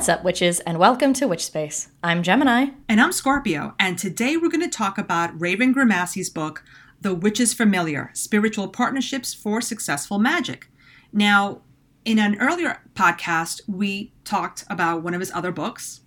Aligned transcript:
What's 0.00 0.08
up, 0.08 0.24
witches, 0.24 0.60
and 0.60 0.78
welcome 0.78 1.12
to 1.12 1.28
Witch 1.28 1.44
Space. 1.44 1.90
I'm 2.02 2.22
Gemini. 2.22 2.68
And 2.88 3.02
I'm 3.02 3.12
Scorpio, 3.12 3.74
and 3.78 3.98
today 3.98 4.34
we're 4.34 4.48
going 4.48 4.62
to 4.62 4.66
talk 4.66 4.96
about 4.96 5.38
Raven 5.38 5.74
Grimassi's 5.74 6.30
book, 6.30 6.64
The 7.02 7.14
Witch's 7.14 7.52
Familiar 7.52 8.10
Spiritual 8.14 8.68
Partnerships 8.68 9.34
for 9.34 9.60
Successful 9.60 10.18
Magic. 10.18 10.70
Now, 11.12 11.60
in 12.06 12.18
an 12.18 12.40
earlier 12.40 12.80
podcast, 12.94 13.60
we 13.68 14.14
talked 14.24 14.64
about 14.70 15.02
one 15.02 15.12
of 15.12 15.20
his 15.20 15.30
other 15.32 15.52
books, 15.52 16.00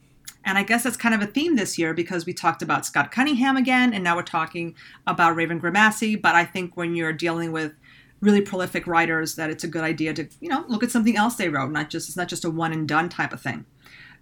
and 0.44 0.58
I 0.58 0.64
guess 0.64 0.82
that's 0.82 0.98
kind 0.98 1.14
of 1.14 1.22
a 1.22 1.32
theme 1.32 1.56
this 1.56 1.78
year 1.78 1.94
because 1.94 2.26
we 2.26 2.34
talked 2.34 2.64
about 2.64 2.88
Scott 2.88 3.12
Cunningham 3.12 3.58
again, 3.58 3.94
and 3.94 4.04
now 4.04 4.16
we're 4.16 4.24
talking 4.24 4.74
about 5.06 5.36
Raven 5.36 5.62
Grimassi. 5.62 6.20
But 6.20 6.34
I 6.34 6.46
think 6.46 6.76
when 6.76 6.96
you're 6.96 7.14
dealing 7.14 7.52
with 7.52 7.74
really 8.22 8.42
prolific 8.42 8.88
writers, 8.88 9.36
that 9.36 9.52
it's 9.52 9.64
a 9.64 9.68
good 9.68 9.84
idea 9.84 10.16
to, 10.16 10.28
you 10.40 10.50
know, 10.50 10.66
look 10.68 10.82
at 10.82 10.90
something 10.90 11.16
else 11.16 11.36
they 11.36 11.50
wrote, 11.50 11.72
not 11.72 11.92
just 11.92 12.10
it's 12.10 12.18
not 12.18 12.28
just 12.28 12.44
a 12.44 12.50
one 12.50 12.74
and 12.74 12.88
done 12.88 13.08
type 13.08 13.34
of 13.34 13.40
thing. 13.40 13.66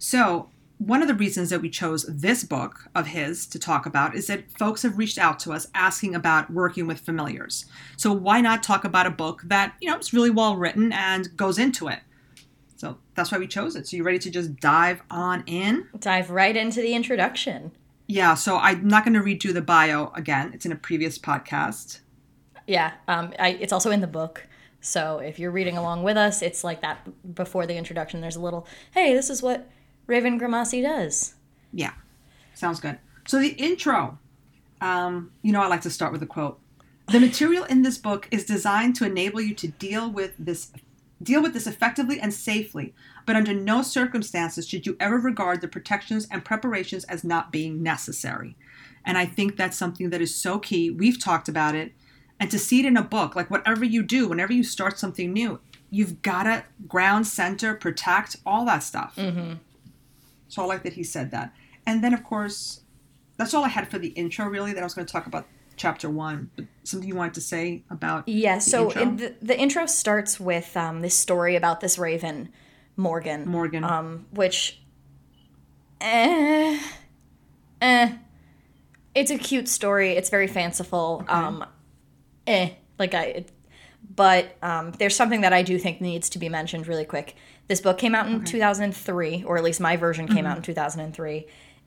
So 0.02 0.48
one 0.78 1.00
of 1.00 1.06
the 1.06 1.14
reasons 1.14 1.50
that 1.50 1.62
we 1.62 1.70
chose 1.70 2.04
this 2.08 2.42
book 2.42 2.88
of 2.92 3.06
his 3.06 3.46
to 3.46 3.56
talk 3.56 3.86
about 3.86 4.16
is 4.16 4.26
that 4.26 4.50
folks 4.58 4.82
have 4.82 4.98
reached 4.98 5.16
out 5.16 5.38
to 5.38 5.52
us 5.52 5.68
asking 5.76 6.16
about 6.16 6.50
working 6.50 6.88
with 6.88 6.98
familiars. 6.98 7.66
So 7.96 8.12
why 8.12 8.40
not 8.40 8.64
talk 8.64 8.84
about 8.84 9.06
a 9.06 9.10
book 9.10 9.42
that, 9.44 9.74
you 9.80 9.88
know, 9.88 9.96
is 9.96 10.12
really 10.12 10.28
well 10.28 10.56
written 10.56 10.92
and 10.92 11.36
goes 11.36 11.56
into 11.56 11.86
it? 11.86 12.00
So 12.74 12.98
that's 13.14 13.30
why 13.30 13.38
we 13.38 13.46
chose 13.46 13.76
it. 13.76 13.86
So 13.86 13.96
you 13.96 14.02
ready 14.02 14.18
to 14.18 14.28
just 14.28 14.56
dive 14.56 15.02
on 15.08 15.44
in? 15.46 15.86
Dive 16.00 16.30
right 16.30 16.56
into 16.56 16.82
the 16.82 16.94
introduction. 16.94 17.70
Yeah, 18.08 18.34
so 18.34 18.56
I'm 18.56 18.88
not 18.88 19.04
going 19.04 19.14
to 19.14 19.20
redo 19.20 19.54
the 19.54 19.62
bio 19.62 20.10
again. 20.16 20.50
It's 20.52 20.66
in 20.66 20.72
a 20.72 20.76
previous 20.76 21.16
podcast. 21.16 22.00
Yeah, 22.66 22.94
um, 23.06 23.32
I, 23.38 23.50
it's 23.60 23.72
also 23.72 23.92
in 23.92 24.00
the 24.00 24.08
book. 24.08 24.48
So 24.80 25.18
if 25.18 25.38
you're 25.38 25.52
reading 25.52 25.78
along 25.78 26.02
with 26.02 26.16
us, 26.16 26.42
it's 26.42 26.64
like 26.64 26.80
that 26.80 27.08
before 27.36 27.68
the 27.68 27.76
introduction. 27.76 28.20
There's 28.20 28.34
a 28.34 28.40
little, 28.40 28.66
hey, 28.90 29.14
this 29.14 29.30
is 29.30 29.40
what 29.40 29.68
Raven 30.06 30.38
Grimassi 30.38 30.82
does. 30.82 31.34
Yeah, 31.72 31.92
sounds 32.54 32.80
good. 32.80 32.98
So 33.26 33.38
the 33.38 33.50
intro, 33.50 34.18
um, 34.80 35.32
you 35.42 35.52
know, 35.52 35.62
I 35.62 35.68
like 35.68 35.82
to 35.82 35.90
start 35.90 36.12
with 36.12 36.22
a 36.22 36.26
quote. 36.26 36.58
The 37.08 37.20
material 37.20 37.64
in 37.64 37.82
this 37.82 37.98
book 37.98 38.28
is 38.30 38.44
designed 38.44 38.96
to 38.96 39.04
enable 39.04 39.40
you 39.40 39.54
to 39.54 39.68
deal 39.68 40.10
with 40.10 40.34
this 40.38 40.72
deal 41.22 41.42
with 41.42 41.54
this 41.54 41.68
effectively 41.68 42.18
and 42.18 42.34
safely, 42.34 42.94
but 43.26 43.36
under 43.36 43.54
no 43.54 43.80
circumstances 43.82 44.68
should 44.68 44.86
you 44.86 44.96
ever 44.98 45.18
regard 45.18 45.60
the 45.60 45.68
protections 45.68 46.26
and 46.30 46.44
preparations 46.44 47.04
as 47.04 47.22
not 47.22 47.52
being 47.52 47.80
necessary. 47.82 48.56
And 49.04 49.16
I 49.16 49.26
think 49.26 49.56
that's 49.56 49.76
something 49.76 50.10
that 50.10 50.20
is 50.20 50.34
so 50.34 50.58
key. 50.58 50.90
We've 50.90 51.22
talked 51.22 51.48
about 51.48 51.74
it. 51.74 51.92
And 52.40 52.50
to 52.50 52.58
see 52.58 52.80
it 52.80 52.86
in 52.86 52.96
a 52.96 53.02
book, 53.02 53.36
like 53.36 53.50
whatever 53.50 53.84
you 53.84 54.02
do, 54.02 54.28
whenever 54.28 54.52
you 54.52 54.64
start 54.64 54.98
something 54.98 55.32
new, 55.32 55.60
you've 55.90 56.22
got 56.22 56.44
to 56.44 56.64
ground, 56.88 57.26
center, 57.26 57.74
protect, 57.74 58.36
all 58.44 58.64
that 58.64 58.82
stuff. 58.82 59.14
Mm-hmm. 59.16 59.54
So 60.52 60.60
I 60.60 60.66
like 60.66 60.82
that 60.82 60.92
he 60.92 61.02
said 61.02 61.30
that. 61.30 61.54
And 61.86 62.04
then, 62.04 62.12
of 62.12 62.22
course, 62.22 62.82
that's 63.38 63.54
all 63.54 63.64
I 63.64 63.68
had 63.68 63.90
for 63.90 63.98
the 63.98 64.08
intro, 64.08 64.44
really, 64.44 64.74
that 64.74 64.80
I 64.80 64.84
was 64.84 64.92
going 64.92 65.06
to 65.06 65.10
talk 65.10 65.26
about 65.26 65.46
chapter 65.76 66.10
one. 66.10 66.50
But 66.56 66.66
something 66.84 67.08
you 67.08 67.16
wanted 67.16 67.32
to 67.34 67.40
say 67.40 67.84
about 67.88 68.28
Yeah, 68.28 68.56
the 68.56 68.60
so 68.60 68.92
intro? 68.92 69.16
the, 69.16 69.34
the 69.40 69.58
intro 69.58 69.86
starts 69.86 70.38
with 70.38 70.76
um, 70.76 71.00
this 71.00 71.14
story 71.14 71.56
about 71.56 71.80
this 71.80 71.98
raven, 71.98 72.50
Morgan. 72.98 73.48
Morgan. 73.48 73.82
Um, 73.82 74.26
which, 74.30 74.82
eh, 76.02 76.78
eh. 77.80 78.12
It's 79.14 79.30
a 79.30 79.38
cute 79.38 79.68
story. 79.68 80.10
It's 80.12 80.28
very 80.28 80.48
fanciful. 80.48 81.24
Um, 81.28 81.64
eh, 82.46 82.72
like 82.98 83.14
I, 83.14 83.24
it, 83.24 83.52
but 84.14 84.54
um, 84.60 84.92
there's 84.98 85.16
something 85.16 85.40
that 85.40 85.54
I 85.54 85.62
do 85.62 85.78
think 85.78 86.02
needs 86.02 86.28
to 86.28 86.38
be 86.38 86.50
mentioned 86.50 86.86
really 86.86 87.06
quick. 87.06 87.36
This 87.72 87.80
book 87.80 87.96
came 87.96 88.14
out 88.14 88.26
in 88.26 88.44
2003, 88.44 89.44
or 89.46 89.56
at 89.56 89.64
least 89.64 89.80
my 89.80 89.96
version 89.96 90.28
came 90.28 90.44
out 90.44 90.58
in 90.58 90.62
2003, 90.62 91.46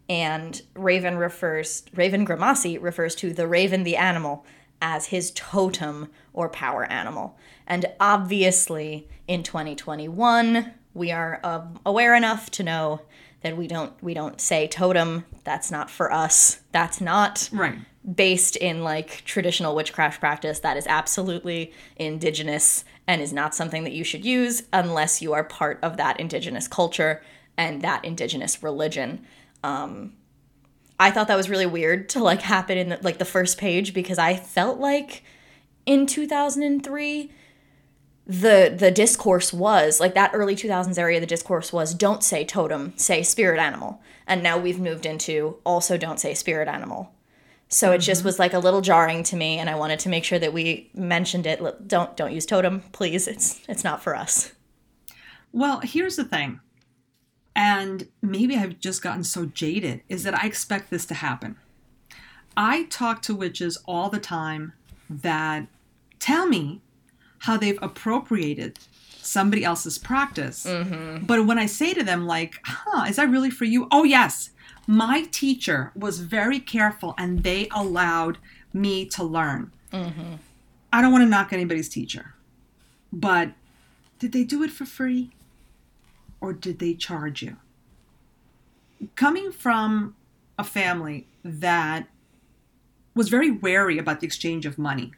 and 0.09 0.59
Raven 0.73 1.16
refers 1.16 1.84
Raven 1.94 2.25
Grimassi 2.25 2.81
refers 2.81 3.13
to 3.18 3.31
the 3.31 3.47
raven, 3.47 3.84
the 3.84 3.96
animal, 3.96 4.47
as 4.81 5.06
his 5.06 5.29
totem 5.35 6.09
or 6.34 6.50
power 6.50 6.85
animal. 6.85 7.38
And 7.68 7.85
obviously, 8.00 9.07
in 9.28 9.44
2021, 9.44 10.73
we 10.96 11.12
are 11.12 11.40
uh, 11.44 11.68
aware 11.85 12.16
enough 12.16 12.50
to 12.50 12.63
know 12.63 13.02
that 13.45 13.56
we 13.56 13.67
don't 13.67 13.94
we 14.03 14.13
don't 14.13 14.41
say 14.41 14.67
totem. 14.67 15.23
That's 15.44 15.69
not 15.69 15.89
for 15.89 16.11
us. 16.11 16.61
That's 16.72 17.00
not 17.00 17.47
right. 17.53 17.78
based 18.16 18.56
in 18.56 18.83
like 18.83 19.23
traditional 19.23 19.75
witchcraft 19.75 20.19
practice 20.19 20.59
that 20.59 20.78
is 20.78 20.88
absolutely 20.88 21.72
indigenous 21.95 22.84
and 23.07 23.22
is 23.22 23.31
not 23.31 23.53
something 23.53 23.84
that 23.84 23.94
you 23.94 24.03
should 24.03 24.25
use 24.25 24.63
unless 24.73 25.22
you 25.22 25.34
are 25.34 25.44
part 25.44 25.78
of 25.84 25.97
that 25.97 26.19
indigenous 26.19 26.67
culture 26.67 27.22
and 27.55 27.84
that 27.84 28.03
indigenous 28.03 28.63
religion. 28.63 29.25
Um, 29.63 30.13
I 31.00 31.11
thought 31.11 31.28
that 31.28 31.38
was 31.38 31.50
really 31.50 31.67
weird 31.67 32.09
to 32.09 32.23
like 32.23 32.41
happen 32.41 32.79
in 32.79 32.89
the, 32.89 33.00
like 33.03 33.19
the 33.19 33.25
first 33.25 33.59
page 33.59 33.94
because 33.94 34.17
I 34.17 34.35
felt 34.35 34.79
like 34.79 35.23
in 35.85 36.07
2003 36.07 37.31
the 38.27 38.73
the 38.75 38.89
discourse 38.89 39.53
was 39.53 39.99
like 39.99 40.15
that 40.15 40.31
early 40.33 40.55
2000s 40.55 40.97
area 40.97 41.19
the 41.19 41.27
discourse 41.27 41.71
was 41.71 41.93
don't 41.93 42.23
say 42.23 42.43
totem 42.43 42.93
say 42.97 43.21
spirit 43.21 43.59
animal. 43.59 44.01
And 44.27 44.41
now 44.41 44.57
we've 44.57 44.79
moved 44.79 45.05
into 45.05 45.57
also 45.63 45.97
don't 45.97 46.19
say 46.19 46.33
spirit 46.33 46.67
animal. 46.67 47.11
So 47.67 47.91
it 47.91 47.99
just 47.99 48.21
mm-hmm. 48.21 48.27
was 48.27 48.39
like 48.39 48.53
a 48.53 48.59
little 48.59 48.81
jarring 48.81 49.23
to 49.23 49.35
me 49.35 49.59
and 49.59 49.69
i 49.69 49.75
wanted 49.75 49.99
to 49.99 50.09
make 50.09 50.23
sure 50.23 50.39
that 50.39 50.53
we 50.53 50.89
mentioned 50.93 51.45
it. 51.45 51.87
Don't 51.87 52.17
don't 52.17 52.33
use 52.33 52.45
totem 52.45 52.81
please. 52.91 53.27
It's 53.27 53.61
it's 53.69 53.83
not 53.83 54.01
for 54.01 54.15
us. 54.15 54.53
Well, 55.51 55.79
here's 55.79 56.17
the 56.17 56.25
thing, 56.25 56.59
and 57.55 58.09
maybe 58.21 58.57
I've 58.57 58.77
just 58.77 59.01
gotten 59.01 59.23
so 59.23 59.45
jaded, 59.45 60.01
is 60.09 60.23
that 60.23 60.37
I 60.43 60.47
expect 60.47 60.89
this 60.89 61.05
to 61.05 61.13
happen. 61.13 61.55
I 62.57 62.83
talk 62.89 63.21
to 63.21 63.35
witches 63.35 63.77
all 63.85 64.09
the 64.09 64.19
time 64.19 64.73
that 65.09 65.67
tell 66.19 66.45
me 66.45 66.81
how 67.40 67.57
they've 67.57 67.79
appropriated 67.81 68.79
somebody 69.25 69.63
else's 69.63 69.97
practice. 69.97 70.66
Mm-hmm. 70.66 71.25
But 71.25 71.46
when 71.46 71.57
I 71.57 71.66
say 71.66 71.94
to 71.94 72.03
them, 72.03 72.25
like, 72.28 72.59
huh, 72.63 73.06
is 73.07 73.16
that 73.16 73.29
really 73.29 73.50
for 73.50 73.66
you? 73.66 73.88
Oh, 73.91 74.03
yes. 74.03 74.51
My 74.88 75.23
teacher 75.31 75.91
was 75.96 76.19
very 76.19 76.59
careful 76.59 77.16
and 77.18 77.44
they 77.44 77.68
allowed 77.72 78.38
me 78.72 79.06
to 79.06 79.23
learn. 79.23 79.72
Mm-hmm. 79.91 80.35
I 80.94 81.01
don't 81.01 81.12
want 81.12 81.23
to 81.23 81.29
knock 81.29 81.51
anybody's 81.51 81.90
teacher, 81.90 82.35
but 83.12 83.52
did 84.19 84.31
they 84.31 84.44
do 84.44 84.63
it 84.63 84.72
for 84.72 84.85
free 84.85 85.31
or 86.40 86.53
did 86.53 86.79
they 86.79 86.94
charge 86.94 87.41
you? 87.41 87.57
Coming 89.16 89.52
from 89.52 90.16
a 90.57 90.63
family 90.63 91.28
that 91.44 92.07
was 93.13 93.29
very 93.29 93.52
wary 93.52 93.97
about 93.97 94.19
the 94.19 94.28
exchange 94.28 94.66
of 94.66 94.78
money. 94.78 95.13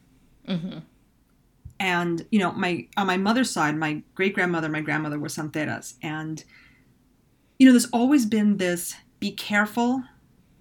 Mm-hmm. 0.47 0.79
And 1.79 2.25
you 2.31 2.39
know, 2.39 2.51
my 2.53 2.87
on 2.97 3.07
my 3.07 3.17
mother's 3.17 3.51
side, 3.51 3.75
my 3.75 4.01
great 4.15 4.33
grandmother, 4.33 4.69
my 4.69 4.81
grandmother 4.81 5.19
were 5.19 5.27
santeras, 5.27 5.93
and 6.01 6.43
you 7.59 7.65
know, 7.65 7.71
there's 7.71 7.89
always 7.91 8.25
been 8.25 8.57
this: 8.57 8.95
be 9.19 9.31
careful 9.31 10.03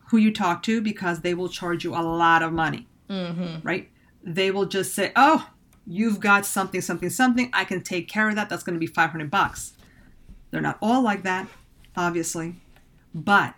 who 0.08 0.19
you 0.19 0.32
talk 0.32 0.62
to 0.64 0.81
because 0.81 1.20
they 1.20 1.35
will 1.35 1.49
charge 1.49 1.85
you 1.85 1.94
a 1.94 2.02
lot 2.02 2.43
of 2.43 2.52
money, 2.52 2.87
mm-hmm. 3.08 3.67
right? 3.67 3.90
They 4.23 4.50
will 4.50 4.67
just 4.67 4.94
say, 4.94 5.12
"Oh, 5.17 5.49
you've 5.87 6.20
got 6.20 6.44
something, 6.44 6.81
something, 6.81 7.11
something. 7.11 7.50
I 7.52 7.64
can 7.64 7.82
take 7.82 8.08
care 8.08 8.29
of 8.29 8.35
that. 8.35 8.49
That's 8.49 8.62
going 8.62 8.75
to 8.75 8.81
be 8.81 8.87
500 8.87 9.31
bucks." 9.31 9.73
They're 10.50 10.61
not 10.61 10.79
all 10.81 11.02
like 11.02 11.23
that, 11.25 11.49
obviously, 11.96 12.56
but 13.14 13.55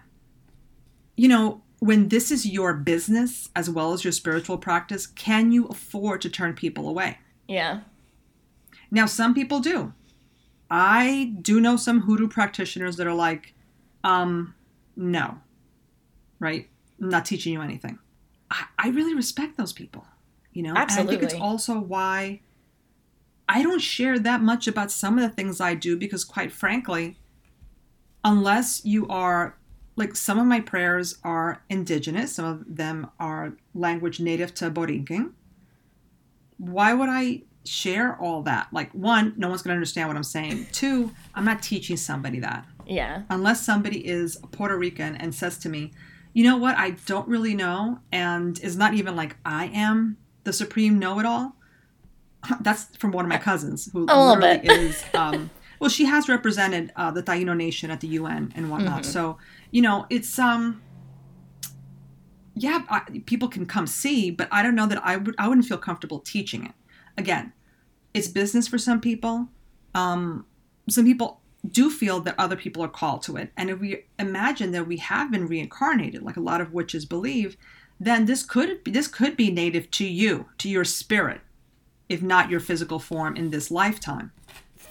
you 1.17 1.27
know, 1.27 1.62
when 1.81 2.09
this 2.09 2.31
is 2.31 2.47
your 2.47 2.75
business 2.75 3.50
as 3.55 3.69
well 3.69 3.93
as 3.93 4.05
your 4.05 4.12
spiritual 4.12 4.59
practice, 4.59 5.06
can 5.06 5.53
you 5.53 5.67
afford 5.67 6.21
to 6.23 6.31
turn 6.31 6.55
people 6.55 6.88
away? 6.88 7.19
Yeah 7.49 7.81
Now, 8.91 9.06
some 9.06 9.35
people 9.35 9.61
do. 9.61 9.93
I 10.71 11.35
do 11.41 11.61
know 11.61 11.77
some 11.77 12.00
hoodoo 12.03 12.29
practitioners 12.29 12.97
that 12.97 13.06
are 13.06 13.15
like, 13.15 13.55
um, 14.05 14.55
no, 14.97 15.39
right? 16.41 16.69
I'm 17.00 17.09
not 17.09 17.25
teaching 17.25 17.53
you 17.53 17.62
anything. 17.62 17.99
I, 18.50 18.65
I 18.79 18.89
really 18.91 19.15
respect 19.15 19.56
those 19.56 19.73
people, 19.73 20.06
you 20.53 20.62
know? 20.62 20.75
And 20.75 20.91
I 20.91 21.05
think 21.05 21.23
it's 21.23 21.35
also 21.35 21.79
why 21.79 22.41
I 23.49 23.62
don't 23.62 23.81
share 23.81 24.19
that 24.19 24.43
much 24.43 24.67
about 24.67 24.91
some 24.91 25.19
of 25.19 25.23
the 25.23 25.35
things 25.35 25.61
I 25.61 25.75
do 25.75 25.97
because, 25.97 26.25
quite 26.25 26.53
frankly, 26.53 27.17
unless 28.25 28.85
you 28.85 29.06
are 29.09 29.56
like 29.97 30.15
some 30.15 30.39
of 30.39 30.47
my 30.47 30.61
prayers 30.61 31.19
are 31.25 31.62
indigenous, 31.69 32.35
some 32.35 32.44
of 32.44 32.77
them 32.77 33.11
are 33.19 33.55
language 33.75 34.21
native 34.21 34.55
to 34.55 34.71
Borinquen. 34.71 35.33
Why 36.58 36.93
would 36.93 37.08
I 37.08 37.43
share 37.64 38.16
all 38.20 38.43
that? 38.43 38.69
Like, 38.72 38.90
one, 38.93 39.34
no 39.37 39.49
one's 39.49 39.62
going 39.62 39.70
to 39.72 39.76
understand 39.76 40.08
what 40.08 40.16
I'm 40.16 40.22
saying. 40.25 40.66
Two, 40.72 41.10
I'm 41.34 41.44
not 41.44 41.62
teaching 41.62 41.96
somebody 41.96 42.40
that. 42.40 42.66
yeah 42.87 43.22
Unless 43.31 43.64
somebody 43.64 44.06
is 44.06 44.37
a 44.43 44.46
Puerto 44.46 44.76
Rican 44.76 45.16
and 45.16 45.34
says 45.34 45.58
to 45.58 45.69
me, 45.69 45.93
you 46.32 46.44
know 46.44 46.56
what, 46.56 46.76
I 46.76 46.90
don't 47.06 47.26
really 47.28 47.55
know, 47.55 48.00
and 48.12 48.58
is 48.60 48.76
not 48.76 48.94
even 48.94 49.16
like 49.16 49.37
I 49.44 49.66
am 49.66 50.16
the 50.44 50.52
supreme 50.52 50.99
know 50.99 51.19
it 51.19 51.26
all. 51.26 51.56
That's 52.60 52.96
from 52.96 53.12
one 53.12 53.25
of 53.25 53.28
my 53.28 53.38
cousins 53.38 53.90
who 53.93 54.06
A 54.08 54.14
literally 54.34 54.60
is 54.69 55.05
um, 55.14 55.50
Well, 55.81 55.90
she 55.90 56.05
has 56.05 56.28
represented 56.28 56.93
uh, 56.96 57.10
the 57.10 57.22
Taino 57.22 57.56
Nation 57.56 57.90
at 57.90 58.00
the 58.00 58.08
UN 58.08 58.52
and 58.55 58.70
whatnot. 58.70 59.05
So, 59.05 59.38
you 59.70 59.82
know, 59.82 60.06
it's 60.10 60.38
um, 60.38 60.81
yeah, 62.60 62.82
I, 62.88 63.00
people 63.26 63.49
can 63.49 63.66
come 63.66 63.87
see, 63.87 64.31
but 64.31 64.49
I 64.50 64.62
don't 64.62 64.75
know 64.75 64.87
that 64.87 65.05
I 65.05 65.16
would 65.16 65.34
I 65.38 65.49
wouldn't 65.49 65.66
feel 65.66 65.78
comfortable 65.78 66.19
teaching 66.19 66.64
it. 66.64 66.72
Again, 67.16 67.52
it's 68.14 68.28
business 68.28 68.69
for 68.69 68.78
some 68.78 69.00
people. 69.00 69.49
Um, 69.94 70.46
some 70.88 71.05
people 71.05 71.40
do 71.69 71.90
feel 71.90 72.20
that 72.20 72.34
other 72.38 72.56
people 72.56 72.82
are 72.82 72.88
called 72.88 73.22
to 73.22 73.37
it, 73.37 73.52
and 73.56 73.70
if 73.70 73.78
we 73.81 74.05
imagine 74.19 74.72
that 74.72 74.87
we 74.87 74.99
have 74.99 75.31
been 75.31 75.46
reincarnated, 75.46 76.22
like 76.22 76.37
a 76.37 76.40
lot 76.40 76.60
of 76.60 76.72
witches 76.72 77.05
believe, 77.05 77.56
then 78.00 78.26
this 78.26 78.43
could 78.43 78.84
this 78.84 79.08
could 79.08 79.37
be 79.37 79.50
native 79.50 79.90
to 79.93 80.06
you, 80.06 80.46
to 80.58 80.69
your 80.69 80.84
spirit, 80.84 81.40
if 82.08 82.22
not 82.22 82.50
your 82.50 82.60
physical 82.60 82.99
form 82.99 83.37
in 83.37 83.50
this 83.50 83.70
lifetime. 83.70 84.32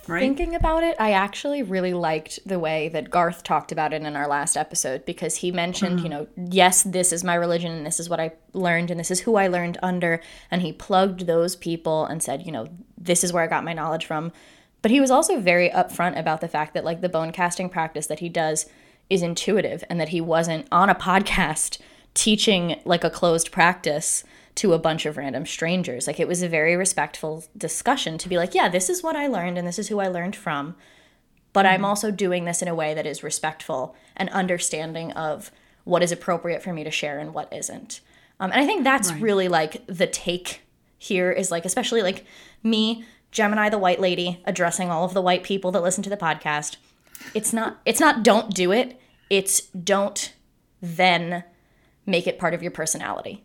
Right? 0.07 0.21
Thinking 0.21 0.55
about 0.55 0.83
it, 0.83 0.95
I 0.99 1.11
actually 1.11 1.63
really 1.63 1.93
liked 1.93 2.39
the 2.45 2.59
way 2.59 2.89
that 2.89 3.09
Garth 3.09 3.43
talked 3.43 3.71
about 3.71 3.93
it 3.93 4.01
in 4.01 4.15
our 4.15 4.27
last 4.27 4.55
episode 4.55 5.05
because 5.05 5.35
he 5.37 5.51
mentioned, 5.51 5.99
you 5.99 6.07
mm. 6.07 6.09
know, 6.09 6.27
yes, 6.37 6.83
this 6.83 7.11
is 7.11 7.23
my 7.23 7.35
religion 7.35 7.71
and 7.71 7.85
this 7.85 7.99
is 7.99 8.09
what 8.09 8.19
I 8.19 8.31
learned 8.53 8.89
and 8.89 8.99
this 8.99 9.11
is 9.11 9.21
who 9.21 9.35
I 9.35 9.47
learned 9.47 9.77
under. 9.83 10.21
And 10.49 10.61
he 10.61 10.71
plugged 10.71 11.27
those 11.27 11.55
people 11.55 12.05
and 12.05 12.23
said, 12.23 12.45
you 12.45 12.51
know, 12.51 12.67
this 12.97 13.23
is 13.23 13.33
where 13.33 13.43
I 13.43 13.47
got 13.47 13.63
my 13.63 13.73
knowledge 13.73 14.05
from. 14.05 14.31
But 14.81 14.91
he 14.91 15.01
was 15.01 15.11
also 15.11 15.39
very 15.39 15.69
upfront 15.69 16.17
about 16.19 16.41
the 16.41 16.47
fact 16.47 16.73
that, 16.73 16.85
like, 16.85 17.01
the 17.01 17.09
bone 17.09 17.31
casting 17.31 17.69
practice 17.69 18.07
that 18.07 18.19
he 18.19 18.29
does 18.29 18.67
is 19.09 19.21
intuitive 19.21 19.83
and 19.89 19.99
that 19.99 20.09
he 20.09 20.21
wasn't 20.21 20.67
on 20.71 20.89
a 20.89 20.95
podcast 21.09 21.79
teaching 22.13 22.79
like 22.83 23.03
a 23.03 23.09
closed 23.09 23.51
practice 23.51 24.23
to 24.57 24.73
a 24.73 24.79
bunch 24.79 25.05
of 25.05 25.17
random 25.17 25.45
strangers. 25.45 26.07
Like 26.07 26.19
it 26.19 26.27
was 26.27 26.41
a 26.41 26.49
very 26.49 26.75
respectful 26.75 27.45
discussion 27.55 28.17
to 28.17 28.27
be 28.29 28.37
like, 28.37 28.55
yeah, 28.55 28.67
this 28.67 28.89
is 28.89 29.03
what 29.03 29.15
I 29.15 29.27
learned 29.27 29.57
and 29.57 29.67
this 29.67 29.79
is 29.79 29.87
who 29.87 29.99
I 29.99 30.07
learned 30.07 30.35
from. 30.35 30.75
But 31.53 31.65
I'm 31.65 31.85
also 31.85 32.11
doing 32.11 32.45
this 32.45 32.61
in 32.61 32.67
a 32.67 32.75
way 32.75 32.93
that 32.93 33.05
is 33.05 33.23
respectful 33.23 33.95
and 34.15 34.29
understanding 34.29 35.11
of 35.13 35.51
what 35.83 36.03
is 36.03 36.11
appropriate 36.11 36.61
for 36.63 36.73
me 36.73 36.83
to 36.83 36.91
share 36.91 37.19
and 37.19 37.33
what 37.33 37.51
isn't. 37.53 38.01
Um, 38.39 38.51
and 38.51 38.59
I 38.59 38.65
think 38.65 38.83
that's 38.83 39.11
Right. 39.11 39.21
really 39.21 39.47
like 39.47 39.85
the 39.87 40.07
take 40.07 40.61
here 40.97 41.31
is 41.31 41.51
like, 41.51 41.65
especially 41.65 42.01
like 42.01 42.25
me, 42.63 43.05
Gemini, 43.31 43.69
the 43.69 43.77
white 43.77 43.99
lady, 43.99 44.41
addressing 44.45 44.89
all 44.89 45.05
of 45.05 45.13
the 45.13 45.21
white 45.21 45.43
people 45.43 45.71
that 45.71 45.83
listen 45.83 46.03
to 46.03 46.09
the 46.09 46.17
podcast. 46.17 46.77
It's 47.33 47.53
not, 47.53 47.79
it's 47.85 47.99
not 47.99 48.23
don't 48.23 48.53
do 48.53 48.71
it. 48.71 48.99
It's 49.29 49.61
don't 49.61 50.33
then 50.81 51.43
make 52.05 52.25
it 52.25 52.39
part 52.39 52.53
of 52.53 52.61
your 52.61 52.71
personality 52.71 53.43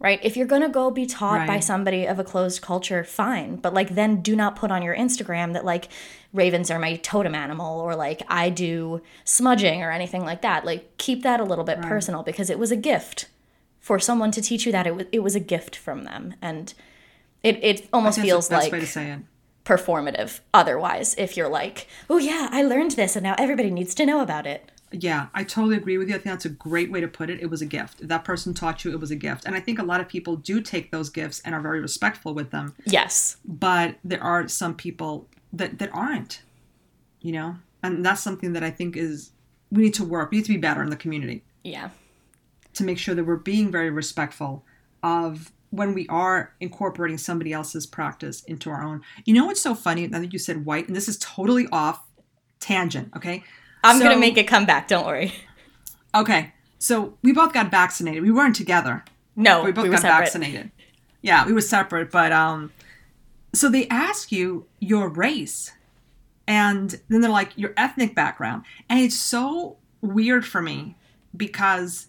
right? 0.00 0.18
If 0.22 0.36
you're 0.36 0.46
gonna 0.46 0.68
go 0.68 0.90
be 0.90 1.06
taught 1.06 1.46
by 1.46 1.60
somebody 1.60 2.06
of 2.06 2.18
a 2.18 2.24
closed 2.24 2.60
culture, 2.62 3.04
fine. 3.04 3.56
But 3.56 3.72
like, 3.74 3.90
then 3.94 4.20
do 4.22 4.34
not 4.34 4.56
put 4.56 4.70
on 4.72 4.82
your 4.82 4.96
Instagram 4.96 5.52
that 5.52 5.64
like 5.64 5.88
ravens 6.32 6.70
are 6.70 6.78
my 6.78 6.96
totem 6.96 7.34
animal 7.34 7.78
or 7.80 7.94
like 7.94 8.22
I 8.28 8.50
do 8.50 9.02
smudging 9.24 9.82
or 9.82 9.90
anything 9.92 10.24
like 10.24 10.42
that. 10.42 10.64
Like, 10.64 10.96
keep 10.96 11.22
that 11.22 11.38
a 11.38 11.44
little 11.44 11.64
bit 11.64 11.80
personal 11.82 12.22
because 12.22 12.50
it 12.50 12.58
was 12.58 12.72
a 12.72 12.76
gift 12.76 13.28
for 13.78 13.98
someone 13.98 14.30
to 14.32 14.42
teach 14.42 14.66
you 14.66 14.72
that. 14.72 14.86
It 14.86 14.96
was 14.96 15.06
it 15.12 15.20
was 15.20 15.34
a 15.36 15.40
gift 15.40 15.76
from 15.76 16.04
them, 16.04 16.34
and 16.42 16.72
it 17.42 17.58
it 17.62 17.88
almost 17.92 18.18
feels 18.20 18.50
like 18.50 18.72
way 18.72 18.80
to 18.80 18.86
say 18.86 19.10
it. 19.12 19.20
performative. 19.64 20.40
Otherwise, 20.54 21.14
if 21.18 21.36
you're 21.36 21.48
like, 21.48 21.86
oh 22.08 22.18
yeah, 22.18 22.48
I 22.50 22.62
learned 22.62 22.92
this, 22.92 23.16
and 23.16 23.22
now 23.22 23.34
everybody 23.38 23.70
needs 23.70 23.94
to 23.96 24.06
know 24.06 24.20
about 24.20 24.46
it. 24.46 24.70
Yeah, 24.92 25.28
I 25.34 25.44
totally 25.44 25.76
agree 25.76 25.98
with 25.98 26.08
you. 26.08 26.14
I 26.16 26.18
think 26.18 26.32
that's 26.32 26.44
a 26.44 26.48
great 26.50 26.90
way 26.90 27.00
to 27.00 27.06
put 27.06 27.30
it. 27.30 27.40
It 27.40 27.46
was 27.46 27.62
a 27.62 27.66
gift. 27.66 28.00
If 28.00 28.08
that 28.08 28.24
person 28.24 28.54
taught 28.54 28.84
you, 28.84 28.90
it 28.90 28.98
was 28.98 29.10
a 29.12 29.16
gift. 29.16 29.44
And 29.44 29.54
I 29.54 29.60
think 29.60 29.78
a 29.78 29.84
lot 29.84 30.00
of 30.00 30.08
people 30.08 30.34
do 30.36 30.60
take 30.60 30.90
those 30.90 31.10
gifts 31.10 31.40
and 31.44 31.54
are 31.54 31.60
very 31.60 31.80
respectful 31.80 32.34
with 32.34 32.50
them. 32.50 32.74
Yes. 32.84 33.36
But 33.44 33.96
there 34.02 34.22
are 34.22 34.48
some 34.48 34.74
people 34.74 35.28
that, 35.52 35.78
that 35.78 35.90
aren't, 35.92 36.42
you 37.20 37.30
know? 37.32 37.56
And 37.82 38.04
that's 38.04 38.20
something 38.20 38.52
that 38.54 38.64
I 38.64 38.70
think 38.70 38.96
is, 38.96 39.30
we 39.70 39.82
need 39.82 39.94
to 39.94 40.04
work. 40.04 40.32
We 40.32 40.38
need 40.38 40.46
to 40.46 40.52
be 40.52 40.58
better 40.58 40.82
in 40.82 40.90
the 40.90 40.96
community 40.96 41.44
Yeah. 41.62 41.90
to 42.74 42.82
make 42.82 42.98
sure 42.98 43.14
that 43.14 43.24
we're 43.24 43.36
being 43.36 43.70
very 43.70 43.90
respectful 43.90 44.64
of 45.04 45.52
when 45.70 45.94
we 45.94 46.08
are 46.08 46.52
incorporating 46.58 47.16
somebody 47.16 47.52
else's 47.52 47.86
practice 47.86 48.42
into 48.44 48.70
our 48.70 48.82
own. 48.82 49.02
You 49.24 49.34
know 49.34 49.46
what's 49.46 49.60
so 49.60 49.76
funny? 49.76 50.08
Now 50.08 50.18
that 50.18 50.32
you 50.32 50.38
said 50.40 50.64
white, 50.64 50.88
and 50.88 50.96
this 50.96 51.06
is 51.08 51.16
totally 51.18 51.68
off 51.70 52.02
tangent, 52.58 53.12
okay? 53.16 53.44
I'm 53.84 53.98
gonna 54.00 54.18
make 54.18 54.36
it 54.36 54.44
come 54.44 54.66
back. 54.66 54.88
Don't 54.88 55.06
worry. 55.06 55.32
Okay, 56.14 56.52
so 56.78 57.16
we 57.22 57.32
both 57.32 57.52
got 57.52 57.70
vaccinated. 57.70 58.22
We 58.22 58.30
weren't 58.32 58.56
together. 58.56 59.04
No, 59.36 59.62
we 59.62 59.72
both 59.72 59.84
were 59.84 59.90
got 59.92 60.00
separate. 60.00 60.24
vaccinated. 60.24 60.70
Yeah, 61.22 61.46
we 61.46 61.52
were 61.52 61.60
separate, 61.60 62.10
but 62.10 62.32
um, 62.32 62.72
so 63.54 63.68
they 63.68 63.86
ask 63.88 64.32
you 64.32 64.66
your 64.80 65.08
race, 65.08 65.72
and 66.48 67.00
then 67.08 67.20
they're 67.20 67.30
like 67.30 67.56
your 67.56 67.72
ethnic 67.76 68.14
background, 68.14 68.64
and 68.88 68.98
it's 69.00 69.16
so 69.16 69.76
weird 70.00 70.44
for 70.46 70.60
me 70.62 70.96
because, 71.36 72.08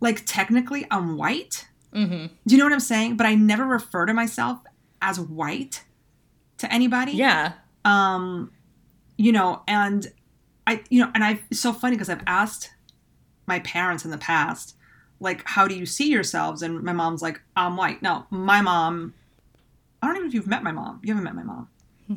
like, 0.00 0.24
technically 0.26 0.86
I'm 0.90 1.16
white. 1.16 1.66
Mm-hmm. 1.94 2.26
Do 2.46 2.54
you 2.54 2.58
know 2.58 2.64
what 2.64 2.72
I'm 2.72 2.80
saying? 2.80 3.16
But 3.16 3.26
I 3.26 3.34
never 3.34 3.64
refer 3.64 4.06
to 4.06 4.14
myself 4.14 4.58
as 5.02 5.18
white 5.20 5.84
to 6.58 6.70
anybody 6.72 7.12
Yeah. 7.12 7.52
um 7.86 8.50
you 9.16 9.32
know 9.32 9.62
and 9.66 10.12
i 10.66 10.82
you 10.90 11.00
know 11.00 11.10
and 11.14 11.24
i 11.24 11.40
it's 11.50 11.60
so 11.60 11.72
funny 11.72 11.96
because 11.96 12.08
i've 12.08 12.22
asked 12.26 12.72
my 13.46 13.58
parents 13.60 14.04
in 14.04 14.10
the 14.10 14.18
past 14.18 14.76
like 15.20 15.42
how 15.46 15.68
do 15.68 15.74
you 15.74 15.86
see 15.86 16.10
yourselves? 16.10 16.62
And 16.62 16.82
my 16.82 16.92
mom's 16.92 17.22
like 17.22 17.40
i'm 17.54 17.76
white. 17.76 18.02
No 18.02 18.26
my 18.30 18.60
mom 18.60 19.14
i 20.02 20.06
don't 20.06 20.16
even 20.16 20.26
know 20.26 20.28
if 20.28 20.34
you've 20.34 20.46
met 20.46 20.62
my 20.62 20.72
mom. 20.72 21.00
You 21.02 21.14
haven't 21.14 21.24
met 21.24 21.34
my 21.34 21.42
mom. 21.42 21.68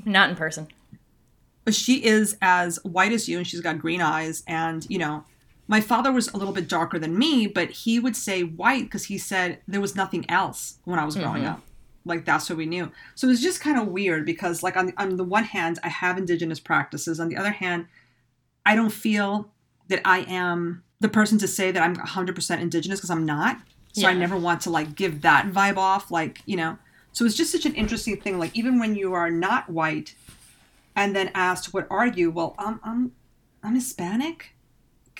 Not 0.06 0.30
in 0.30 0.36
person. 0.36 0.68
but 1.66 1.76
she 1.76 2.04
is 2.04 2.38
as 2.42 2.80
white 2.84 3.12
as 3.12 3.30
you 3.30 3.38
and 3.38 3.46
she's 3.46 3.62
got 3.62 3.78
green 3.78 4.02
eyes 4.02 4.44
and 4.48 4.88
you 4.90 4.98
know 4.98 5.26
my 5.68 5.80
father 5.80 6.12
was 6.12 6.28
a 6.30 6.38
little 6.38 6.54
bit 6.54 6.68
darker 6.68 6.98
than 6.98 7.18
me 7.18 7.46
but 7.48 7.70
he 7.70 8.00
would 8.00 8.16
say 8.16 8.44
white 8.44 8.84
because 8.84 9.06
he 9.06 9.18
said 9.18 9.60
there 9.68 9.82
was 9.82 9.96
nothing 9.96 10.26
else 10.30 10.78
when 10.86 11.00
i 11.00 11.06
was 11.06 11.16
growing 11.16 11.44
mm-hmm. 11.44 11.54
up. 11.54 11.62
Like 12.06 12.26
that's 12.26 12.50
what 12.50 12.58
we 12.58 12.66
knew. 12.66 12.92
So 13.16 13.28
it 13.28 13.32
was 13.32 13.42
just 13.42 13.62
kind 13.62 13.80
of 13.80 13.88
weird 13.88 14.26
because 14.26 14.62
like 14.62 14.76
on, 14.76 14.94
on 14.98 15.18
the 15.18 15.24
one 15.24 15.46
hand 15.46 15.80
i 15.84 15.90
have 15.90 16.18
indigenous 16.18 16.60
practices. 16.60 17.20
On 17.20 17.30
the 17.30 17.38
other 17.38 17.52
hand 17.52 17.88
i 18.66 18.76
don't 18.76 18.92
feel 18.92 19.50
that 19.88 20.02
i 20.06 20.20
am 20.22 20.84
the 21.00 21.10
person 21.10 21.38
to 21.38 21.48
say 21.48 21.72
that 21.72 21.84
i'm 21.84 21.96
100% 21.96 22.60
indigenous 22.60 23.00
because 23.00 23.10
i'm 23.10 23.26
not 23.26 23.58
so 23.92 24.08
i 24.08 24.14
never 24.14 24.36
want 24.38 24.62
to 24.62 24.70
like 24.70 24.96
give 24.96 25.22
that 25.22 25.52
vibe 25.52 25.78
off 25.78 26.10
like 26.10 26.42
you 26.46 26.56
know 26.56 26.78
so 27.12 27.26
it's 27.26 27.36
just 27.36 27.52
such 27.52 27.66
an 27.66 27.76
interesting 27.76 28.20
thing 28.20 28.40
like 28.40 28.56
even 28.56 28.80
when 28.80 28.96
you 28.96 29.14
are 29.14 29.30
not 29.30 29.70
white 29.70 30.16
and 30.96 31.16
then 31.16 31.32
asked, 31.34 31.74
"What 31.74 31.88
are 31.90 32.08
you?" 32.08 32.32
Well, 32.32 32.56
I'm 32.58 32.80
I'm 32.84 33.12
I'm 33.64 33.76
Hispanic. 33.76 34.56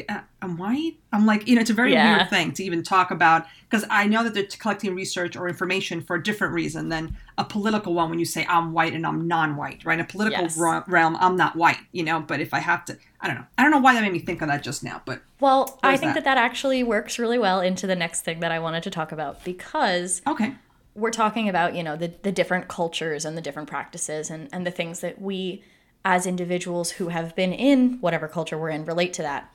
Uh, 0.10 0.20
I'm 0.42 0.58
white. 0.58 0.94
I'm 1.12 1.26
like, 1.26 1.48
you 1.48 1.56
know, 1.56 1.62
it's 1.62 1.70
a 1.70 1.74
very 1.74 1.94
Yeah. 1.94 2.18
weird 2.18 2.30
thing 2.30 2.52
to 2.54 2.64
even 2.64 2.82
talk 2.84 3.12
about 3.12 3.46
because 3.70 3.86
I 3.90 4.08
know 4.08 4.24
that 4.24 4.34
they're 4.34 4.48
collecting 4.60 4.96
research 4.96 5.36
or 5.36 5.48
information 5.48 6.02
for 6.02 6.16
a 6.16 6.24
different 6.24 6.54
reason 6.54 6.90
than 6.90 7.16
a 7.38 7.44
political 7.44 7.94
one. 7.94 8.10
When 8.10 8.20
you 8.20 8.26
say 8.26 8.46
I'm 8.50 8.74
white 8.74 8.94
and 8.94 9.06
I'm 9.06 9.28
non-white, 9.28 9.86
right? 9.86 9.94
In 10.00 10.00
a 10.00 10.08
political 10.08 10.44
Yes. 10.44 10.58
realm, 10.88 11.16
I'm 11.20 11.36
not 11.36 11.56
white, 11.56 11.78
you 11.92 12.04
know. 12.04 12.20
But 12.22 12.40
if 12.40 12.54
I 12.54 12.60
have 12.60 12.86
to, 12.86 12.98
I 13.22 13.28
don't 13.28 13.38
know. 13.38 13.46
I 13.58 13.62
don't 13.62 13.72
know 13.72 13.80
why 13.80 13.94
that 13.94 14.02
made 14.02 14.14
me 14.14 14.20
think 14.20 14.42
of 14.42 14.48
that 14.48 14.64
just 14.64 14.84
now, 14.84 15.02
but 15.06 15.22
Well, 15.40 15.80
I 15.84 15.96
think 15.98 16.16
that? 16.16 16.24
that? 16.24 16.36
that 16.36 16.38
actually 16.38 16.84
works 16.84 17.20
really 17.20 17.38
well 17.38 17.62
into 17.62 17.86
the 17.88 17.96
next 17.96 18.22
thing 18.22 18.40
that 18.40 18.52
I 18.52 18.60
wanted 18.60 18.84
to 18.84 18.90
talk 18.90 19.12
about 19.12 19.44
because 19.44 20.22
okay. 20.26 20.56
we're 20.96 21.12
talking 21.12 21.48
about, 21.48 21.76
you 21.76 21.84
know, 21.84 21.96
the, 21.96 22.14
the 22.24 22.32
different 22.32 22.68
cultures 22.68 23.26
and 23.26 23.38
the 23.38 23.42
different 23.42 23.70
practices 23.70 24.30
and, 24.32 24.50
and 24.52 24.66
the 24.66 24.72
things 24.72 25.02
that 25.02 25.22
we 25.22 25.64
as 26.06 26.26
individuals 26.26 26.92
who 26.92 27.08
have 27.10 27.34
been 27.36 27.54
in 27.54 27.98
whatever 28.02 28.28
culture 28.28 28.58
we're 28.58 28.70
in 28.70 28.84
relate 28.86 29.14
to 29.14 29.22
that. 29.22 29.50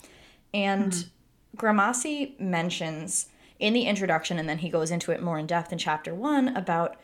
And 0.53 1.09
Grimassi 1.57 2.39
mentions 2.41 3.29
in 3.59 3.73
the 3.73 3.87
introduction, 3.87 4.39
and 4.39 4.49
then 4.49 4.59
he 4.59 4.69
goes 4.69 4.91
into 4.91 5.13
it 5.13 5.23
more 5.23 5.39
in 5.39 5.47
depth 5.47 5.73
in 5.73 5.79
chapter 5.79 6.15
one 6.15 6.57
about 6.57 6.97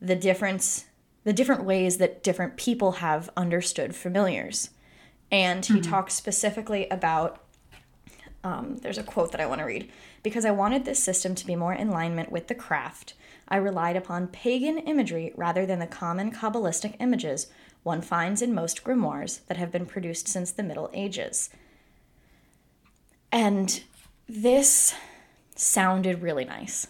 the 0.00 0.16
difference, 0.16 0.86
the 1.24 1.32
different 1.32 1.64
ways 1.64 1.98
that 1.98 2.22
different 2.22 2.56
people 2.56 2.92
have 2.92 3.30
understood 3.36 3.94
familiars. 3.94 4.70
And 5.30 5.64
he 5.64 5.80
talks 5.80 6.14
specifically 6.14 6.88
about 6.88 7.42
um, 8.46 8.76
there's 8.76 8.98
a 8.98 9.02
quote 9.02 9.32
that 9.32 9.40
I 9.40 9.46
want 9.46 9.58
to 9.58 9.64
read. 9.64 9.90
Because 10.22 10.44
I 10.44 10.52
wanted 10.52 10.84
this 10.84 11.02
system 11.02 11.34
to 11.34 11.46
be 11.46 11.56
more 11.56 11.72
in 11.72 11.88
alignment 11.88 12.30
with 12.30 12.46
the 12.46 12.54
craft, 12.54 13.14
I 13.48 13.56
relied 13.56 13.96
upon 13.96 14.28
pagan 14.28 14.78
imagery 14.78 15.32
rather 15.36 15.66
than 15.66 15.80
the 15.80 15.86
common 15.86 16.30
Kabbalistic 16.30 16.94
images 17.00 17.48
one 17.82 18.02
finds 18.02 18.42
in 18.42 18.54
most 18.54 18.84
grimoires 18.84 19.44
that 19.46 19.56
have 19.56 19.72
been 19.72 19.86
produced 19.86 20.28
since 20.28 20.52
the 20.52 20.62
Middle 20.62 20.90
Ages. 20.92 21.50
And 23.32 23.82
this 24.28 24.94
sounded 25.54 26.22
really 26.22 26.44
nice. 26.44 26.86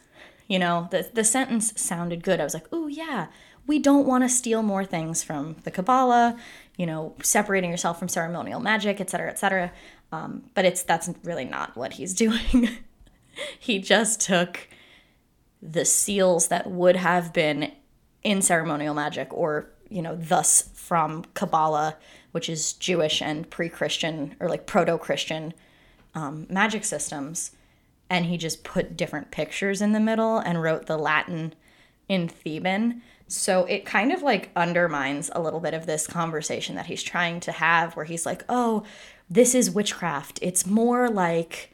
You 0.48 0.58
know, 0.58 0.88
the, 0.90 1.10
the 1.12 1.24
sentence 1.24 1.72
sounded 1.80 2.22
good. 2.22 2.40
I 2.40 2.44
was 2.44 2.54
like, 2.54 2.66
oh, 2.72 2.86
yeah, 2.86 3.26
we 3.66 3.78
don't 3.78 4.06
want 4.06 4.24
to 4.24 4.28
steal 4.28 4.62
more 4.62 4.84
things 4.84 5.22
from 5.22 5.56
the 5.64 5.70
Kabbalah, 5.70 6.36
you 6.76 6.86
know, 6.86 7.14
separating 7.22 7.70
yourself 7.70 7.98
from 7.98 8.08
ceremonial 8.08 8.60
magic, 8.60 9.00
et 9.00 9.10
cetera, 9.10 9.28
et 9.28 9.38
cetera. 9.38 9.72
Um, 10.12 10.44
but 10.54 10.64
it's 10.64 10.82
that's 10.82 11.10
really 11.24 11.44
not 11.44 11.76
what 11.76 11.94
he's 11.94 12.14
doing. 12.24 12.68
he 13.58 13.78
just 13.78 14.20
took 14.20 14.68
the 15.60 15.84
seals 15.84 16.48
that 16.48 16.70
would 16.70 16.96
have 16.96 17.32
been 17.32 17.72
in 18.22 18.42
ceremonial 18.42 18.94
magic 18.94 19.28
or, 19.32 19.70
you 19.88 20.02
know, 20.02 20.16
thus 20.16 20.70
from 20.74 21.24
Kabbalah, 21.34 21.96
which 22.32 22.48
is 22.48 22.72
Jewish 22.74 23.20
and 23.20 23.48
pre 23.50 23.68
Christian 23.68 24.36
or 24.38 24.48
like 24.48 24.66
proto 24.66 24.96
Christian 24.98 25.54
um, 26.16 26.46
magic 26.50 26.84
systems. 26.84 27.52
And 28.10 28.26
he 28.26 28.36
just 28.36 28.64
put 28.64 28.96
different 28.96 29.30
pictures 29.30 29.80
in 29.80 29.92
the 29.92 30.00
middle 30.00 30.38
and 30.38 30.62
wrote 30.62 30.86
the 30.86 30.96
Latin 30.96 31.54
in 32.08 32.28
Theban. 32.28 33.02
So 33.28 33.64
it 33.64 33.84
kind 33.84 34.12
of 34.12 34.22
like 34.22 34.50
undermines 34.54 35.30
a 35.34 35.42
little 35.42 35.60
bit 35.60 35.74
of 35.74 35.86
this 35.86 36.06
conversation 36.06 36.76
that 36.76 36.86
he's 36.86 37.02
trying 37.02 37.40
to 37.40 37.52
have 37.52 37.96
where 37.96 38.04
he's 38.04 38.24
like, 38.24 38.44
"Oh, 38.48 38.84
this 39.28 39.54
is 39.54 39.70
witchcraft. 39.70 40.38
It's 40.42 40.66
more 40.66 41.08
like 41.08 41.72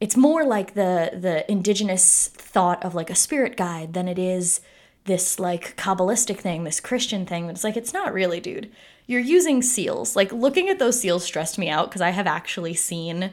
it's 0.00 0.16
more 0.16 0.44
like 0.44 0.74
the 0.74 1.10
the 1.14 1.50
indigenous 1.50 2.28
thought 2.28 2.84
of 2.84 2.94
like 2.94 3.10
a 3.10 3.14
spirit 3.14 3.56
guide 3.56 3.94
than 3.94 4.08
it 4.08 4.18
is 4.18 4.60
this 5.04 5.40
like 5.40 5.76
kabbalistic 5.76 6.38
thing, 6.38 6.64
this 6.64 6.80
Christian 6.80 7.26
thing. 7.26 7.48
It's 7.48 7.64
like 7.64 7.76
it's 7.76 7.94
not 7.94 8.12
really, 8.12 8.40
dude. 8.40 8.70
You're 9.06 9.20
using 9.20 9.62
seals. 9.62 10.14
Like 10.14 10.32
looking 10.32 10.68
at 10.68 10.78
those 10.78 11.00
seals 11.00 11.24
stressed 11.24 11.58
me 11.58 11.68
out 11.68 11.88
because 11.88 12.00
I 12.00 12.10
have 12.10 12.26
actually 12.26 12.74
seen 12.74 13.32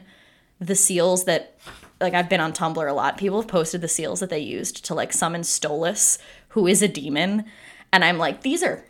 the 0.60 0.74
seals 0.74 1.24
that 1.24 1.58
like 2.00 2.14
I've 2.14 2.28
been 2.28 2.40
on 2.40 2.52
Tumblr 2.52 2.88
a 2.88 2.92
lot. 2.92 3.18
People 3.18 3.40
have 3.40 3.48
posted 3.48 3.80
the 3.80 3.88
seals 3.88 4.20
that 4.20 4.30
they 4.30 4.38
used 4.38 4.84
to 4.86 4.94
like 4.94 5.12
summon 5.12 5.42
Stolas, 5.42 6.18
who 6.48 6.66
is 6.66 6.82
a 6.82 6.88
demon, 6.88 7.44
and 7.92 8.04
I'm 8.04 8.18
like, 8.18 8.42
these 8.42 8.62
are 8.62 8.84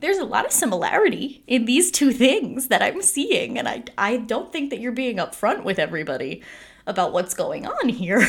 there's 0.00 0.18
a 0.18 0.24
lot 0.24 0.46
of 0.46 0.52
similarity 0.52 1.42
in 1.48 1.64
these 1.64 1.90
two 1.90 2.12
things 2.12 2.68
that 2.68 2.82
I'm 2.82 3.02
seeing, 3.02 3.58
and 3.58 3.68
I 3.68 3.84
I 3.96 4.18
don't 4.18 4.52
think 4.52 4.70
that 4.70 4.80
you're 4.80 4.92
being 4.92 5.16
upfront 5.16 5.64
with 5.64 5.78
everybody 5.78 6.42
about 6.86 7.12
what's 7.12 7.34
going 7.34 7.66
on 7.66 7.88
here. 7.88 8.26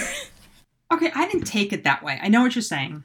okay, 0.93 1.11
I 1.15 1.27
didn't 1.27 1.45
take 1.45 1.71
it 1.73 1.83
that 1.83 2.03
way. 2.03 2.19
I 2.21 2.29
know 2.29 2.41
what 2.41 2.55
you're 2.55 2.61
saying. 2.61 3.03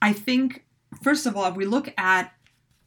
I 0.00 0.12
think 0.12 0.64
first 1.02 1.26
of 1.26 1.36
all, 1.36 1.46
if 1.46 1.56
we 1.56 1.66
look 1.66 1.92
at 1.98 2.32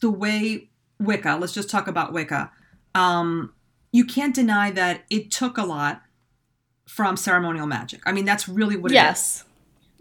the 0.02 0.10
way 0.10 0.70
Wicca, 1.00 1.38
let's 1.40 1.54
just 1.54 1.70
talk 1.70 1.88
about 1.88 2.14
Wicca. 2.14 2.52
Um, 2.96 3.54
you 3.92 4.06
can't 4.06 4.36
deny 4.36 4.72
that 4.72 5.04
it 5.10 5.32
took 5.32 5.58
a 5.58 5.64
lot 5.64 6.02
from 6.88 7.18
ceremonial 7.18 7.68
magic. 7.68 8.02
I 8.06 8.12
mean, 8.12 8.26
that's 8.26 8.48
really 8.48 8.76
what 8.76 8.92
yes. 8.92 9.06
it 9.08 9.12
is. 9.12 9.46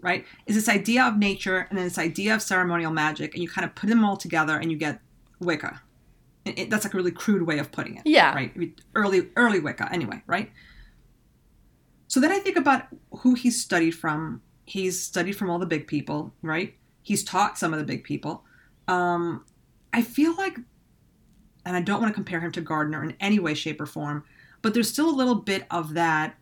Right? 0.01 0.25
Is 0.47 0.55
this 0.55 0.69
idea 0.69 1.03
of 1.03 1.17
nature 1.17 1.67
and 1.69 1.77
then 1.77 1.85
this 1.85 1.97
idea 1.97 2.33
of 2.33 2.41
ceremonial 2.41 2.91
magic, 2.91 3.33
and 3.33 3.43
you 3.43 3.49
kind 3.49 3.65
of 3.65 3.75
put 3.75 3.89
them 3.89 4.03
all 4.05 4.17
together 4.17 4.57
and 4.57 4.71
you 4.71 4.77
get 4.77 5.01
Wicca. 5.39 5.81
It, 6.45 6.59
it, 6.59 6.69
that's 6.69 6.85
like 6.85 6.93
a 6.93 6.97
really 6.97 7.11
crude 7.11 7.45
way 7.45 7.59
of 7.59 7.71
putting 7.71 7.97
it. 7.97 8.03
Yeah. 8.05 8.33
Right? 8.33 8.53
Early 8.95 9.29
early 9.35 9.59
Wicca, 9.59 9.89
anyway, 9.91 10.23
right? 10.25 10.51
So 12.07 12.19
then 12.19 12.31
I 12.31 12.39
think 12.39 12.57
about 12.57 12.87
who 13.11 13.35
he's 13.35 13.61
studied 13.61 13.91
from. 13.91 14.41
He's 14.65 15.01
studied 15.01 15.33
from 15.33 15.49
all 15.49 15.59
the 15.59 15.65
big 15.65 15.87
people, 15.87 16.33
right? 16.41 16.75
He's 17.01 17.23
taught 17.23 17.57
some 17.57 17.73
of 17.73 17.79
the 17.79 17.85
big 17.85 18.03
people. 18.03 18.43
Um, 18.87 19.45
I 19.91 20.01
feel 20.01 20.35
like, 20.35 20.57
and 21.69 21.77
I 21.77 21.81
don't 21.81 22.01
want 22.01 22.09
to 22.09 22.15
compare 22.15 22.39
him 22.39 22.51
to 22.53 22.61
Gardner 22.61 23.03
in 23.03 23.15
any 23.19 23.37
way, 23.37 23.53
shape, 23.53 23.79
or 23.79 23.85
form, 23.85 24.23
but 24.63 24.73
there's 24.73 24.89
still 24.89 25.07
a 25.07 25.13
little 25.13 25.35
bit 25.35 25.67
of 25.69 25.93
that 25.93 26.35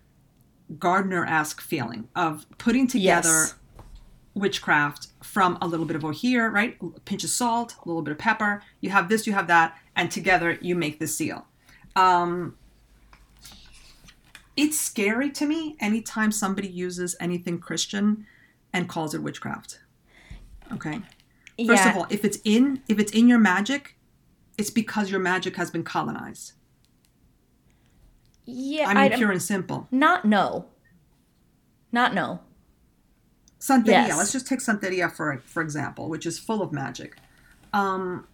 Gardner 0.80 1.26
esque 1.26 1.60
feeling 1.60 2.08
of 2.16 2.46
putting 2.58 2.88
together 2.88 3.28
yes. 3.28 3.56
witchcraft 4.36 5.08
from 5.22 5.58
a 5.62 5.68
little 5.68 5.86
bit 5.86 6.02
of 6.02 6.16
here, 6.16 6.50
right? 6.50 6.78
A 6.82 7.02
pinch 7.02 7.26
of 7.26 7.30
salt, 7.30 7.76
a 7.84 7.90
little 7.90 8.02
bit 8.02 8.14
of 8.14 8.18
pepper. 8.18 8.64
You 8.80 8.90
have 8.92 9.10
this, 9.10 9.28
you 9.28 9.34
have 9.34 9.48
that, 9.48 9.78
and 9.98 10.10
together 10.10 10.58
you 10.62 10.76
make 10.76 10.98
the 10.98 11.08
seal. 11.08 11.46
Um, 11.98 12.56
it's 14.56 14.80
scary 14.80 15.30
to 15.32 15.46
me 15.46 15.76
anytime 15.82 16.32
somebody 16.32 16.70
uses 16.70 17.18
anything 17.20 17.60
Christian 17.60 18.26
and 18.72 18.88
calls 18.88 19.14
it 19.14 19.22
witchcraft. 19.22 19.82
Okay. 20.72 21.02
First 21.58 21.84
yeah. 21.84 21.90
of 21.90 21.98
all, 21.98 22.08
if 22.10 22.24
it's 22.24 22.40
in 22.46 22.82
if 22.88 22.98
it's 22.98 23.12
in 23.12 23.28
your 23.28 23.40
magic, 23.40 23.97
it's 24.58 24.70
because 24.70 25.12
your 25.12 25.20
magic 25.20 25.56
has 25.56 25.72
been 25.72 25.84
colonized. 25.84 26.54
Yeah, 28.46 28.86
I 28.86 28.88
mean, 28.90 28.98
I'd, 28.98 29.14
pure 29.14 29.32
and 29.32 29.42
simple. 29.42 29.88
Not 29.92 30.26
no. 30.26 30.68
Not 31.92 32.14
no. 32.14 32.40
Santeria. 33.60 34.08
Yes. 34.08 34.18
Let's 34.18 34.32
just 34.32 34.48
take 34.48 34.60
Santeria 34.60 35.12
for 35.12 35.42
for 35.46 35.62
example, 35.62 36.10
which 36.10 36.26
is 36.26 36.40
full 36.40 36.62
of 36.62 36.72
magic. 36.72 37.18
Um, 37.74 38.28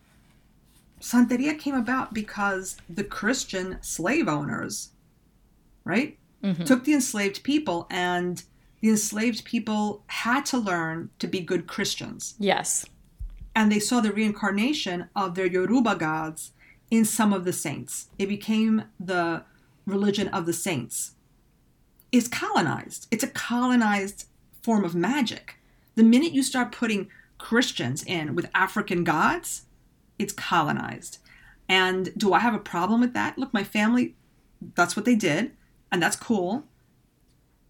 Santeria 1.01 1.57
came 1.57 1.75
about 1.75 2.13
because 2.13 2.77
the 2.89 3.03
Christian 3.03 3.77
slave 3.81 4.27
owners, 4.27 4.91
right, 5.83 6.17
mm-hmm. 6.43 6.63
took 6.63 6.83
the 6.83 6.93
enslaved 6.93 7.43
people, 7.43 7.87
and 7.89 8.43
the 8.81 8.89
enslaved 8.89 9.43
people 9.43 10.03
had 10.07 10.45
to 10.47 10.57
learn 10.57 11.09
to 11.19 11.27
be 11.27 11.39
good 11.39 11.67
Christians. 11.67 12.35
Yes. 12.39 12.85
And 13.55 13.71
they 13.71 13.79
saw 13.79 14.01
the 14.01 14.11
reincarnation 14.11 15.09
of 15.15 15.35
their 15.35 15.45
Yoruba 15.47 15.95
gods 15.95 16.51
in 16.91 17.05
some 17.05 17.33
of 17.33 17.45
the 17.45 17.53
saints. 17.53 18.09
It 18.19 18.27
became 18.27 18.85
the 18.99 19.43
religion 19.85 20.27
of 20.29 20.45
the 20.45 20.53
saints 20.53 21.11
It's 22.11 22.27
colonized. 22.27 23.07
It's 23.11 23.23
a 23.23 23.27
colonized 23.27 24.27
form 24.61 24.83
of 24.85 24.95
magic. 24.95 25.57
The 25.95 26.03
minute 26.03 26.31
you 26.33 26.43
start 26.43 26.71
putting 26.71 27.09
Christians 27.37 28.03
in 28.03 28.35
with 28.35 28.49
African 28.55 29.03
gods, 29.03 29.63
it's 30.19 30.33
colonized. 30.33 31.17
And 31.67 32.13
do 32.17 32.33
I 32.33 32.39
have 32.39 32.53
a 32.53 32.59
problem 32.59 33.01
with 33.01 33.13
that? 33.13 33.37
Look, 33.37 33.53
my 33.53 33.63
family, 33.63 34.15
that's 34.75 34.95
what 34.95 35.05
they 35.05 35.15
did, 35.15 35.51
and 35.91 36.01
that's 36.01 36.15
cool. 36.15 36.65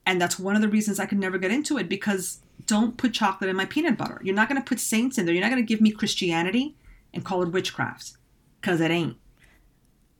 And 0.06 0.22
that's 0.22 0.38
one 0.40 0.56
of 0.56 0.62
the 0.62 0.68
reasons 0.70 1.00
I 1.00 1.06
could 1.06 1.20
never 1.20 1.38
get 1.38 1.52
into 1.52 1.78
it 1.78 1.88
because 1.90 2.40
don't 2.66 2.98
put 2.98 3.14
chocolate 3.14 3.50
in 3.50 3.56
my 3.56 3.66
peanut 3.66 3.98
butter. 3.98 4.20
You're 4.24 4.36
not 4.36 4.50
going 4.50 4.62
to 4.62 4.68
put 4.68 4.80
saints 4.80 5.18
in 5.18 5.26
there. 5.26 5.34
You're 5.34 5.44
not 5.44 5.52
going 5.52 5.62
to 5.62 5.68
give 5.68 5.82
me 5.82 5.92
Christianity 5.92 6.76
and 7.14 7.24
call 7.24 7.44
it 7.44 7.50
witchcraft 7.50 8.14
because 8.62 8.82
it 8.82 8.92
ain't. 8.92 9.18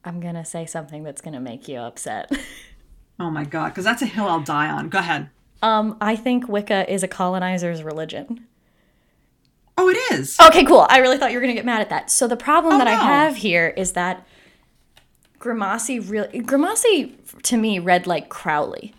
I'm 0.06 0.20
going 0.20 0.36
to 0.36 0.46
say 0.46 0.66
something 0.66 1.04
that's 1.04 1.22
going 1.22 1.34
to 1.34 1.40
make 1.40 1.68
you 1.68 1.78
upset. 1.78 2.32
oh 3.20 3.30
my 3.30 3.46
God, 3.46 3.70
because 3.70 3.86
that's 3.86 4.02
a 4.02 4.06
hill 4.06 4.28
I'll 4.28 4.42
die 4.42 4.70
on. 4.70 4.90
Go 4.90 5.00
ahead. 5.00 5.30
Um, 5.62 5.98
I 6.02 6.18
think 6.18 6.50
Wicca 6.50 6.92
is 6.92 7.04
a 7.04 7.08
colonizer's 7.08 7.84
religion. 7.84 8.48
Oh, 9.78 9.90
it 9.90 9.98
is. 10.14 10.38
Okay, 10.40 10.66
cool. 10.66 10.86
I 10.90 10.98
really 10.98 11.18
thought 11.18 11.32
you 11.32 11.38
were 11.38 11.42
going 11.42 11.56
to 11.56 11.58
get 11.58 11.66
mad 11.66 11.82
at 11.82 11.90
that. 11.90 12.12
So 12.12 12.28
the 12.28 12.38
problem 12.38 12.76
oh, 12.76 12.78
that 12.80 12.86
no. 12.86 12.92
I 12.92 12.96
have 12.96 13.38
here 13.38 13.74
is 13.76 13.94
that 13.94 14.28
Grimassi 15.40 16.00
really 16.10 16.42
Grimassi 16.42 17.16
to 17.44 17.58
me 17.58 17.80
read 17.80 18.08
like 18.08 18.30
Crowley. 18.30 18.94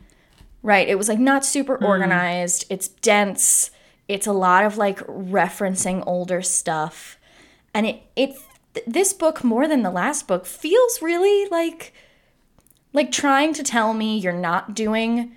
Right? 0.64 0.88
It 0.88 0.97
was 0.97 1.09
like 1.09 1.21
not 1.21 1.44
super 1.44 1.76
hmm. 1.76 1.85
organized. 1.85 2.62
Mm. 2.62 2.66
It's 2.71 2.88
dense. 2.88 3.71
It's 4.09 4.26
a 4.26 4.33
lot 4.33 4.64
of 4.64 4.76
like 4.76 4.99
referencing 5.06 6.02
older 6.06 6.42
stuff. 6.42 7.16
And 7.73 7.87
it 7.87 8.02
it 8.16 8.37
this 8.87 9.12
book 9.12 9.44
more 9.44 9.68
than 9.68 9.83
the 9.83 9.90
last 9.90 10.26
book 10.26 10.47
feels 10.47 11.00
really 11.00 11.49
like 11.50 11.92
like 12.92 13.12
trying 13.12 13.52
to 13.54 13.62
tell 13.62 13.94
me 13.94 14.18
you're 14.18 14.33
not 14.33 14.75
doing 14.75 15.37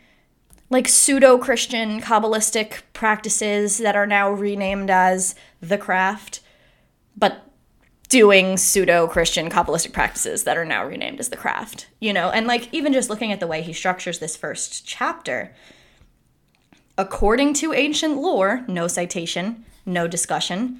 like 0.69 0.87
pseudo 0.87 1.37
Christian 1.37 2.01
Kabbalistic 2.01 2.81
practices 2.93 3.77
that 3.77 3.95
are 3.95 4.07
now 4.07 4.31
renamed 4.31 4.89
as 4.89 5.35
the 5.61 5.77
craft, 5.77 6.41
but 7.15 7.46
doing 8.09 8.57
pseudo 8.57 9.07
Christian 9.07 9.49
Kabbalistic 9.49 9.91
practices 9.91 10.43
that 10.43 10.57
are 10.57 10.65
now 10.65 10.85
renamed 10.85 11.19
as 11.19 11.29
the 11.29 11.37
craft, 11.37 11.87
you 11.99 12.13
know? 12.13 12.29
And 12.29 12.47
like 12.47 12.73
even 12.73 12.93
just 12.93 13.09
looking 13.09 13.31
at 13.31 13.39
the 13.39 13.47
way 13.47 13.61
he 13.61 13.73
structures 13.73 14.19
this 14.19 14.37
first 14.37 14.85
chapter, 14.85 15.53
according 16.97 17.53
to 17.55 17.73
ancient 17.73 18.17
lore, 18.17 18.63
no 18.67 18.87
citation, 18.87 19.65
no 19.85 20.07
discussion, 20.07 20.79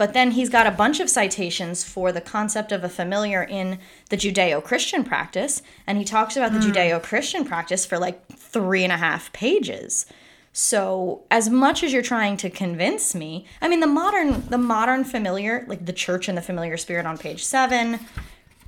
but 0.00 0.14
then 0.14 0.30
he's 0.30 0.48
got 0.48 0.66
a 0.66 0.70
bunch 0.70 0.98
of 0.98 1.10
citations 1.10 1.84
for 1.84 2.10
the 2.10 2.22
concept 2.22 2.72
of 2.72 2.82
a 2.82 2.88
familiar 2.88 3.42
in 3.42 3.78
the 4.08 4.16
Judeo 4.16 4.64
Christian 4.64 5.04
practice. 5.04 5.60
And 5.86 5.98
he 5.98 6.04
talks 6.04 6.38
about 6.38 6.52
the 6.52 6.58
mm. 6.58 6.72
Judeo 6.72 7.02
Christian 7.02 7.44
practice 7.44 7.84
for 7.84 7.98
like 7.98 8.26
three 8.28 8.82
and 8.82 8.94
a 8.94 8.96
half 8.96 9.30
pages. 9.34 10.06
So, 10.52 11.22
as 11.30 11.48
much 11.48 11.84
as 11.84 11.92
you're 11.92 12.02
trying 12.02 12.36
to 12.38 12.50
convince 12.50 13.14
me, 13.14 13.46
I 13.62 13.68
mean 13.68 13.80
the 13.80 13.86
modern 13.86 14.46
the 14.48 14.58
modern 14.58 15.04
familiar, 15.04 15.64
like 15.68 15.86
the 15.86 15.92
church 15.92 16.28
and 16.28 16.36
the 16.36 16.42
familiar 16.42 16.76
spirit 16.76 17.06
on 17.06 17.18
page 17.18 17.44
7, 17.44 18.00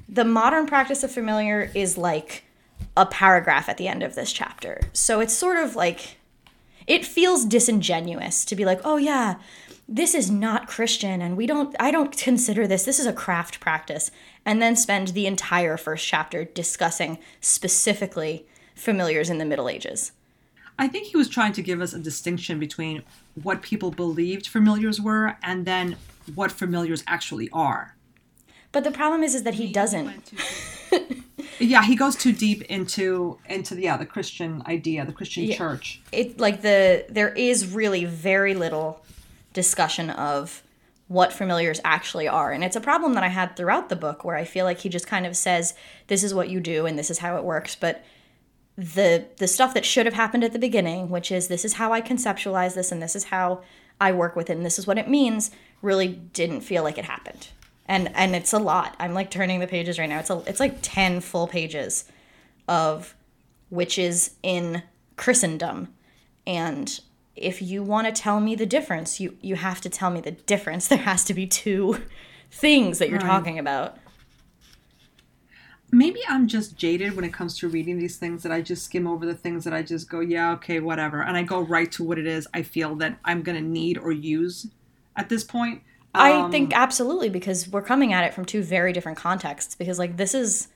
the 0.08 0.24
modern 0.24 0.66
practice 0.66 1.02
of 1.02 1.10
familiar 1.10 1.70
is 1.74 1.98
like 1.98 2.44
a 2.96 3.06
paragraph 3.06 3.68
at 3.68 3.78
the 3.78 3.88
end 3.88 4.02
of 4.02 4.14
this 4.14 4.32
chapter. 4.32 4.80
So, 4.92 5.20
it's 5.20 5.34
sort 5.34 5.56
of 5.56 5.74
like 5.74 6.18
it 6.86 7.04
feels 7.04 7.44
disingenuous 7.44 8.44
to 8.44 8.54
be 8.54 8.64
like, 8.64 8.80
"Oh 8.84 8.96
yeah, 8.96 9.36
this 9.88 10.14
is 10.14 10.30
not 10.30 10.68
Christian 10.68 11.20
and 11.20 11.36
we 11.36 11.46
don't 11.46 11.74
I 11.80 11.90
don't 11.90 12.16
consider 12.16 12.66
this 12.66 12.84
this 12.84 13.00
is 13.00 13.06
a 13.06 13.12
craft 13.12 13.60
practice 13.60 14.10
and 14.44 14.62
then 14.62 14.76
spend 14.76 15.08
the 15.08 15.26
entire 15.26 15.76
first 15.76 16.06
chapter 16.06 16.44
discussing 16.44 17.18
specifically 17.40 18.46
familiars 18.74 19.28
in 19.30 19.38
the 19.38 19.44
Middle 19.44 19.68
Ages. 19.68 20.12
I 20.78 20.88
think 20.88 21.08
he 21.08 21.16
was 21.16 21.28
trying 21.28 21.52
to 21.54 21.62
give 21.62 21.80
us 21.80 21.92
a 21.92 21.98
distinction 21.98 22.58
between 22.58 23.02
what 23.40 23.62
people 23.62 23.90
believed 23.90 24.46
familiars 24.46 25.00
were 25.00 25.36
and 25.42 25.64
then 25.66 25.96
what 26.34 26.50
familiars 26.50 27.04
actually 27.06 27.48
are. 27.52 27.94
But 28.72 28.84
the 28.84 28.90
problem 28.90 29.22
is 29.22 29.34
is 29.34 29.42
that 29.42 29.54
he, 29.54 29.66
he 29.66 29.72
doesn't. 29.72 30.32
yeah, 31.58 31.82
he 31.82 31.94
goes 31.94 32.16
too 32.16 32.32
deep 32.32 32.62
into 32.62 33.38
into 33.48 33.74
the, 33.74 33.82
yeah, 33.82 33.96
the 33.96 34.06
Christian 34.06 34.62
idea, 34.66 35.04
the 35.04 35.12
Christian 35.12 35.44
yeah. 35.44 35.56
church. 35.56 36.00
It 36.10 36.40
like 36.40 36.62
the 36.62 37.04
there 37.08 37.34
is 37.34 37.72
really 37.72 38.06
very 38.06 38.54
little 38.54 39.04
discussion 39.52 40.08
of 40.08 40.62
what 41.08 41.32
familiars 41.32 41.78
actually 41.84 42.26
are. 42.26 42.52
And 42.52 42.64
it's 42.64 42.76
a 42.76 42.80
problem 42.80 43.12
that 43.14 43.22
I 43.22 43.28
had 43.28 43.54
throughout 43.54 43.90
the 43.90 43.96
book 43.96 44.24
where 44.24 44.36
I 44.36 44.44
feel 44.44 44.64
like 44.64 44.78
he 44.78 44.88
just 44.88 45.06
kind 45.06 45.26
of 45.26 45.36
says, 45.36 45.74
this 46.06 46.24
is 46.24 46.32
what 46.32 46.48
you 46.48 46.58
do 46.58 46.86
and 46.86 46.98
this 46.98 47.10
is 47.10 47.18
how 47.18 47.36
it 47.36 47.44
works. 47.44 47.76
But 47.76 48.02
the 48.76 49.26
the 49.36 49.46
stuff 49.48 49.74
that 49.74 49.84
should 49.84 50.06
have 50.06 50.14
happened 50.14 50.44
at 50.44 50.52
the 50.52 50.58
beginning, 50.58 51.10
which 51.10 51.30
is 51.30 51.48
this 51.48 51.64
is 51.64 51.74
how 51.74 51.92
I 51.92 52.00
conceptualize 52.00 52.74
this 52.74 52.90
and 52.92 53.02
this 53.02 53.14
is 53.14 53.24
how 53.24 53.62
I 54.00 54.12
work 54.12 54.34
with 54.34 54.48
it 54.50 54.56
and 54.56 54.64
this 54.66 54.78
is 54.78 54.86
what 54.86 54.98
it 54.98 55.08
means, 55.08 55.50
really 55.82 56.08
didn't 56.08 56.62
feel 56.62 56.82
like 56.82 56.98
it 56.98 57.04
happened. 57.04 57.48
And 57.86 58.10
and 58.14 58.34
it's 58.34 58.52
a 58.52 58.58
lot. 58.58 58.96
I'm 58.98 59.12
like 59.12 59.30
turning 59.30 59.60
the 59.60 59.66
pages 59.66 59.98
right 59.98 60.08
now. 60.08 60.20
It's 60.20 60.30
a 60.30 60.42
it's 60.46 60.60
like 60.60 60.78
10 60.82 61.20
full 61.20 61.46
pages 61.46 62.04
of 62.68 63.14
witches 63.70 64.36
in 64.42 64.82
Christendom. 65.16 65.88
And 66.46 66.98
if 67.36 67.60
you 67.62 67.82
want 67.82 68.06
to 68.06 68.12
tell 68.22 68.40
me 68.40 68.54
the 68.54 68.66
difference, 68.66 69.20
you 69.20 69.36
you 69.42 69.56
have 69.56 69.80
to 69.82 69.88
tell 69.90 70.10
me 70.10 70.20
the 70.20 70.30
difference. 70.32 70.88
There 70.92 70.98
has 70.98 71.24
to 71.24 71.34
be 71.34 71.46
two 71.46 71.98
things 72.50 72.98
that 72.98 73.08
you're 73.10 73.18
Right. 73.18 73.26
talking 73.26 73.58
about. 73.58 73.96
Maybe 75.92 76.20
I'm 76.28 76.49
just 76.49 76.76
jaded 76.76 77.14
when 77.14 77.25
it 77.25 77.32
comes 77.32 77.58
to 77.58 77.68
reading 77.68 77.99
these 77.99 78.16
things 78.16 78.42
that 78.42 78.50
I 78.50 78.62
just 78.62 78.84
skim 78.84 79.06
over 79.06 79.26
the 79.26 79.34
things 79.34 79.64
that 79.64 79.75
I 79.75 79.82
just 79.82 80.08
go, 80.08 80.20
yeah, 80.20 80.52
okay, 80.54 80.80
whatever. 80.80 81.22
And 81.22 81.37
I 81.37 81.42
go 81.42 81.61
right 81.61 81.92
to 81.92 82.02
what 82.02 82.18
it 82.18 82.26
is 82.26 82.49
I 82.54 82.62
feel 82.62 82.94
that 82.96 83.18
I'm 83.25 83.42
going 83.42 83.56
to 83.56 83.68
need 83.68 83.99
or 83.99 84.11
use 84.11 84.66
at 85.16 85.28
this 85.28 85.44
point. 85.44 85.82
I 86.14 86.32
Um, 86.32 86.50
think 86.50 86.72
absolutely 86.75 87.28
because 87.28 87.68
we're 87.68 87.82
coming 87.82 88.12
at 88.12 88.25
it 88.25 88.34
from 88.34 88.44
two 88.46 88.62
very 88.62 88.92
different 88.92 89.18
contexts. 89.18 89.75
Because 89.75 89.99
like 89.99 90.16
this 90.16 90.34
is 90.34 90.68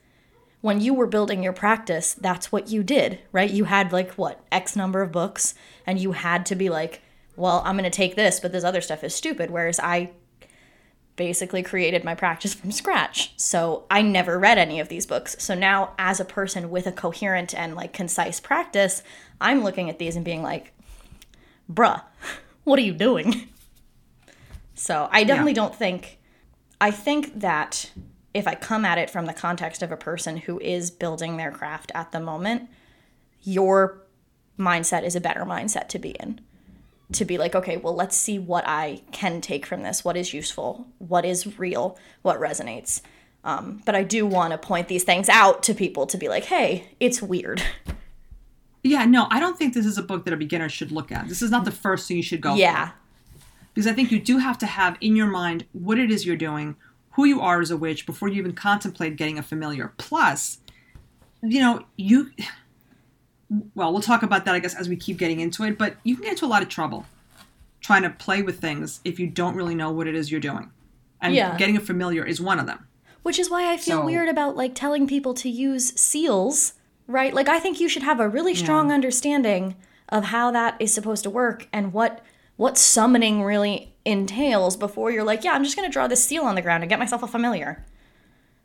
when 0.61 0.81
you 0.81 0.93
were 0.93 1.07
building 1.07 1.43
your 1.43 1.53
practice, 1.53 2.13
that's 2.13 2.51
what 2.51 2.69
you 2.69 2.83
did, 2.83 3.19
right? 3.31 3.49
You 3.49 3.65
had 3.65 3.91
like 3.91 4.11
what 4.13 4.39
X 4.51 4.75
number 4.75 5.01
of 5.01 5.11
books, 5.11 5.55
and 5.85 5.99
you 5.99 6.11
had 6.13 6.45
to 6.47 6.55
be 6.55 6.69
like, 6.69 7.01
well, 7.35 7.61
I'm 7.65 7.75
going 7.77 7.83
to 7.83 7.95
take 7.95 8.15
this, 8.15 8.39
but 8.39 8.51
this 8.51 8.63
other 8.63 8.81
stuff 8.81 9.03
is 9.03 9.13
stupid. 9.13 9.51
Whereas 9.51 9.79
I 9.79 10.11
basically 11.17 11.63
created 11.63 12.05
my 12.05 12.15
practice 12.15 12.53
from 12.53 12.71
scratch. 12.71 13.33
So 13.35 13.85
I 13.91 14.01
never 14.01 14.39
read 14.39 14.57
any 14.57 14.79
of 14.79 14.87
these 14.87 15.05
books. 15.05 15.35
So 15.39 15.53
now, 15.53 15.93
as 15.99 16.21
a 16.21 16.25
person 16.25 16.69
with 16.69 16.87
a 16.87 16.91
coherent 16.93 17.53
and 17.53 17.75
like 17.75 17.91
concise 17.91 18.39
practice, 18.39 19.03
I'm 19.41 19.63
looking 19.63 19.89
at 19.89 19.99
these 19.99 20.15
and 20.15 20.23
being 20.23 20.43
like, 20.43 20.73
bruh, 21.69 22.01
what 22.63 22.79
are 22.79 22.83
you 22.83 22.93
doing? 22.93 23.49
So 24.75 25.09
I 25.11 25.23
definitely 25.23 25.53
don't 25.53 25.75
think, 25.75 26.19
I 26.79 26.91
think 26.91 27.39
that 27.39 27.91
if 28.35 28.47
I 28.47 28.53
come 28.53 28.85
at 28.85 28.99
it 28.99 29.09
from 29.09 29.25
the 29.25 29.33
context 29.33 29.81
of 29.81 29.91
a 29.91 29.97
person 29.97 30.37
who 30.37 30.59
is 30.59 30.91
building 30.91 31.37
their 31.37 31.49
craft 31.49 31.91
at 31.95 32.11
the 32.11 32.19
moment, 32.19 32.69
your 33.41 34.03
mindset 34.59 35.03
is 35.03 35.15
a 35.15 35.21
better 35.21 35.45
mindset 35.45 35.87
to 35.89 35.99
be 35.99 36.11
in 36.11 36.41
to 37.13 37.25
be 37.25 37.37
like, 37.37 37.55
okay, 37.55 37.77
well, 37.77 37.95
let's 37.95 38.15
see 38.15 38.37
what 38.37 38.65
I 38.67 39.01
can 39.11 39.41
take 39.41 39.65
from 39.65 39.83
this. 39.83 40.03
What 40.03 40.17
is 40.17 40.33
useful? 40.33 40.87
What 40.97 41.25
is 41.25 41.57
real? 41.57 41.97
What 42.21 42.39
resonates? 42.39 43.01
Um, 43.43 43.81
but 43.85 43.95
I 43.95 44.03
do 44.03 44.25
want 44.25 44.51
to 44.51 44.57
point 44.57 44.89
these 44.89 45.03
things 45.03 45.29
out 45.29 45.63
to 45.63 45.73
people 45.73 46.05
to 46.07 46.17
be 46.17 46.27
like, 46.27 46.45
hey, 46.45 46.89
it's 46.99 47.21
weird. 47.21 47.61
Yeah, 48.83 49.05
no, 49.05 49.27
I 49.29 49.39
don't 49.39 49.57
think 49.57 49.73
this 49.73 49.85
is 49.85 49.97
a 49.97 50.03
book 50.03 50.25
that 50.25 50.33
a 50.33 50.37
beginner 50.37 50.69
should 50.69 50.91
look 50.91 51.11
at. 51.11 51.27
This 51.27 51.41
is 51.41 51.51
not 51.51 51.65
the 51.65 51.71
first 51.71 52.07
thing 52.07 52.17
you 52.17 52.23
should 52.23 52.41
go 52.41 52.51
for. 52.51 52.57
Yeah. 52.57 52.91
Because 53.73 53.87
I 53.87 53.93
think 53.93 54.11
you 54.11 54.19
do 54.19 54.37
have 54.39 54.57
to 54.59 54.65
have 54.65 54.97
in 55.01 55.15
your 55.15 55.27
mind 55.27 55.65
what 55.71 55.99
it 55.99 56.11
is 56.11 56.25
you're 56.25 56.35
doing, 56.35 56.75
who 57.11 57.25
you 57.25 57.41
are 57.41 57.61
as 57.61 57.71
a 57.71 57.77
witch 57.77 58.05
before 58.05 58.27
you 58.27 58.35
even 58.35 58.53
contemplate 58.53 59.15
getting 59.15 59.37
a 59.37 59.43
familiar. 59.43 59.93
Plus, 59.97 60.59
you 61.41 61.59
know, 61.59 61.85
you 61.95 62.31
well, 63.75 63.91
we'll 63.93 64.01
talk 64.01 64.23
about 64.23 64.45
that 64.45 64.55
I 64.55 64.59
guess 64.59 64.75
as 64.75 64.89
we 64.89 64.95
keep 64.95 65.17
getting 65.17 65.39
into 65.39 65.63
it, 65.63 65.77
but 65.77 65.95
you 66.03 66.15
can 66.15 66.23
get 66.23 66.31
into 66.33 66.45
a 66.45 66.47
lot 66.47 66.61
of 66.61 66.69
trouble 66.69 67.05
trying 67.79 68.01
to 68.03 68.09
play 68.09 68.41
with 68.41 68.59
things 68.59 68.99
if 69.05 69.19
you 69.19 69.27
don't 69.27 69.55
really 69.55 69.75
know 69.75 69.91
what 69.91 70.07
it 70.07 70.15
is 70.15 70.31
you're 70.31 70.41
doing. 70.41 70.71
And 71.21 71.33
Yeah. 71.33 71.55
getting 71.57 71.77
a 71.77 71.79
familiar 71.79 72.25
is 72.25 72.41
one 72.41 72.59
of 72.59 72.65
them. 72.65 72.87
Which 73.23 73.39
is 73.39 73.49
why 73.49 73.71
I 73.71 73.77
feel 73.77 73.99
So- 73.99 74.05
weird 74.05 74.29
about 74.29 74.55
like 74.57 74.73
telling 74.75 75.07
people 75.07 75.33
to 75.35 75.49
use 75.49 75.97
seals, 75.99 76.73
right? 77.07 77.33
Like 77.33 77.47
I 77.47 77.59
think 77.59 77.79
you 77.79 77.87
should 77.89 78.03
have 78.03 78.19
a 78.19 78.27
really 78.27 78.55
strong 78.55 78.91
understanding 78.91 79.75
of 80.09 80.25
how 80.25 80.51
that 80.51 80.75
is 80.79 80.93
supposed 80.93 81.23
to 81.23 81.29
work 81.29 81.67
and 81.73 81.93
what 81.93 82.21
what 82.57 82.75
summoning 82.77 83.43
really 83.43 83.93
entails 84.03 84.75
before 84.75 85.11
you're 85.11 85.23
like, 85.23 85.43
yeah, 85.43 85.53
I'm 85.53 85.63
just 85.63 85.75
going 85.77 85.87
to 85.87 85.93
draw 85.93 86.07
this 86.07 86.23
seal 86.25 86.43
on 86.43 86.55
the 86.55 86.61
ground 86.63 86.81
and 86.81 86.89
get 86.89 86.97
myself 86.97 87.21
a 87.21 87.27
familiar. 87.27 87.85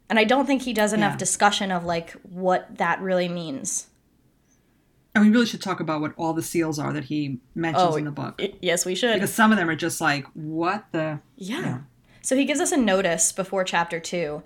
And 0.08 0.18
I 0.18 0.24
don't 0.24 0.46
think 0.46 0.62
he 0.62 0.72
does 0.72 0.94
enough 0.94 1.12
Yeah. 1.12 1.18
discussion 1.18 1.70
of 1.70 1.84
like 1.84 2.12
what 2.22 2.78
that 2.78 3.02
really 3.02 3.28
means. 3.28 3.88
And 5.14 5.24
we 5.24 5.30
really 5.30 5.46
should 5.46 5.60
talk 5.60 5.80
about 5.80 6.00
what 6.00 6.14
all 6.16 6.32
the 6.32 6.42
seals 6.42 6.78
are 6.78 6.92
that 6.92 7.04
he 7.04 7.38
mentions 7.54 7.84
Oh, 7.86 7.96
in 7.96 8.04
the 8.04 8.10
book. 8.10 8.36
I- 8.40 8.54
yes, 8.62 8.86
we 8.86 8.94
should. 8.94 9.14
because 9.14 9.32
some 9.32 9.52
of 9.52 9.58
them 9.58 9.68
are 9.68 9.76
just 9.76 10.00
like, 10.00 10.26
what 10.34 10.86
the 10.92 11.20
Yeah. 11.36 11.80
So 12.22 12.36
he 12.36 12.44
gives 12.44 12.60
us 12.60 12.72
a 12.72 12.76
notice 12.76 13.32
before 13.32 13.64
chapter 13.64 14.00
two, 14.00 14.42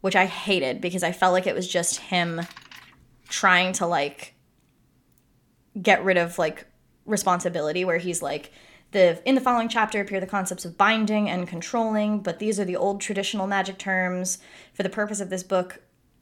which 0.00 0.16
I 0.16 0.26
hated 0.26 0.80
because 0.80 1.02
I 1.02 1.12
felt 1.12 1.32
like 1.34 1.46
it 1.46 1.54
was 1.54 1.68
just 1.68 1.96
him 1.96 2.40
trying 3.28 3.72
to 3.74 3.86
like 3.86 4.34
get 5.80 6.02
rid 6.02 6.16
of 6.16 6.38
like 6.38 6.66
responsibility 7.04 7.84
where 7.84 7.98
he's 7.98 8.20
like 8.22 8.50
the 8.90 9.22
in 9.28 9.34
the 9.34 9.40
following 9.40 9.68
chapter 9.68 10.00
appear 10.00 10.18
the 10.20 10.26
concepts 10.26 10.64
of 10.64 10.76
binding 10.78 11.28
and 11.28 11.46
controlling 11.46 12.20
but 12.20 12.38
these 12.38 12.58
are 12.58 12.64
the 12.64 12.74
old 12.76 13.00
traditional 13.00 13.46
magic 13.46 13.78
terms 13.78 14.38
for 14.74 14.82
the 14.82 14.88
purpose 14.88 15.20
of 15.20 15.30
this 15.30 15.42
book 15.42 15.80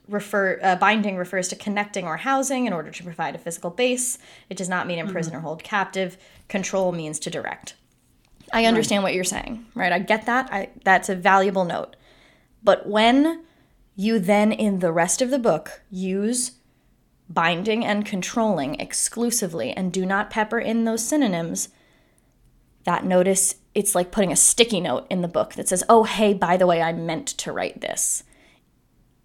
refer 0.09 0.59
uh, 0.63 0.77
binding 0.77 1.17
refers 1.17 1.49
to 1.49 1.57
connecting 1.57 2.07
or 2.07 2.17
housing 2.17 2.67
in 2.67 2.73
order 2.73 2.91
to 2.91 3.03
provide 3.03 3.35
a 3.35 3.39
physical 3.39 3.71
base 3.71 4.19
it 4.49 4.57
does 4.57 4.69
not 4.69 4.87
mean 4.87 4.99
imprison 4.99 5.35
or 5.35 5.41
hold 5.41 5.63
captive 5.63 6.17
control 6.49 6.93
means 6.93 7.19
to 7.19 7.31
direct 7.31 7.75
I 8.53 8.67
understand 8.67 9.03
what 9.03 9.15
you're 9.15 9.25
saying, 9.25 9.67
right? 9.75 9.93
I 9.93 9.99
get 9.99 10.27
that. 10.27 10.49
I, 10.53 10.71
that's 10.85 11.09
a 11.09 11.17
valuable 11.17 11.65
note. 11.65 11.97
But 12.63 12.89
when 12.89 13.45
you 13.95 14.19
then, 14.19 14.53
in 14.53 14.81
the 14.81 14.93
rest 14.93 15.23
of 15.23 15.31
the 15.31 15.39
book, 15.39 15.83
use 15.91 16.53
binding 17.29 17.85
and 17.85 18.07
controlling 18.07 18.77
exclusively 18.77 19.73
and 19.73 19.93
do 19.93 20.07
not 20.07 20.31
pepper 20.31 20.59
in 20.59 20.85
those 20.85 21.07
synonyms, 21.07 21.71
that 22.85 23.05
notice, 23.05 23.57
it's 23.75 23.95
like 23.95 24.13
putting 24.13 24.31
a 24.31 24.37
sticky 24.37 24.81
note 24.81 25.07
in 25.11 25.23
the 25.23 25.29
book 25.29 25.55
that 25.55 25.69
says, 25.69 25.83
oh, 25.89 26.05
hey, 26.05 26.33
by 26.35 26.57
the 26.57 26.67
way, 26.67 26.81
I 26.81 26.93
meant 26.93 27.27
to 27.29 27.53
write 27.53 27.81
this. 27.81 28.23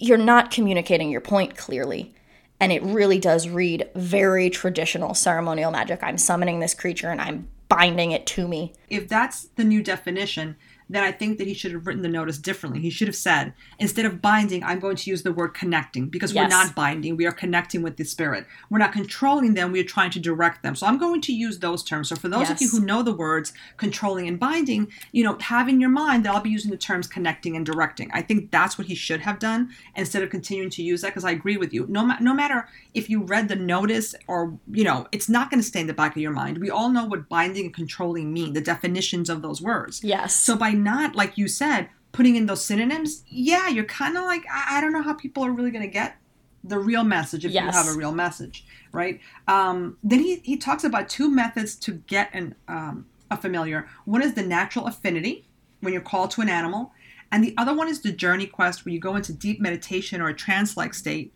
You're 0.02 0.18
not 0.18 0.50
communicating 0.50 1.12
your 1.12 1.22
point 1.22 1.56
clearly. 1.56 2.14
And 2.60 2.72
it 2.72 2.82
really 2.84 3.20
does 3.20 3.48
read 3.48 3.90
very 3.96 4.50
traditional 4.50 5.14
ceremonial 5.14 5.72
magic. 5.72 6.00
I'm 6.02 6.18
summoning 6.18 6.60
this 6.60 6.74
creature 6.74 7.10
and 7.10 7.22
I'm 7.22 7.48
binding 7.70 8.12
it 8.12 8.26
to 8.28 8.48
me. 8.48 8.74
if 8.90 9.08
that's 9.08 9.44
the 9.56 9.64
new 9.64 9.82
definition, 9.82 10.58
then 10.92 11.04
I 11.04 11.12
think 11.12 11.38
that 11.38 11.48
he 11.48 11.54
should 11.54 11.72
have 11.72 11.88
written 11.88 12.02
the 12.02 12.10
notice 12.10 12.38
differently. 12.38 12.82
He 12.82 12.90
should 12.90 13.08
have 13.08 13.16
said, 13.16 13.54
instead 13.80 14.06
of 14.06 14.22
binding, 14.22 14.64
I'm 14.64 14.80
going 14.80 14.98
to 14.98 15.10
use 15.10 15.24
the 15.24 15.32
word 15.32 15.54
connecting 15.54 16.10
because 16.10 16.34
we're 16.34 16.48
not 16.48 16.76
binding. 16.76 17.18
We 17.18 17.26
are 17.26 17.32
connecting 17.32 17.82
with 17.82 17.98
the 17.98 18.04
spirit. 18.04 18.46
We're 18.70 18.80
not 18.80 18.94
controlling 18.94 19.54
them. 19.54 19.72
We 19.72 19.80
are 19.80 19.86
trying 19.86 20.12
to 20.12 20.20
direct 20.20 20.64
them. 20.64 20.76
So 20.76 20.86
I'm 20.88 20.98
going 20.98 21.22
to 21.22 21.34
use 21.34 21.60
those 21.60 21.84
terms. 21.84 22.10
So 22.10 22.16
for 22.16 22.28
those 22.30 22.50
of 22.50 22.62
you 22.62 22.70
who 22.70 22.82
know 22.82 23.04
the 23.04 23.14
words 23.14 23.54
controlling 23.78 24.28
and 24.28 24.40
binding, 24.40 24.92
you 25.12 25.24
know, 25.24 25.38
have 25.40 25.70
in 25.70 25.80
your 25.80 25.90
mind 25.90 26.26
that 26.26 26.34
I'll 26.34 26.42
be 26.42 26.50
using 26.50 26.72
the 26.72 26.78
terms 26.78 27.08
connecting 27.08 27.56
and 27.56 27.66
directing. 27.66 28.10
I 28.14 28.22
think 28.22 28.52
that's 28.52 28.78
what 28.78 28.88
he 28.88 28.96
should 28.96 29.22
have 29.22 29.40
done 29.40 29.72
instead 29.96 30.24
of 30.24 30.30
continuing 30.30 30.70
to 30.72 30.84
use 30.84 31.02
that 31.02 31.10
because 31.10 31.26
I 31.26 31.32
agree 31.32 31.58
with 31.58 31.74
you. 31.74 31.86
No, 31.88 32.06
ma- 32.06 32.18
no 32.20 32.34
matter 32.34 32.68
if 32.94 33.10
you 33.10 33.24
read 33.24 33.48
the 33.48 33.56
notice 33.56 34.14
or, 34.28 34.58
you 34.72 34.84
know, 34.84 35.08
it's 35.12 35.30
not 35.30 35.50
going 35.50 35.60
to 35.62 35.68
stay 35.68 35.80
in 35.80 35.88
the 35.88 35.94
back 35.94 36.16
of 36.16 36.22
your 36.22 36.32
mind. 36.32 36.58
We 36.58 36.70
all 36.70 36.90
know 36.90 37.06
what 37.06 37.30
binding 37.30 37.66
and 37.66 37.74
controlling 37.74 38.34
mean, 38.34 38.54
the 38.54 38.62
definitions 38.62 39.30
of 39.30 39.42
those 39.42 39.62
words. 39.62 40.04
Yes. 40.04 40.36
So 40.36 40.56
by 40.56 40.72
not, 40.84 41.16
like 41.16 41.38
you 41.38 41.48
said, 41.48 41.90
putting 42.12 42.36
in 42.36 42.46
those 42.46 42.64
synonyms, 42.64 43.24
yeah, 43.28 43.68
you're 43.70 43.86
kind 43.86 44.18
of 44.18 44.26
like, 44.26 44.44
I, 44.52 44.78
I 44.78 44.82
don't 44.82 44.92
know 44.92 45.02
how 45.02 45.14
people 45.14 45.46
are 45.46 45.52
really 45.52 45.72
going 45.72 45.84
to 45.84 45.88
get 45.92 46.18
the 46.64 46.78
real 46.78 47.04
message 47.04 47.46
if 47.46 47.52
you 47.54 47.60
have 47.60 47.88
a 47.88 47.98
real 47.98 48.12
message, 48.12 48.66
right? 48.92 49.20
Um, 49.48 49.98
then 50.04 50.20
he, 50.20 50.36
he 50.44 50.58
talks 50.58 50.84
about 50.84 51.10
two 51.10 51.30
methods 51.30 51.76
to 51.78 51.94
get 51.94 52.30
an, 52.34 52.56
um, 52.68 53.06
a 53.32 53.38
familiar. 53.38 53.88
One 54.06 54.22
is 54.22 54.34
the 54.34 54.44
natural 54.44 54.86
affinity, 54.88 55.48
when 55.80 55.94
you're 55.94 56.02
called 56.04 56.30
to 56.32 56.42
an 56.42 56.50
animal, 56.50 56.94
and 57.32 57.44
the 57.44 57.56
other 57.58 57.74
one 57.74 57.88
is 57.88 58.02
the 58.02 58.12
journey 58.12 58.46
quest, 58.46 58.86
where 58.86 58.94
you 58.94 59.00
go 59.00 59.16
into 59.16 59.34
deep 59.34 59.60
meditation 59.60 60.22
or 60.22 60.28
a 60.28 60.34
trance 60.36 60.76
like 60.76 60.94
state. 60.94 61.34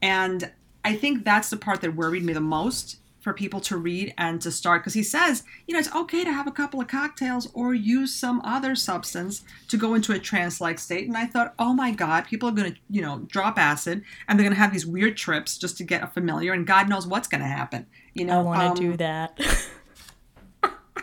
And 0.00 0.50
I 0.84 0.94
think 0.94 1.24
that's 1.24 1.50
the 1.50 1.56
part 1.56 1.80
that 1.80 1.96
worried 1.96 2.24
me 2.24 2.32
the 2.32 2.40
most 2.40 2.98
for 3.24 3.32
people 3.32 3.58
to 3.58 3.76
read 3.76 4.12
and 4.18 4.40
to 4.42 4.50
start 4.52 4.82
because 4.82 4.94
he 4.94 5.02
says, 5.02 5.42
you 5.66 5.72
know, 5.72 5.80
it's 5.80 5.92
okay 5.96 6.24
to 6.24 6.32
have 6.32 6.46
a 6.46 6.52
couple 6.52 6.80
of 6.80 6.86
cocktails 6.86 7.50
or 7.54 7.74
use 7.74 8.14
some 8.14 8.40
other 8.44 8.74
substance 8.74 9.42
to 9.68 9.78
go 9.78 9.94
into 9.94 10.12
a 10.12 10.18
trance 10.18 10.60
like 10.60 10.78
state. 10.78 11.08
And 11.08 11.16
I 11.16 11.24
thought, 11.24 11.54
oh 11.58 11.72
my 11.72 11.90
God, 11.90 12.26
people 12.26 12.50
are 12.50 12.52
going 12.52 12.74
to, 12.74 12.78
you 12.90 13.00
know, 13.00 13.20
drop 13.26 13.58
acid 13.58 14.04
and 14.28 14.38
they're 14.38 14.44
going 14.44 14.54
to 14.54 14.60
have 14.60 14.72
these 14.72 14.86
weird 14.86 15.16
trips 15.16 15.56
just 15.56 15.78
to 15.78 15.84
get 15.84 16.02
a 16.02 16.06
familiar 16.06 16.52
and 16.52 16.66
God 16.66 16.88
knows 16.88 17.06
what's 17.06 17.26
going 17.26 17.40
to 17.40 17.46
happen. 17.46 17.86
You 18.12 18.26
know, 18.26 18.40
I 18.40 18.42
want 18.42 18.62
um, 18.62 18.76
to 18.76 18.82
do 18.82 18.96
that. 18.98 19.40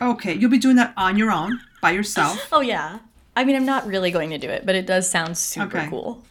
Okay, 0.01 0.34
you'll 0.34 0.49
be 0.49 0.57
doing 0.57 0.77
that 0.77 0.93
on 0.97 1.15
your 1.15 1.31
own 1.31 1.60
by 1.79 1.91
yourself. 1.91 2.47
oh, 2.51 2.62
yeah. 2.62 2.99
I 3.36 3.43
mean, 3.43 3.55
I'm 3.55 3.65
not 3.65 3.86
really 3.86 4.10
going 4.10 4.31
to 4.31 4.39
do 4.39 4.49
it, 4.49 4.65
but 4.65 4.73
it 4.73 4.88
does 4.88 5.07
sound 5.07 5.38
super 5.38 5.77
Okay. 5.77 5.88
cool. 5.89 6.23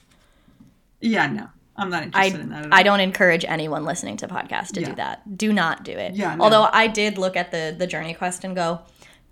Yeah, 1.00 1.28
no, 1.28 1.48
I'm 1.76 1.88
not 1.90 2.02
I, 2.02 2.26
interested 2.26 2.40
in 2.40 2.48
that 2.50 2.66
at 2.66 2.72
all. 2.72 2.78
I 2.78 2.82
don't 2.82 3.00
encourage 3.00 3.44
anyone 3.44 3.84
listening 3.84 4.16
to 4.18 4.28
podcasts 4.28 4.72
to 4.72 4.80
Yeah. 4.80 4.88
do 4.88 4.94
that. 4.96 5.38
Do 5.38 5.52
not 5.52 5.82
do 5.84 5.92
it. 5.92 6.14
Yeah, 6.14 6.34
no. 6.34 6.44
Although 6.44 6.68
I 6.72 6.86
did 6.88 7.16
look 7.18 7.36
at 7.36 7.50
the 7.50 7.74
the 7.76 7.86
journey 7.86 8.14
quest 8.14 8.44
and 8.44 8.54
go, 8.54 8.80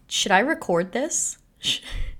should 0.08 0.32
I 0.32 0.38
record 0.40 0.92
this? 0.92 1.38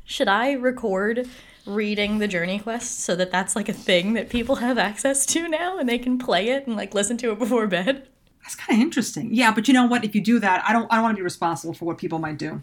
Should 0.05 0.29
I 0.29 0.53
record 0.53 1.29
reading 1.67 2.19
the 2.19 2.27
Journey 2.27 2.59
Quest 2.59 3.01
so 3.01 3.15
that 3.17 3.31
that's 3.31 3.55
like 3.55 3.69
a 3.69 3.75
thing 3.75 4.15
that 4.15 4.31
people 4.31 4.57
have 4.57 4.79
access 4.79 5.27
to 5.27 5.47
now 5.49 5.79
and 5.79 5.87
they 5.87 5.99
can 5.99 6.19
play 6.19 6.49
it 6.49 6.67
and 6.67 6.77
like 6.77 6.95
listen 6.95 7.19
to 7.19 7.31
it 7.33 7.39
before 7.39 7.67
bed? 7.67 8.09
That's 8.43 8.55
kind 8.55 8.81
of 8.81 8.83
interesting. 8.83 9.35
Yeah, 9.35 9.53
but 9.53 9.69
you 9.69 9.75
know 9.75 9.85
what? 9.85 10.05
If 10.05 10.15
you 10.15 10.23
do 10.23 10.39
that, 10.39 10.65
I 10.67 10.73
don't. 10.73 10.91
I 10.91 10.95
don't 10.97 11.05
want 11.05 11.17
to 11.17 11.21
be 11.21 11.25
responsible 11.25 11.75
for 11.75 11.85
what 11.85 11.99
people 11.99 12.19
might 12.19 12.39
do. 12.39 12.63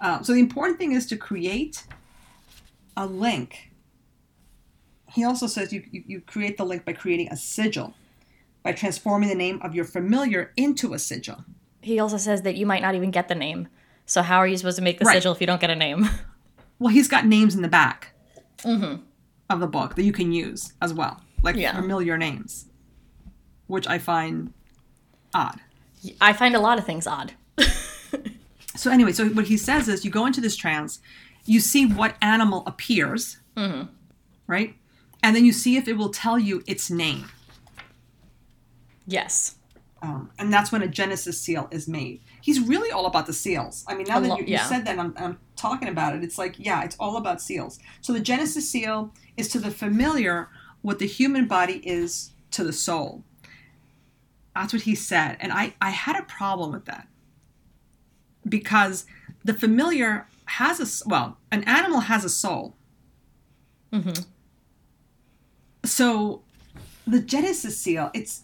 Uh, 0.00 0.20
so 0.22 0.32
the 0.32 0.40
important 0.40 0.78
thing 0.78 0.92
is 0.92 1.06
to 1.06 1.16
create 1.16 1.84
a 2.96 3.06
link. 3.06 3.65
He 5.16 5.24
also 5.24 5.46
says 5.46 5.72
you, 5.72 5.82
you, 5.90 6.04
you 6.06 6.20
create 6.20 6.56
the 6.58 6.64
link 6.64 6.84
by 6.84 6.92
creating 6.92 7.28
a 7.32 7.36
sigil, 7.36 7.94
by 8.62 8.72
transforming 8.72 9.28
the 9.30 9.34
name 9.34 9.58
of 9.62 9.74
your 9.74 9.84
familiar 9.86 10.52
into 10.56 10.92
a 10.94 10.98
sigil. 10.98 11.44
He 11.80 11.98
also 11.98 12.18
says 12.18 12.42
that 12.42 12.56
you 12.56 12.66
might 12.66 12.82
not 12.82 12.94
even 12.94 13.10
get 13.10 13.28
the 13.28 13.34
name. 13.34 13.68
So 14.04 14.22
how 14.22 14.36
are 14.38 14.46
you 14.46 14.56
supposed 14.58 14.76
to 14.76 14.82
make 14.82 14.98
the 14.98 15.04
Right. 15.06 15.14
sigil 15.14 15.32
if 15.32 15.40
you 15.40 15.46
don't 15.46 15.60
get 15.60 15.70
a 15.70 15.76
name? 15.76 16.08
Well, 16.78 16.92
he's 16.92 17.08
got 17.08 17.24
names 17.24 17.54
in 17.54 17.62
the 17.62 17.68
back 17.68 18.12
Mm-hmm. 18.62 19.02
of 19.48 19.60
the 19.60 19.66
book 19.66 19.94
that 19.94 20.02
you 20.02 20.12
can 20.12 20.30
use 20.30 20.74
as 20.82 20.92
well, 20.92 21.22
like 21.42 21.56
Yeah. 21.56 21.74
familiar 21.80 22.18
names, 22.18 22.66
which 23.66 23.86
I 23.88 23.96
find 23.98 24.52
odd. 25.34 25.58
I 26.20 26.34
find 26.34 26.54
a 26.54 26.60
lot 26.60 26.78
of 26.78 26.84
things 26.84 27.06
odd. 27.06 27.32
So 28.76 28.90
anyway, 28.90 29.12
so 29.12 29.28
what 29.30 29.46
he 29.46 29.56
says 29.56 29.88
is 29.88 30.04
you 30.04 30.10
go 30.10 30.26
into 30.26 30.42
this 30.42 30.54
trance, 30.54 31.00
you 31.46 31.60
see 31.60 31.86
what 31.86 32.14
animal 32.20 32.62
appears, 32.66 33.38
right? 34.46 34.74
And 35.26 35.34
then 35.34 35.44
you 35.44 35.52
see 35.52 35.76
if 35.76 35.88
it 35.88 35.94
will 35.94 36.10
tell 36.10 36.38
you 36.38 36.62
its 36.68 36.88
name. 36.88 37.26
Yes. 39.08 39.56
Um, 40.00 40.30
and 40.38 40.52
that's 40.52 40.70
when 40.70 40.82
a 40.82 40.86
Genesis 40.86 41.40
seal 41.40 41.66
is 41.72 41.88
made. 41.88 42.20
He's 42.40 42.60
really 42.60 42.92
all 42.92 43.06
about 43.06 43.26
the 43.26 43.32
seals. 43.32 43.84
I 43.88 43.96
mean, 43.96 44.06
now 44.06 44.20
that 44.20 44.28
lo- 44.28 44.36
you, 44.36 44.44
you 44.44 44.52
yeah. 44.52 44.66
said 44.66 44.86
that, 44.86 45.00
I'm, 45.00 45.14
I'm 45.16 45.40
talking 45.56 45.88
about 45.88 46.14
it. 46.14 46.22
It's 46.22 46.38
like, 46.38 46.54
yeah, 46.60 46.84
it's 46.84 46.94
all 47.00 47.16
about 47.16 47.42
seals. 47.42 47.80
So 48.02 48.12
the 48.12 48.20
Genesis 48.20 48.70
seal 48.70 49.12
is 49.36 49.48
to 49.48 49.58
the 49.58 49.72
familiar 49.72 50.48
what 50.82 51.00
the 51.00 51.08
human 51.08 51.48
body 51.48 51.78
is 51.84 52.30
to 52.52 52.62
the 52.62 52.72
soul. 52.72 53.24
That's 54.54 54.72
what 54.72 54.82
he 54.82 54.94
said, 54.94 55.38
and 55.40 55.52
I 55.52 55.74
I 55.82 55.90
had 55.90 56.16
a 56.16 56.22
problem 56.22 56.72
with 56.72 56.84
that 56.86 57.08
because 58.48 59.06
the 59.44 59.52
familiar 59.52 60.28
has 60.44 60.80
a, 60.80 61.08
well, 61.08 61.36
an 61.50 61.64
animal 61.64 62.00
has 62.00 62.24
a 62.24 62.28
soul. 62.30 62.76
Mm-hmm. 63.92 64.22
So 65.86 66.42
the 67.06 67.20
Genesis 67.20 67.78
seal, 67.78 68.10
it's 68.12 68.42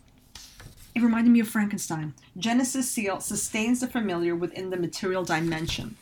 it 0.95 1.03
reminded 1.03 1.31
me 1.31 1.41
of 1.41 1.49
Frankenstein. 1.49 2.15
Genesis 2.37 2.91
seal 2.91 3.21
sustains 3.21 3.81
the 3.81 3.87
familiar 3.87 4.37
within 4.37 4.71
the 4.71 4.77
material 4.77 5.25
dimension. 5.25 5.97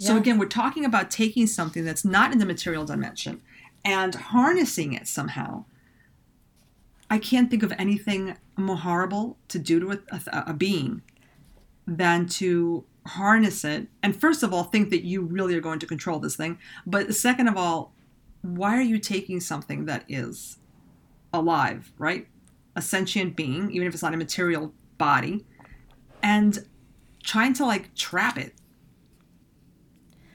So 0.00 0.16
again, 0.16 0.38
we're 0.38 0.46
talking 0.46 0.84
about 0.84 1.10
taking 1.10 1.48
something 1.48 1.84
that's 1.84 2.04
not 2.04 2.30
in 2.32 2.38
the 2.38 2.46
material 2.46 2.84
dimension 2.84 3.40
and 3.84 4.14
harnessing 4.14 4.92
it 4.92 5.08
somehow. 5.08 5.64
I 7.10 7.18
can't 7.18 7.50
think 7.50 7.64
of 7.64 7.72
anything 7.78 8.36
more 8.56 8.76
horrible 8.76 9.38
to 9.48 9.58
do 9.58 9.80
to 9.80 9.90
a, 9.92 10.20
a, 10.30 10.44
a 10.48 10.54
being 10.54 11.02
than 11.86 12.26
to 12.26 12.84
harness 13.06 13.64
it. 13.64 13.88
And 14.02 14.14
first 14.14 14.42
of 14.42 14.52
all, 14.52 14.64
think 14.64 14.90
that 14.90 15.04
you 15.04 15.22
really 15.22 15.56
are 15.56 15.60
going 15.60 15.80
to 15.80 15.86
control 15.86 16.20
this 16.20 16.36
thing. 16.36 16.58
But 16.86 17.14
second 17.14 17.48
of 17.48 17.56
all, 17.56 17.92
why 18.42 18.76
are 18.76 18.82
you 18.82 18.98
taking 18.98 19.40
something 19.40 19.86
that 19.86 20.04
is 20.06 20.58
alive, 21.32 21.92
right? 21.98 22.26
A 22.76 22.82
sentient 22.82 23.36
being, 23.36 23.70
even 23.70 23.86
if 23.86 23.94
it's 23.94 24.02
not 24.02 24.14
a 24.14 24.16
material 24.16 24.72
body, 24.96 25.44
and 26.22 26.66
trying 27.22 27.52
to 27.54 27.66
like 27.66 27.94
trap 27.94 28.38
it. 28.38 28.54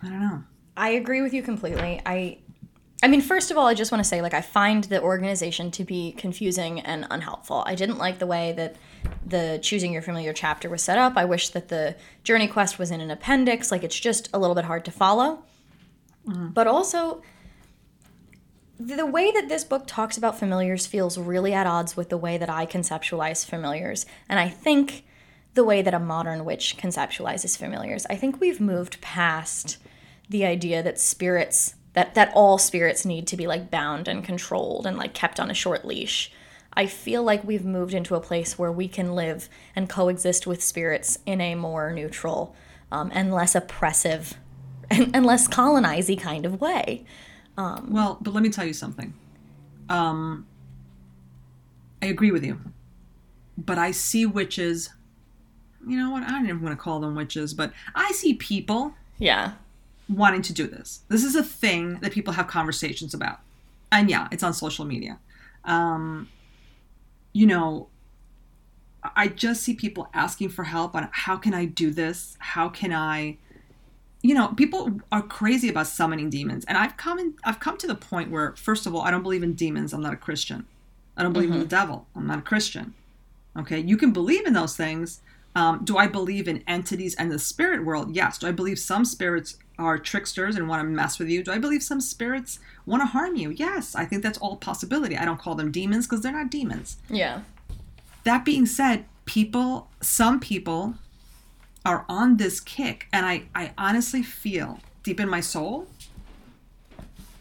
I 0.02 0.10
don't 0.10 0.20
know. 0.20 0.44
I 0.76 0.90
agree 0.90 1.22
with 1.22 1.34
you 1.34 1.44
completely. 1.44 2.02
I 2.06 2.40
I 3.04 3.10
mean, 3.10 3.20
first 3.20 3.52
of 3.52 3.58
all, 3.58 3.68
I 3.68 3.74
just 3.74 3.92
want 3.92 4.02
to 4.02 4.08
say 4.08 4.22
like 4.22 4.34
I 4.34 4.40
find 4.40 4.86
the 4.86 5.02
organization 5.02 5.72
to 5.72 5.84
be 5.84 6.14
confusing 6.14 6.80
and 6.80 7.06
unhelpful. 7.10 7.64
I 7.66 7.76
didn't 7.76 7.98
like 7.98 8.20
the 8.20 8.26
way 8.26 8.54
that 8.54 8.78
the 9.26 9.60
choosing 9.62 9.92
your 9.92 10.02
familiar 10.02 10.32
chapter 10.32 10.70
was 10.70 10.82
set 10.82 10.98
up. 10.98 11.18
I 11.18 11.26
wish 11.26 11.50
that 11.50 11.68
the 11.68 11.98
journey 12.24 12.48
quest 12.48 12.80
was 12.80 12.92
in 12.92 13.02
an 13.02 13.12
appendix. 13.12 13.72
Like 13.72 13.84
it's 13.84 14.00
just 14.00 14.30
a 14.34 14.40
little 14.40 14.56
bit 14.56 14.64
hard 14.64 14.86
to 14.86 14.92
follow. 14.92 15.44
Mm-hmm. 16.26 16.50
But 16.50 16.68
also 16.68 17.22
the 18.88 19.06
way 19.06 19.32
that 19.32 19.50
this 19.50 19.63
book 19.63 19.84
talks 19.88 20.17
about 20.17 20.38
familiars 20.38 20.86
feels 20.86 21.17
really 21.17 21.54
at 21.54 21.67
odds 21.67 21.96
with 21.96 22.10
the 22.10 22.17
way 22.17 22.38
that 22.38 22.50
I 22.50 22.65
conceptualize 22.65 23.46
familiars. 23.46 24.06
And 24.28 24.39
I 24.39 24.50
think 24.50 25.06
the 25.54 25.63
way 25.63 25.82
that 25.82 25.93
a 25.93 26.00
modern 26.00 26.46
witch 26.46 26.78
conceptualizes 26.78 27.58
familiars. 27.58 28.06
I 28.10 28.15
think 28.15 28.39
we've 28.39 28.60
moved 28.60 29.02
past 29.02 29.78
the 30.30 30.46
idea 30.46 30.82
that 30.84 31.00
spirits 31.00 31.76
that 31.93 32.15
that 32.15 32.32
all 32.34 32.58
spirits 32.58 33.06
need 33.06 33.28
to 33.28 33.38
be 33.38 33.46
like 33.46 33.69
bound 33.69 34.08
and 34.08 34.24
controlled 34.24 34.88
and 34.88 34.98
like 34.98 35.13
kept 35.13 35.39
on 35.39 35.52
a 35.52 35.54
short 35.54 35.86
leash. 35.86 36.32
I 36.74 36.88
feel 36.88 37.22
like 37.22 37.43
we've 37.43 37.65
moved 37.65 37.93
into 37.93 38.15
a 38.15 38.19
place 38.19 38.58
where 38.58 38.72
we 38.72 38.88
can 38.88 39.13
live 39.13 39.48
and 39.76 39.88
coexist 39.88 40.48
with 40.48 40.63
spirits 40.63 41.19
in 41.28 41.39
a 41.39 41.54
more 41.54 41.91
neutral 41.91 42.56
um, 42.91 43.12
and 43.13 43.32
less 43.32 43.54
oppressive 43.54 44.34
and, 44.89 45.15
and 45.15 45.26
less 45.26 45.48
colonizy 45.48 46.19
kind 46.19 46.48
of 46.48 46.60
way. 46.60 47.06
Well, 47.58 48.18
but 48.22 48.34
let 48.34 48.44
me 48.44 48.50
tell 48.50 48.66
you 48.66 48.74
something. 48.74 49.13
Um, 49.89 50.48
I 52.02 52.08
agree 52.08 52.32
with 52.32 52.44
you, 52.44 52.60
but 53.58 53.78
I 53.78 53.92
see 53.92 54.26
witches. 54.26 54.89
You 55.86 55.98
know 55.98 56.12
what? 56.12 56.24
I 56.24 56.32
don't 56.32 56.46
even 56.46 56.62
want 56.62 56.78
to 56.78 56.82
call 56.82 57.00
them 57.00 57.16
witches, 57.16 57.54
but 57.54 57.74
I 57.96 58.12
see 58.12 58.34
people 58.36 58.94
Yeah. 59.20 59.54
wanting 60.10 60.42
to 60.44 60.54
do 60.54 60.68
this. 60.68 61.02
This 61.10 61.24
is 61.24 61.36
a 61.36 61.44
thing 61.44 61.96
that 62.02 62.12
people 62.12 62.34
have 62.34 62.48
conversations 62.48 63.13
about, 63.13 63.39
and 63.92 64.10
yeah, 64.10 64.28
it's 64.32 64.44
on 64.44 64.54
social 64.54 64.86
media. 64.86 65.20
Um, 65.66 66.30
you 67.34 67.46
know, 67.46 67.89
I 69.16 69.28
just 69.28 69.63
see 69.63 69.74
people 69.74 70.08
asking 70.13 70.50
for 70.50 70.63
help 70.63 70.96
on 70.96 71.10
how 71.12 71.36
can 71.38 71.54
I 71.54 71.66
do 71.66 71.92
this? 71.92 72.36
How 72.39 72.70
can 72.70 72.94
I? 72.94 73.38
You 74.24 74.34
know, 74.34 74.48
people 74.48 75.00
are 75.12 75.22
crazy 75.22 75.70
about 75.70 75.86
summoning 75.86 76.32
demons, 76.32 76.66
and 76.66 76.78
I've 76.78 76.98
come 76.98 77.20
in, 77.20 77.36
I've 77.44 77.60
come 77.60 77.78
to 77.78 77.88
the 77.88 77.94
point 77.94 78.32
where, 78.32 78.56
first 78.56 78.88
of 78.88 78.96
all, 78.96 79.02
I 79.02 79.12
don't 79.12 79.22
believe 79.22 79.44
in 79.44 79.54
demons. 79.54 79.94
I'm 79.94 80.02
not 80.02 80.14
a 80.14 80.18
Christian. 80.18 80.66
I 81.16 81.22
don't 81.22 81.34
believe 81.34 81.52
in 81.52 81.60
the 81.60 81.66
devil. 81.66 82.08
I'm 82.16 82.26
not 82.26 82.40
a 82.40 82.42
Christian. 82.42 82.96
Okay, 83.56 83.80
you 83.80 83.98
can 83.98 84.12
believe 84.12 84.48
in 84.48 84.54
those 84.54 84.76
things. 84.76 85.22
Um, 85.56 85.82
do 85.84 85.98
I 85.98 86.08
believe 86.08 86.48
in 86.48 86.64
entities 86.68 87.14
and 87.16 87.32
the 87.32 87.38
spirit 87.38 87.86
world? 87.86 88.16
Yes. 88.16 88.40
Do 88.40 88.48
I 88.48 88.52
believe 88.52 88.80
some 88.80 89.06
spirits 89.06 89.58
are 89.78 90.00
tricksters 90.00 90.56
and 90.56 90.68
want 90.68 90.82
to 90.82 90.88
mess 90.88 91.20
with 91.20 91.30
you? 91.30 91.44
Do 91.44 91.52
I 91.52 91.60
believe 91.60 91.84
some 91.84 92.02
spirits 92.02 92.60
want 92.88 93.02
to 93.04 93.08
harm 93.08 93.36
you? 93.36 93.52
Yes. 93.52 93.96
I 93.96 94.06
think 94.06 94.24
that's 94.24 94.40
all 94.40 94.56
possibility. 94.56 95.16
I 95.16 95.26
don't 95.26 95.40
call 95.40 95.54
them 95.54 95.72
demons 95.72 96.08
because 96.08 96.22
they're 96.22 96.32
not 96.32 96.50
demons. 96.50 96.98
Yeah. 97.10 97.42
That 98.24 98.46
being 98.46 98.66
said, 98.66 99.06
people, 99.26 99.90
some 100.02 100.40
people 100.40 100.96
are 101.86 102.06
on 102.08 102.38
this 102.38 102.60
kick, 102.60 103.08
and 103.12 103.26
I, 103.26 103.43
I 103.54 103.72
honestly 103.78 104.24
feel 104.24 104.80
deep 105.04 105.19
in 105.19 105.30
my 105.30 105.41
soul, 105.41 105.88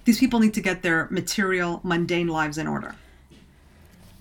these 0.05 0.19
people 0.19 0.41
need 0.41 0.55
to 0.55 0.61
get 0.61 0.83
their 0.83 1.07
material, 1.11 1.81
mundane 1.85 2.29
lives 2.29 2.59
in 2.59 2.67
order. 2.67 2.97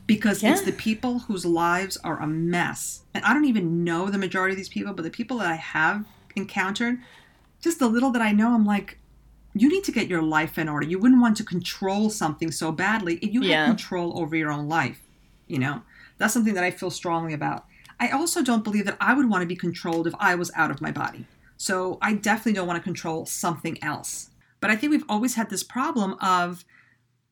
Because 0.06 0.44
it's 0.44 0.62
the 0.62 0.74
people 0.74 1.20
whose 1.20 1.46
lives 1.46 1.98
are 2.04 2.22
a 2.22 2.28
mess. 2.28 3.02
And 3.14 3.24
I 3.24 3.34
don't 3.34 3.46
even 3.46 3.84
know 3.84 4.10
the 4.10 4.18
majority 4.18 4.54
of 4.54 4.58
these 4.58 4.70
people, 4.70 4.94
but 4.94 5.04
the 5.04 5.10
people 5.10 5.38
that 5.38 5.48
I 5.48 5.56
have 5.56 6.06
encountered, 6.36 7.00
just 7.62 7.80
the 7.80 7.88
little 7.88 8.12
that 8.12 8.22
I 8.22 8.32
know, 8.32 8.54
I'm 8.54 8.66
like, 8.66 8.98
you 9.54 9.70
need 9.70 9.84
to 9.86 9.92
get 9.92 10.08
your 10.08 10.22
life 10.22 10.58
in 10.58 10.68
order. 10.70 10.86
You 10.86 11.00
wouldn't 11.00 11.22
want 11.22 11.38
to 11.38 11.44
control 11.44 12.10
something 12.10 12.52
so 12.52 12.72
badly 12.72 13.16
if 13.22 13.34
you 13.34 13.42
Yeah. 13.42 13.66
had 13.66 13.78
control 13.78 14.20
over 14.20 14.36
your 14.36 14.52
own 14.52 14.68
life. 14.68 15.00
You 15.48 15.60
know, 15.60 15.82
that's 16.18 16.34
something 16.34 16.54
that 16.54 16.64
I 16.64 16.72
feel 16.72 16.92
strongly 16.92 17.34
about. 17.34 17.66
I 18.02 18.10
also 18.10 18.42
don't 18.42 18.64
believe 18.64 18.86
that 18.86 18.98
I 19.00 19.14
would 19.14 19.30
want 19.30 19.44
to 19.44 19.48
be 19.48 19.56
controlled 19.56 20.08
if 20.08 20.16
I 20.20 20.34
was 20.34 20.52
out 20.56 20.72
of 20.72 20.82
my 20.82 20.92
body. 20.92 21.28
So 21.56 22.00
I 22.02 22.16
definitely 22.16 22.54
don't 22.54 22.66
want 22.66 22.78
to 22.78 22.84
control 22.84 23.28
something 23.28 23.82
else. 23.84 24.32
But 24.60 24.72
I 24.72 24.76
think 24.76 24.90
we've 24.90 25.06
always 25.08 25.36
had 25.36 25.52
this 25.52 25.62
problem 25.62 26.14
of, 26.20 26.66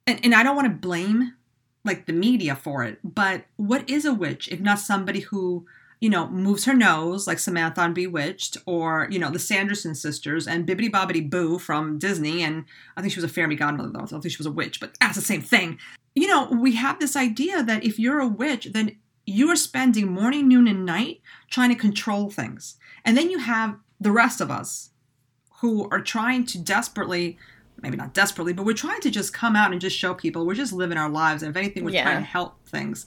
and, 0.05 0.23
and 0.23 0.35
I 0.35 0.43
don't 0.43 0.55
want 0.55 0.67
to 0.67 0.87
blame 0.87 1.33
like 1.83 2.05
the 2.05 2.13
media 2.13 2.55
for 2.55 2.83
it, 2.83 2.99
but 3.03 3.45
what 3.55 3.89
is 3.89 4.05
a 4.05 4.13
witch 4.13 4.47
if 4.49 4.59
not 4.59 4.77
somebody 4.77 5.21
who, 5.21 5.65
you 6.01 6.09
know, 6.09 6.27
moves 6.29 6.65
her 6.65 6.75
nose 6.75 7.25
like 7.25 7.39
Samantha 7.39 7.81
on 7.81 7.95
Bewitched 7.95 8.57
or, 8.67 9.07
you 9.09 9.17
know, 9.17 9.31
the 9.31 9.39
Sanderson 9.39 9.95
sisters 9.95 10.47
and 10.47 10.67
Bibbidi 10.67 10.91
Bobbidi 10.91 11.27
Boo 11.27 11.57
from 11.57 11.97
Disney. 11.97 12.43
And 12.43 12.65
I 12.95 13.01
think 13.01 13.13
she 13.13 13.19
was 13.19 13.29
a 13.29 13.33
fairy 13.33 13.55
godmother 13.55 13.89
though. 13.89 14.01
I 14.01 14.05
don't 14.05 14.21
think 14.21 14.33
she 14.33 14.37
was 14.37 14.45
a 14.45 14.51
witch, 14.51 14.79
but 14.79 14.95
that's 14.99 15.15
the 15.15 15.23
same 15.23 15.41
thing. 15.41 15.79
You 16.13 16.27
know, 16.27 16.49
we 16.51 16.75
have 16.75 16.99
this 16.99 17.15
idea 17.15 17.63
that 17.63 17.83
if 17.83 17.97
you're 17.97 18.19
a 18.19 18.27
witch, 18.27 18.67
then 18.71 18.97
you 19.29 19.49
are 19.49 19.55
spending 19.55 20.11
morning, 20.11 20.47
noon, 20.47 20.67
and 20.67 20.85
night 20.85 21.21
trying 21.49 21.69
to 21.69 21.75
control 21.75 22.29
things. 22.29 22.75
And 23.05 23.17
then 23.17 23.29
you 23.29 23.39
have 23.39 23.77
the 23.99 24.11
rest 24.11 24.41
of 24.41 24.49
us 24.49 24.89
who 25.61 25.87
are 25.89 26.01
trying 26.01 26.45
to 26.47 26.57
desperately, 26.57 27.37
maybe 27.81 27.97
not 27.97 28.13
desperately, 28.13 28.53
but 28.53 28.65
we're 28.65 28.73
trying 28.73 29.01
to 29.01 29.11
just 29.11 29.33
come 29.33 29.55
out 29.55 29.71
and 29.71 29.81
just 29.81 29.97
show 29.97 30.13
people 30.13 30.45
we're 30.45 30.53
just 30.55 30.73
living 30.73 30.97
our 30.97 31.09
lives. 31.09 31.43
And 31.43 31.49
if 31.49 31.57
anything, 31.57 31.83
we're 31.83 31.91
Yeah. 31.91 32.03
trying 32.03 32.17
to 32.19 32.25
help 32.25 32.65
things. 32.67 33.05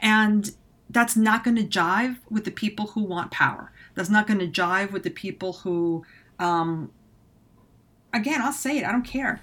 And 0.00 0.50
that's 0.90 1.16
not 1.16 1.44
going 1.44 1.56
to 1.56 1.64
jive 1.64 2.18
with 2.30 2.44
the 2.44 2.50
people 2.50 2.88
who 2.88 3.02
want 3.02 3.30
power. 3.30 3.72
That's 3.94 4.10
not 4.10 4.26
going 4.26 4.40
to 4.40 4.46
jive 4.48 4.92
with 4.92 5.02
the 5.02 5.10
people 5.10 5.54
who 5.54 6.04
um, 6.38 6.90
again, 8.12 8.40
I'll 8.42 8.52
say 8.52 8.78
it, 8.78 8.84
I 8.84 8.92
don't 8.92 9.04
care. 9.04 9.40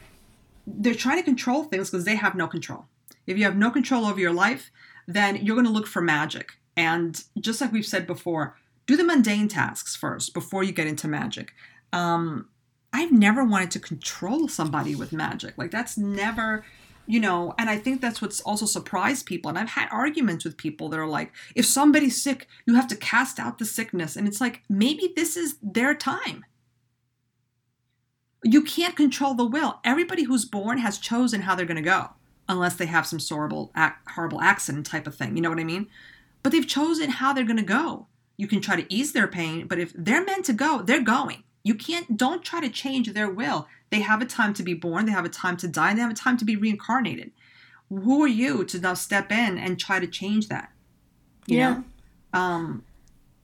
They're 0.68 0.94
trying 0.96 1.18
to 1.18 1.24
control 1.24 1.64
things 1.64 1.90
because 1.90 2.06
they 2.06 2.16
have 2.16 2.36
no 2.36 2.48
control. 2.48 2.86
If 3.28 3.38
you 3.38 3.44
have 3.46 3.56
no 3.56 3.70
control 3.70 4.06
over 4.06 4.20
your 4.20 4.34
life, 4.34 4.72
then 5.08 5.38
you're 5.38 5.56
going 5.56 5.66
to 5.66 5.72
look 5.72 5.88
for 5.88 6.02
magic. 6.02 6.54
And 6.78 7.22
just 7.40 7.62
like 7.62 7.72
we've 7.72 7.86
said 7.86 8.08
before, 8.08 8.56
do 8.88 8.96
the 8.98 9.04
mundane 9.04 9.48
tasks 9.48 9.96
first 9.96 10.34
before 10.34 10.64
you 10.64 10.72
get 10.72 10.88
into 10.88 11.08
magic. 11.08 11.54
Um, 11.94 12.48
I've 12.94 13.12
never 13.12 13.44
wanted 13.44 13.72
to 13.72 13.80
control 13.80 14.48
somebody 14.48 14.96
with 14.96 15.14
magic. 15.14 15.58
Like, 15.58 15.72
that's 15.72 15.98
never, 15.98 16.66
you 17.08 17.20
know, 17.20 17.54
and 17.58 17.70
I 17.70 17.78
think 17.78 18.02
that's 18.02 18.22
what's 18.22 18.42
also 18.42 18.66
surprised 18.66 19.26
people. 19.26 19.50
And 19.50 19.58
I've 19.58 19.70
had 19.70 19.88
arguments 19.92 20.44
with 20.44 20.58
people 20.58 20.90
that 20.90 21.00
are 21.00 21.08
like, 21.08 21.32
if 21.56 21.66
somebody's 21.66 22.22
sick, 22.22 22.48
you 22.66 22.76
have 22.76 22.88
to 22.88 22.96
cast 22.96 23.40
out 23.40 23.60
the 23.60 23.66
sickness. 23.66 24.16
And 24.16 24.28
it's 24.28 24.42
like, 24.42 24.64
maybe 24.70 25.14
this 25.16 25.38
is 25.38 25.56
their 25.62 25.94
time. 25.96 26.46
You 28.44 28.64
can't 28.64 28.96
control 28.96 29.36
the 29.36 29.46
will. 29.46 29.80
Everybody 29.84 30.24
who's 30.24 30.46
born 30.46 30.80
has 30.80 30.98
chosen 30.98 31.42
how 31.42 31.56
they're 31.56 31.66
going 31.66 31.76
to 31.76 31.82
go, 31.82 32.10
unless 32.52 32.76
they 32.76 32.86
have 32.86 33.08
some 33.08 33.20
horrible, 33.20 33.72
horrible 34.10 34.42
accident 34.42 34.86
type 34.86 35.08
of 35.08 35.16
thing. 35.16 35.36
You 35.36 35.42
know 35.42 35.50
what 35.50 35.60
I 35.60 35.64
mean? 35.64 35.88
But 36.44 36.52
they've 36.52 36.68
chosen 36.68 37.10
how 37.10 37.34
they're 37.34 37.46
going 37.46 37.58
to 37.58 37.64
go. 37.64 38.08
You 38.38 38.48
can 38.48 38.62
try 38.62 38.76
to 38.76 38.94
ease 38.94 39.14
their 39.14 39.28
pain, 39.28 39.68
but 39.68 39.80
if 39.80 39.94
they're 39.96 40.24
meant 40.24 40.46
to 40.46 40.54
go, 40.54 40.82
they're 40.82 41.02
going. 41.02 41.44
You 41.64 41.76
can't, 41.76 42.18
don't 42.18 42.44
try 42.44 42.60
to 42.60 42.70
change 42.70 43.14
their 43.14 43.30
will. 43.30 43.68
They 43.90 44.02
have 44.02 44.22
a 44.22 44.26
time 44.26 44.54
to 44.56 44.64
be 44.64 44.74
born, 44.74 45.06
they 45.06 45.12
have 45.12 45.26
a 45.26 45.30
time 45.30 45.58
to 45.58 45.68
die, 45.68 45.94
they 45.94 46.02
have 46.02 46.12
a 46.12 46.16
time 46.16 46.38
to 46.38 46.46
be 46.46 46.56
reincarnated. 46.56 47.32
Who 47.90 48.24
are 48.24 48.28
you 48.28 48.64
to 48.66 48.80
now 48.80 48.94
step 48.94 49.32
in 49.32 49.58
and 49.58 49.80
try 49.80 50.00
to 50.00 50.08
change 50.08 50.48
that? 50.48 50.72
You 51.46 51.58
yeah. 51.58 51.74
know? 51.74 51.84
Um, 52.40 52.84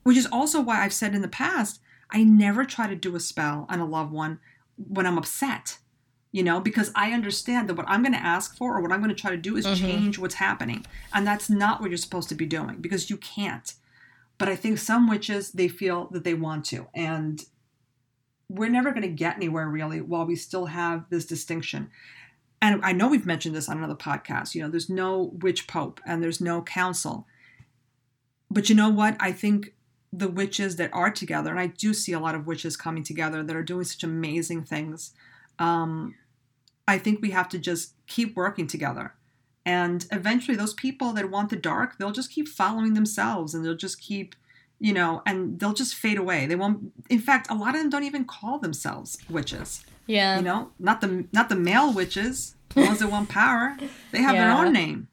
which 0.02 0.16
is 0.16 0.26
also 0.32 0.60
why 0.60 0.82
I've 0.82 0.92
said 0.92 1.14
in 1.14 1.22
the 1.22 1.28
past, 1.28 1.80
I 2.10 2.24
never 2.24 2.64
try 2.64 2.86
to 2.86 2.96
do 2.96 3.14
a 3.14 3.20
spell 3.20 3.66
on 3.68 3.80
a 3.80 3.84
loved 3.84 4.12
one 4.12 4.40
when 4.76 5.06
I'm 5.06 5.18
upset, 5.18 5.78
you 6.30 6.42
know, 6.42 6.60
because 6.60 6.90
I 6.94 7.12
understand 7.12 7.68
that 7.68 7.74
what 7.74 7.88
I'm 7.88 8.02
going 8.02 8.12
to 8.12 8.18
ask 8.18 8.56
for 8.56 8.76
or 8.76 8.82
what 8.82 8.92
I'm 8.92 9.00
going 9.00 9.14
to 9.14 9.20
try 9.20 9.30
to 9.30 9.36
do 9.36 9.56
is 9.56 9.66
mm-hmm. 9.66 9.86
change 9.86 10.18
what's 10.18 10.34
happening. 10.34 10.84
And 11.12 11.26
that's 11.26 11.48
not 11.48 11.80
what 11.80 11.90
you're 11.90 11.96
supposed 11.96 12.28
to 12.28 12.34
be 12.34 12.46
doing 12.46 12.76
because 12.80 13.08
you 13.08 13.16
can't. 13.16 13.72
But 14.36 14.48
I 14.48 14.56
think 14.56 14.78
some 14.78 15.08
witches, 15.08 15.52
they 15.52 15.68
feel 15.68 16.08
that 16.12 16.24
they 16.24 16.34
want 16.34 16.64
to. 16.66 16.86
And 16.94 17.44
we're 18.48 18.68
never 18.68 18.90
going 18.90 19.02
to 19.02 19.08
get 19.08 19.36
anywhere 19.36 19.68
really 19.68 20.00
while 20.00 20.26
we 20.26 20.36
still 20.36 20.66
have 20.66 21.06
this 21.10 21.24
distinction. 21.24 21.90
And 22.60 22.80
I 22.84 22.92
know 22.92 23.08
we've 23.08 23.26
mentioned 23.26 23.54
this 23.54 23.68
on 23.68 23.78
another 23.78 23.94
podcast. 23.94 24.54
You 24.54 24.62
know, 24.62 24.68
there's 24.68 24.90
no 24.90 25.30
witch 25.40 25.66
pope 25.66 26.00
and 26.06 26.22
there's 26.22 26.40
no 26.40 26.62
council. 26.62 27.26
But 28.50 28.68
you 28.68 28.74
know 28.74 28.88
what? 28.88 29.16
I 29.20 29.32
think 29.32 29.74
the 30.12 30.28
witches 30.28 30.76
that 30.76 30.90
are 30.92 31.10
together, 31.10 31.50
and 31.50 31.60
I 31.60 31.66
do 31.66 31.92
see 31.92 32.12
a 32.12 32.20
lot 32.20 32.34
of 32.34 32.46
witches 32.46 32.76
coming 32.76 33.02
together 33.02 33.42
that 33.42 33.56
are 33.56 33.62
doing 33.62 33.84
such 33.84 34.02
amazing 34.02 34.64
things. 34.64 35.12
Um, 35.58 36.14
I 36.88 36.98
think 36.98 37.22
we 37.22 37.30
have 37.30 37.48
to 37.50 37.58
just 37.58 37.94
keep 38.08 38.34
working 38.34 38.66
together. 38.66 39.14
And 39.64 40.06
eventually, 40.10 40.56
those 40.56 40.74
people 40.74 41.12
that 41.12 41.30
want 41.30 41.50
the 41.50 41.56
dark, 41.56 41.98
they'll 41.98 42.10
just 42.10 42.32
keep 42.32 42.48
following 42.48 42.94
themselves 42.94 43.54
and 43.54 43.64
they'll 43.64 43.76
just 43.76 44.00
keep 44.00 44.34
you 44.80 44.92
know, 44.92 45.22
and 45.26 45.58
they'll 45.58 45.72
just 45.72 45.94
fade 45.94 46.18
away. 46.18 46.46
They 46.46 46.54
won't. 46.54 46.92
In 47.10 47.18
fact, 47.18 47.50
a 47.50 47.54
lot 47.54 47.74
of 47.74 47.80
them 47.80 47.90
don't 47.90 48.04
even 48.04 48.24
call 48.24 48.58
themselves 48.58 49.18
witches. 49.28 49.84
Yeah. 50.06 50.38
You 50.38 50.44
know, 50.44 50.70
not 50.78 51.00
the 51.00 51.26
not 51.32 51.48
the 51.48 51.56
male 51.56 51.92
witches, 51.92 52.54
the 52.74 52.82
ones 52.82 53.00
that 53.00 53.10
want 53.10 53.28
power. 53.40 53.76
They 54.12 54.22
have 54.22 54.34
yeah. 54.34 54.44
their 54.54 54.66
own 54.66 54.72
name. 54.72 55.08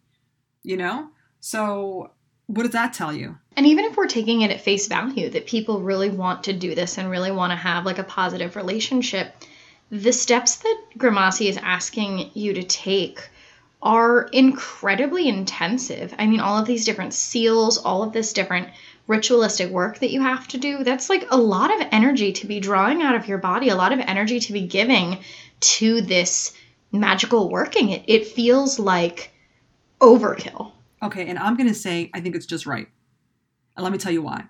You 0.63 0.77
know, 0.77 1.09
so 1.39 2.11
what 2.47 2.63
does 2.63 2.71
that 2.71 2.93
tell 2.93 3.13
you? 3.13 3.37
And 3.57 3.65
even 3.65 3.85
if 3.85 3.97
we're 3.97 4.07
taking 4.07 4.41
it 4.41 4.51
at 4.51 4.61
face 4.61 4.87
value 4.87 5.29
that 5.29 5.47
people 5.47 5.81
really 5.81 6.09
want 6.09 6.43
to 6.45 6.53
do 6.53 6.75
this 6.75 6.97
and 6.97 7.09
really 7.09 7.31
want 7.31 7.51
to 7.51 7.55
have 7.55 7.85
like 7.85 7.99
a 7.99 8.03
positive 8.03 8.55
relationship, 8.55 9.33
the 10.01 10.13
steps 10.13 10.57
that 10.57 10.83
Grimassi 10.97 11.47
is 11.47 11.57
asking 11.57 12.31
you 12.33 12.53
to 12.53 12.63
take 12.63 13.29
are 13.81 14.23
incredibly 14.33 15.27
intensive. 15.27 16.13
I 16.17 16.25
mean, 16.25 16.39
all 16.39 16.57
of 16.57 16.65
these 16.65 16.85
different 16.85 17.13
seals, 17.13 17.77
all 17.77 18.03
of 18.03 18.13
this 18.13 18.33
different 18.33 18.69
ritualistic 19.07 19.69
work 19.69 19.99
that 19.99 20.11
you 20.11 20.21
have 20.21 20.47
to 20.49 20.57
do, 20.57 20.83
that's 20.83 21.09
like 21.09 21.27
a 21.29 21.37
lot 21.37 21.73
of 21.73 21.87
energy 21.91 22.33
to 22.33 22.47
be 22.47 22.59
drawing 22.59 23.03
out 23.03 23.15
of 23.15 23.27
your 23.27 23.37
body, 23.37 23.69
a 23.69 23.75
lot 23.75 23.93
of 23.93 23.99
energy 23.99 24.39
to 24.39 24.53
be 24.53 24.65
giving 24.65 25.19
to 25.59 26.01
this 26.01 26.57
magical 26.91 27.49
working. 27.49 27.89
It, 27.89 28.03
it 28.07 28.27
feels 28.27 28.79
like 28.79 29.31
overkill. 30.01 30.71
Okay, 31.03 31.27
and 31.27 31.37
I'm 31.37 31.55
going 31.55 31.69
to 31.69 31.75
say 31.75 32.09
I 32.13 32.21
think 32.21 32.35
it's 32.35 32.47
just 32.47 32.65
right. 32.65 32.87
And 33.77 33.83
let 33.83 33.91
me 33.91 33.99
tell 33.99 34.11
you 34.11 34.23
why. 34.23 34.45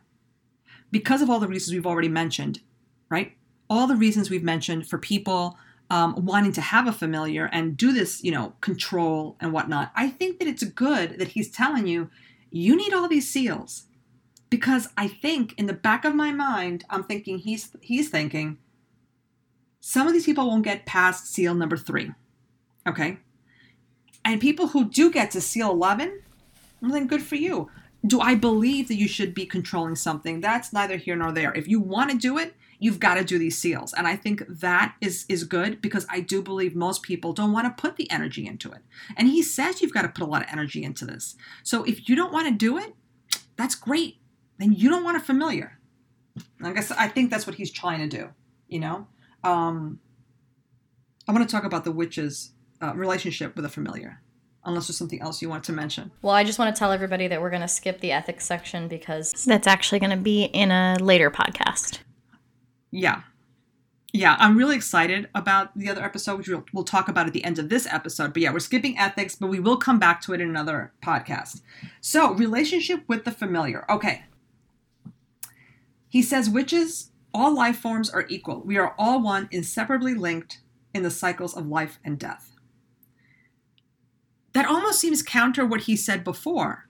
Because 0.91 1.21
of 1.21 1.29
all 1.29 1.39
the 1.39 1.47
reasons 1.47 1.73
we've 1.73 1.85
already 1.85 2.07
mentioned, 2.07 2.61
right? 3.09 3.33
All 3.69 3.87
the 3.87 3.95
reasons 3.95 4.29
we've 4.29 4.43
mentioned 4.43 4.87
for 4.87 4.97
people 4.97 5.57
um, 5.89 6.25
wanting 6.25 6.51
to 6.53 6.61
have 6.61 6.87
a 6.87 6.91
familiar 6.91 7.45
and 7.51 7.77
do 7.77 7.93
this, 7.93 8.23
you 8.23 8.31
know, 8.31 8.53
control 8.61 9.35
and 9.39 9.53
whatnot, 9.53 9.91
I 9.95 10.09
think 10.09 10.39
that 10.39 10.47
it's 10.47 10.63
good 10.63 11.19
that 11.19 11.29
he's 11.29 11.51
telling 11.51 11.87
you, 11.87 12.09
you 12.51 12.75
need 12.75 12.93
all 12.93 13.07
these 13.07 13.29
seals 13.29 13.85
because 14.49 14.89
I 14.97 15.07
think 15.07 15.53
in 15.57 15.65
the 15.65 15.73
back 15.73 16.05
of 16.05 16.15
my 16.15 16.31
mind, 16.31 16.85
I'm 16.89 17.03
thinking 17.03 17.39
he's 17.39 17.71
he's 17.81 18.09
thinking 18.09 18.57
some 19.79 20.07
of 20.07 20.13
these 20.13 20.25
people 20.25 20.47
won't 20.47 20.63
get 20.63 20.85
past 20.85 21.31
seal 21.31 21.53
number 21.53 21.77
three. 21.77 22.11
Okay. 22.87 23.17
And 24.23 24.41
people 24.41 24.67
who 24.69 24.89
do 24.89 25.11
get 25.11 25.29
to 25.31 25.41
seal 25.41 25.69
11, 25.69 26.21
well, 26.81 26.91
then 26.91 27.05
good 27.05 27.21
for 27.21 27.35
you. 27.35 27.69
Do 28.07 28.19
I 28.19 28.33
believe 28.33 28.87
that 28.87 28.95
you 28.95 29.07
should 29.07 29.35
be 29.35 29.45
controlling 29.45 29.95
something? 29.95 30.41
That's 30.41 30.73
neither 30.73 30.97
here 30.97 31.15
nor 31.15 31.31
there. 31.31 31.53
If 31.53 31.67
you 31.67 31.79
want 31.79 32.09
to 32.09 32.17
do 32.17 32.39
it, 32.39 32.55
you've 32.79 32.99
got 32.99 33.15
to 33.15 33.23
do 33.23 33.37
these 33.37 33.57
seals. 33.57 33.93
And 33.93 34.07
I 34.07 34.15
think 34.15 34.43
that 34.47 34.95
is 35.01 35.25
is 35.29 35.43
good 35.43 35.81
because 35.81 36.05
I 36.09 36.19
do 36.19 36.41
believe 36.41 36.75
most 36.75 37.03
people 37.03 37.33
don't 37.33 37.51
want 37.51 37.65
to 37.65 37.81
put 37.81 37.97
the 37.97 38.09
energy 38.11 38.45
into 38.47 38.71
it. 38.71 38.81
And 39.15 39.27
he 39.27 39.41
says 39.41 39.81
you've 39.81 39.93
got 39.93 40.03
to 40.03 40.09
put 40.09 40.23
a 40.23 40.29
lot 40.29 40.41
of 40.41 40.47
energy 40.51 40.83
into 40.83 41.05
this. 41.05 41.35
So 41.63 41.83
if 41.83 42.09
you 42.09 42.15
don't 42.15 42.33
want 42.33 42.47
to 42.47 42.53
do 42.53 42.77
it, 42.77 42.93
that's 43.57 43.75
great 43.75 44.19
then 44.57 44.73
you 44.73 44.89
don't 44.89 45.03
want 45.03 45.17
a 45.17 45.19
familiar. 45.19 45.79
I 46.61 46.71
guess 46.73 46.91
I 46.91 47.07
think 47.07 47.29
that's 47.29 47.47
what 47.47 47.55
he's 47.55 47.71
trying 47.71 48.07
to 48.07 48.17
do. 48.17 48.29
You 48.67 48.79
know, 48.79 49.07
um, 49.43 49.99
I 51.27 51.31
want 51.31 51.47
to 51.47 51.51
talk 51.53 51.63
about 51.63 51.83
the 51.83 51.91
witch's 51.91 52.51
uh, 52.81 52.93
relationship 52.95 53.55
with 53.55 53.65
a 53.65 53.69
familiar. 53.69 54.21
Unless 54.67 54.87
there's 54.87 54.97
something 54.97 55.21
else 55.21 55.43
you 55.43 55.49
want 55.49 55.63
to 55.65 55.73
mention. 55.73 56.11
Well, 56.23 56.33
I 56.33 56.43
just 56.43 56.57
want 56.57 56.75
to 56.75 56.79
tell 56.79 56.91
everybody 56.91 57.27
that 57.27 57.39
we're 57.39 57.51
going 57.51 57.61
to 57.61 57.67
skip 57.67 57.99
the 57.99 58.11
ethics 58.11 58.45
section 58.45 58.87
because 58.87 59.31
that's 59.45 59.67
actually 59.67 59.99
going 59.99 60.09
to 60.09 60.17
be 60.17 60.45
in 60.45 60.71
a 60.71 60.97
later 60.99 61.29
podcast. 61.29 61.99
Yeah. 62.95 63.23
Yeah, 64.13 64.37
I'm 64.39 64.57
really 64.57 64.77
excited 64.77 65.27
about 65.35 65.77
the 65.77 65.89
other 65.89 66.01
episode, 66.01 66.37
which 66.37 66.47
we'll, 66.47 66.63
we'll 66.71 66.85
talk 66.85 67.09
about 67.09 67.27
at 67.27 67.33
the 67.33 67.43
end 67.43 67.59
of 67.59 67.67
this 67.67 67.85
episode. 67.91 68.31
But 68.31 68.43
yeah, 68.43 68.53
we're 68.53 68.59
skipping 68.59 68.97
ethics, 68.97 69.35
but 69.35 69.47
we 69.47 69.59
will 69.59 69.75
come 69.75 69.99
back 69.99 70.21
to 70.21 70.33
it 70.33 70.39
in 70.39 70.47
another 70.47 70.93
podcast. 71.03 71.61
So, 71.99 72.33
relationship 72.33 73.03
with 73.07 73.25
the 73.25 73.31
familiar. 73.31 73.83
Okay, 73.91 74.23
he 76.07 76.21
says 76.21 76.49
witches, 76.49 77.11
all 77.33 77.53
life 77.53 77.77
forms 77.77 78.09
are 78.09 78.25
equal. 78.29 78.61
We 78.61 78.77
are 78.77 78.95
all 78.97 79.21
one, 79.21 79.49
inseparably 79.51 80.13
linked 80.13 80.61
in 80.93 81.03
the 81.03 81.11
cycles 81.11 81.53
of 81.53 81.67
life 81.67 81.99
and 82.05 82.17
death. 82.17 82.53
That 84.53 84.65
almost 84.65 85.01
seems 85.01 85.21
counter 85.21 85.65
what 85.65 85.81
he 85.81 85.97
said 85.97 86.23
before, 86.23 86.87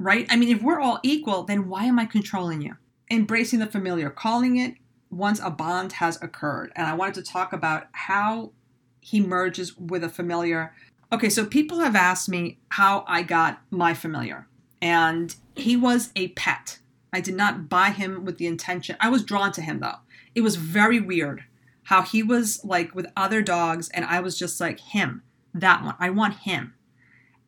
right? 0.00 0.26
I 0.28 0.34
mean, 0.34 0.48
if 0.48 0.60
we're 0.60 0.80
all 0.80 0.98
equal, 1.04 1.44
then 1.44 1.68
why 1.68 1.84
am 1.84 2.00
I 2.00 2.06
controlling 2.06 2.62
you? 2.62 2.74
Embracing 3.08 3.60
the 3.60 3.66
familiar, 3.66 4.10
calling 4.10 4.56
it 4.56 4.74
once 5.14 5.40
a 5.42 5.50
bond 5.50 5.92
has 5.92 6.20
occurred. 6.22 6.72
And 6.76 6.86
I 6.86 6.94
wanted 6.94 7.14
to 7.14 7.22
talk 7.22 7.52
about 7.52 7.86
how 7.92 8.52
he 9.00 9.20
merges 9.20 9.76
with 9.76 10.02
a 10.02 10.08
familiar. 10.08 10.74
Okay, 11.12 11.28
so 11.28 11.44
people 11.44 11.80
have 11.80 11.94
asked 11.94 12.28
me 12.28 12.58
how 12.70 13.04
I 13.06 13.22
got 13.22 13.60
my 13.70 13.94
familiar, 13.94 14.48
and 14.80 15.34
he 15.54 15.76
was 15.76 16.10
a 16.16 16.28
pet. 16.28 16.78
I 17.12 17.20
did 17.20 17.34
not 17.34 17.68
buy 17.68 17.90
him 17.90 18.24
with 18.24 18.38
the 18.38 18.46
intention. 18.46 18.96
I 19.00 19.08
was 19.10 19.22
drawn 19.22 19.52
to 19.52 19.62
him 19.62 19.80
though. 19.80 19.98
It 20.34 20.40
was 20.40 20.56
very 20.56 21.00
weird 21.00 21.44
how 21.84 22.02
he 22.02 22.22
was 22.22 22.64
like 22.64 22.94
with 22.94 23.06
other 23.16 23.42
dogs, 23.42 23.88
and 23.90 24.04
I 24.04 24.20
was 24.20 24.38
just 24.38 24.60
like, 24.60 24.80
him, 24.80 25.22
that 25.52 25.84
one. 25.84 25.94
I 25.98 26.10
want 26.10 26.38
him. 26.40 26.74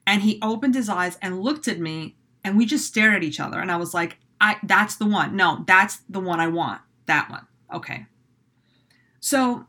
And 0.06 0.22
he 0.22 0.38
opened 0.40 0.74
his 0.74 0.88
eyes 0.88 1.18
and 1.20 1.40
looked 1.40 1.66
at 1.66 1.80
me, 1.80 2.16
and 2.44 2.56
we 2.56 2.66
just 2.66 2.86
stared 2.86 3.14
at 3.14 3.24
each 3.24 3.40
other. 3.40 3.58
And 3.58 3.72
I 3.72 3.76
was 3.76 3.94
like, 3.94 4.18
I 4.40 4.56
that's 4.62 4.96
the 4.96 5.06
one. 5.06 5.34
No, 5.34 5.64
that's 5.66 6.00
the 6.08 6.20
one 6.20 6.38
I 6.38 6.48
want. 6.48 6.82
That 7.06 7.30
one. 7.30 7.46
Okay. 7.72 8.06
So 9.20 9.66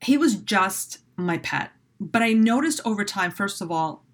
he 0.00 0.16
was 0.16 0.36
just 0.36 0.98
my 1.16 1.38
pet. 1.38 1.72
But 2.00 2.22
I 2.22 2.32
noticed 2.32 2.80
over 2.84 3.04
time, 3.04 3.30
first 3.30 3.60
of 3.60 3.72
all, 3.72 4.04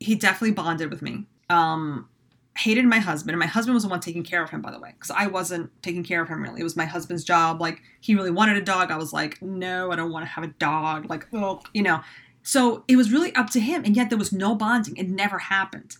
he 0.00 0.14
definitely 0.14 0.52
bonded 0.52 0.90
with 0.90 1.02
me. 1.02 1.26
Um, 1.50 2.08
hated 2.56 2.86
my 2.86 2.98
husband 2.98 3.32
and 3.32 3.38
my 3.38 3.46
husband 3.46 3.74
was 3.74 3.82
the 3.82 3.88
one 3.88 4.00
taking 4.00 4.22
care 4.22 4.42
of 4.42 4.48
him 4.48 4.62
by 4.62 4.70
the 4.70 4.78
way 4.80 4.90
because 4.94 5.10
i 5.10 5.26
wasn't 5.26 5.70
taking 5.82 6.02
care 6.02 6.22
of 6.22 6.28
him 6.28 6.42
really. 6.42 6.60
It 6.60 6.64
was 6.64 6.76
my 6.76 6.86
husband's 6.86 7.24
job. 7.24 7.60
Like 7.60 7.82
he 8.00 8.14
really 8.14 8.30
wanted 8.30 8.56
a 8.56 8.62
dog. 8.62 8.90
I 8.90 8.96
was 8.96 9.12
like 9.12 9.40
no 9.42 9.92
i 9.92 9.96
don't 9.96 10.10
want 10.10 10.24
to 10.24 10.30
have 10.30 10.44
a 10.44 10.48
dog. 10.48 11.08
Like 11.10 11.26
oh 11.32 11.60
you 11.74 11.82
know. 11.82 12.00
So 12.42 12.84
it 12.88 12.96
was 12.96 13.12
really 13.12 13.34
up 13.34 13.50
to 13.50 13.60
him 13.60 13.84
and 13.84 13.96
yet 13.96 14.08
there 14.08 14.18
was 14.18 14.32
no 14.32 14.54
bonding. 14.54 14.96
It 14.96 15.08
never 15.08 15.38
happened. 15.38 15.96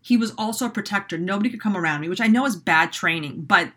He 0.00 0.16
was 0.16 0.32
also 0.38 0.66
a 0.66 0.70
protector. 0.70 1.18
Nobody 1.18 1.50
could 1.50 1.60
come 1.60 1.76
around 1.76 2.00
me 2.00 2.08
which 2.08 2.20
i 2.20 2.26
know 2.26 2.46
is 2.46 2.56
bad 2.56 2.92
training 2.92 3.42
but 3.42 3.72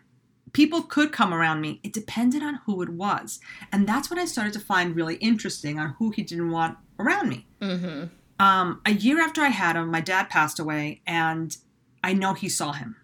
people 0.52 0.82
could 0.82 1.12
come 1.12 1.32
around 1.32 1.60
me. 1.60 1.80
It 1.82 1.92
depended 1.92 2.42
on 2.42 2.60
who 2.66 2.82
it 2.82 2.90
was. 2.90 3.40
And 3.70 3.86
that's 3.86 4.10
what 4.10 4.18
I 4.18 4.24
started 4.24 4.52
to 4.54 4.60
find 4.60 4.94
really 4.94 5.16
interesting 5.16 5.78
on 5.78 5.94
who 5.98 6.10
he 6.10 6.22
didn't 6.22 6.50
want 6.50 6.76
around 6.98 7.28
me. 7.28 7.46
Mm-hmm. 7.60 8.04
Um, 8.44 8.80
a 8.84 8.92
year 8.92 9.20
after 9.20 9.40
I 9.40 9.48
had 9.48 9.76
him, 9.76 9.90
my 9.90 10.00
dad 10.00 10.28
passed 10.28 10.58
away, 10.58 11.00
and 11.06 11.56
I 12.02 12.12
know 12.12 12.34
he 12.34 12.48
saw 12.48 12.72
him. 12.72 12.96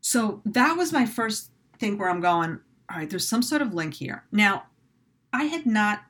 So 0.00 0.42
that 0.44 0.76
was 0.76 0.92
my 0.92 1.06
first 1.06 1.50
thing 1.78 1.96
where 1.96 2.10
I'm 2.10 2.20
going, 2.20 2.60
all 2.90 2.98
right, 2.98 3.08
there's 3.08 3.26
some 3.26 3.42
sort 3.42 3.62
of 3.62 3.72
link 3.72 3.94
here. 3.94 4.24
Now, 4.30 4.64
I 5.32 5.44
had 5.44 5.64
not 5.64 6.02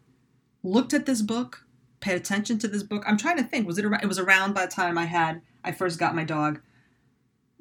looked 0.62 0.92
at 0.92 1.06
this 1.06 1.22
book, 1.22 1.64
paid 2.00 2.16
attention 2.16 2.58
to 2.58 2.68
this 2.68 2.82
book. 2.82 3.04
I'm 3.06 3.16
trying 3.16 3.36
to 3.36 3.44
think, 3.44 3.66
was 3.66 3.78
it 3.78 3.84
around, 3.84 4.02
it 4.02 4.08
was 4.08 4.18
around 4.18 4.54
by 4.54 4.66
the 4.66 4.72
time 4.72 4.98
I 4.98 5.04
had 5.04 5.40
I 5.64 5.72
first 5.72 5.98
got 5.98 6.16
my 6.16 6.24
dog. 6.24 6.60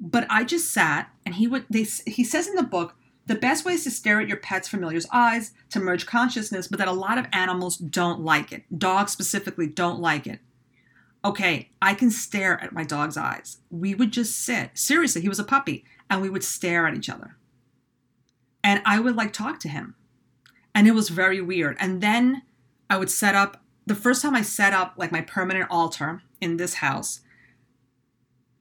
But 0.02 0.26
I 0.28 0.42
just 0.42 0.70
sat 0.74 1.10
and 1.24 1.36
he 1.36 1.46
would 1.46 1.64
they 1.70 1.84
he 2.06 2.24
says 2.24 2.48
in 2.48 2.56
the 2.56 2.62
book 2.62 2.96
the 3.26 3.36
best 3.36 3.64
way 3.64 3.74
is 3.74 3.84
to 3.84 3.90
stare 3.90 4.20
at 4.20 4.26
your 4.26 4.36
pet's 4.36 4.68
familiar's 4.68 5.06
eyes 5.12 5.52
to 5.70 5.78
merge 5.78 6.06
consciousness, 6.06 6.66
but 6.66 6.78
that 6.80 6.88
a 6.88 6.92
lot 6.92 7.18
of 7.18 7.26
animals 7.32 7.76
don't 7.76 8.20
like 8.20 8.52
it. 8.52 8.64
Dogs 8.76 9.12
specifically 9.12 9.68
don't 9.68 10.00
like 10.00 10.26
it. 10.26 10.40
Okay, 11.24 11.70
I 11.80 11.94
can 11.94 12.10
stare 12.10 12.60
at 12.60 12.72
my 12.72 12.82
dog's 12.82 13.16
eyes. 13.16 13.58
We 13.70 13.94
would 13.94 14.10
just 14.10 14.40
sit. 14.40 14.70
Seriously, 14.74 15.22
he 15.22 15.28
was 15.28 15.38
a 15.38 15.44
puppy, 15.44 15.84
and 16.10 16.20
we 16.20 16.28
would 16.28 16.42
stare 16.42 16.88
at 16.88 16.96
each 16.96 17.08
other. 17.08 17.36
And 18.64 18.82
I 18.84 18.98
would 18.98 19.14
like 19.14 19.32
talk 19.32 19.60
to 19.60 19.68
him. 19.68 19.94
And 20.74 20.88
it 20.88 20.92
was 20.92 21.08
very 21.08 21.40
weird. 21.40 21.76
And 21.78 22.00
then 22.00 22.42
I 22.90 22.96
would 22.96 23.10
set 23.10 23.36
up 23.36 23.62
the 23.86 23.94
first 23.94 24.22
time 24.22 24.34
I 24.34 24.42
set 24.42 24.72
up 24.72 24.94
like 24.96 25.12
my 25.12 25.20
permanent 25.20 25.68
altar 25.70 26.22
in 26.40 26.56
this 26.56 26.74
house, 26.74 27.20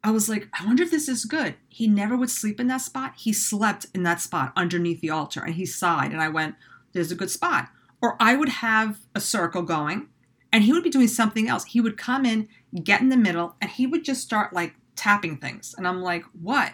I 0.04 0.12
was 0.12 0.28
like, 0.28 0.48
I 0.60 0.66
wonder 0.66 0.84
if 0.84 0.92
this 0.92 1.08
is 1.08 1.26
good. 1.26 1.56
He 1.70 1.88
never 1.88 2.18
would 2.18 2.32
sleep 2.32 2.60
in 2.60 2.68
that 2.68 2.82
spot. 2.82 3.14
He 3.18 3.32
slept 3.34 3.86
in 3.94 4.04
that 4.04 4.20
spot 4.20 4.52
underneath 4.56 5.00
the 5.02 5.12
altar 5.12 5.42
and 5.42 5.54
he 5.56 5.66
sighed. 5.66 6.12
And 6.12 6.22
I 6.22 6.28
went, 6.30 6.56
There's 6.94 7.12
a 7.12 7.16
good 7.16 7.30
spot. 7.30 7.70
Or 8.02 8.18
I 8.20 8.36
would 8.36 8.50
have 8.50 9.00
a 9.14 9.20
circle 9.20 9.62
going 9.62 10.08
and 10.52 10.64
he 10.64 10.74
would 10.74 10.84
be 10.84 10.90
doing 10.90 11.08
something 11.08 11.48
else. 11.48 11.66
He 11.66 11.80
would 11.82 11.98
come 11.98 12.26
in, 12.26 12.48
get 12.84 13.02
in 13.02 13.10
the 13.10 13.18
middle, 13.18 13.56
and 13.62 13.70
he 13.70 13.86
would 13.86 14.04
just 14.04 14.22
start 14.22 14.54
like 14.54 14.74
tapping 14.96 15.38
things. 15.38 15.76
And 15.78 15.88
I'm 15.88 16.02
like, 16.02 16.24
What? 16.42 16.74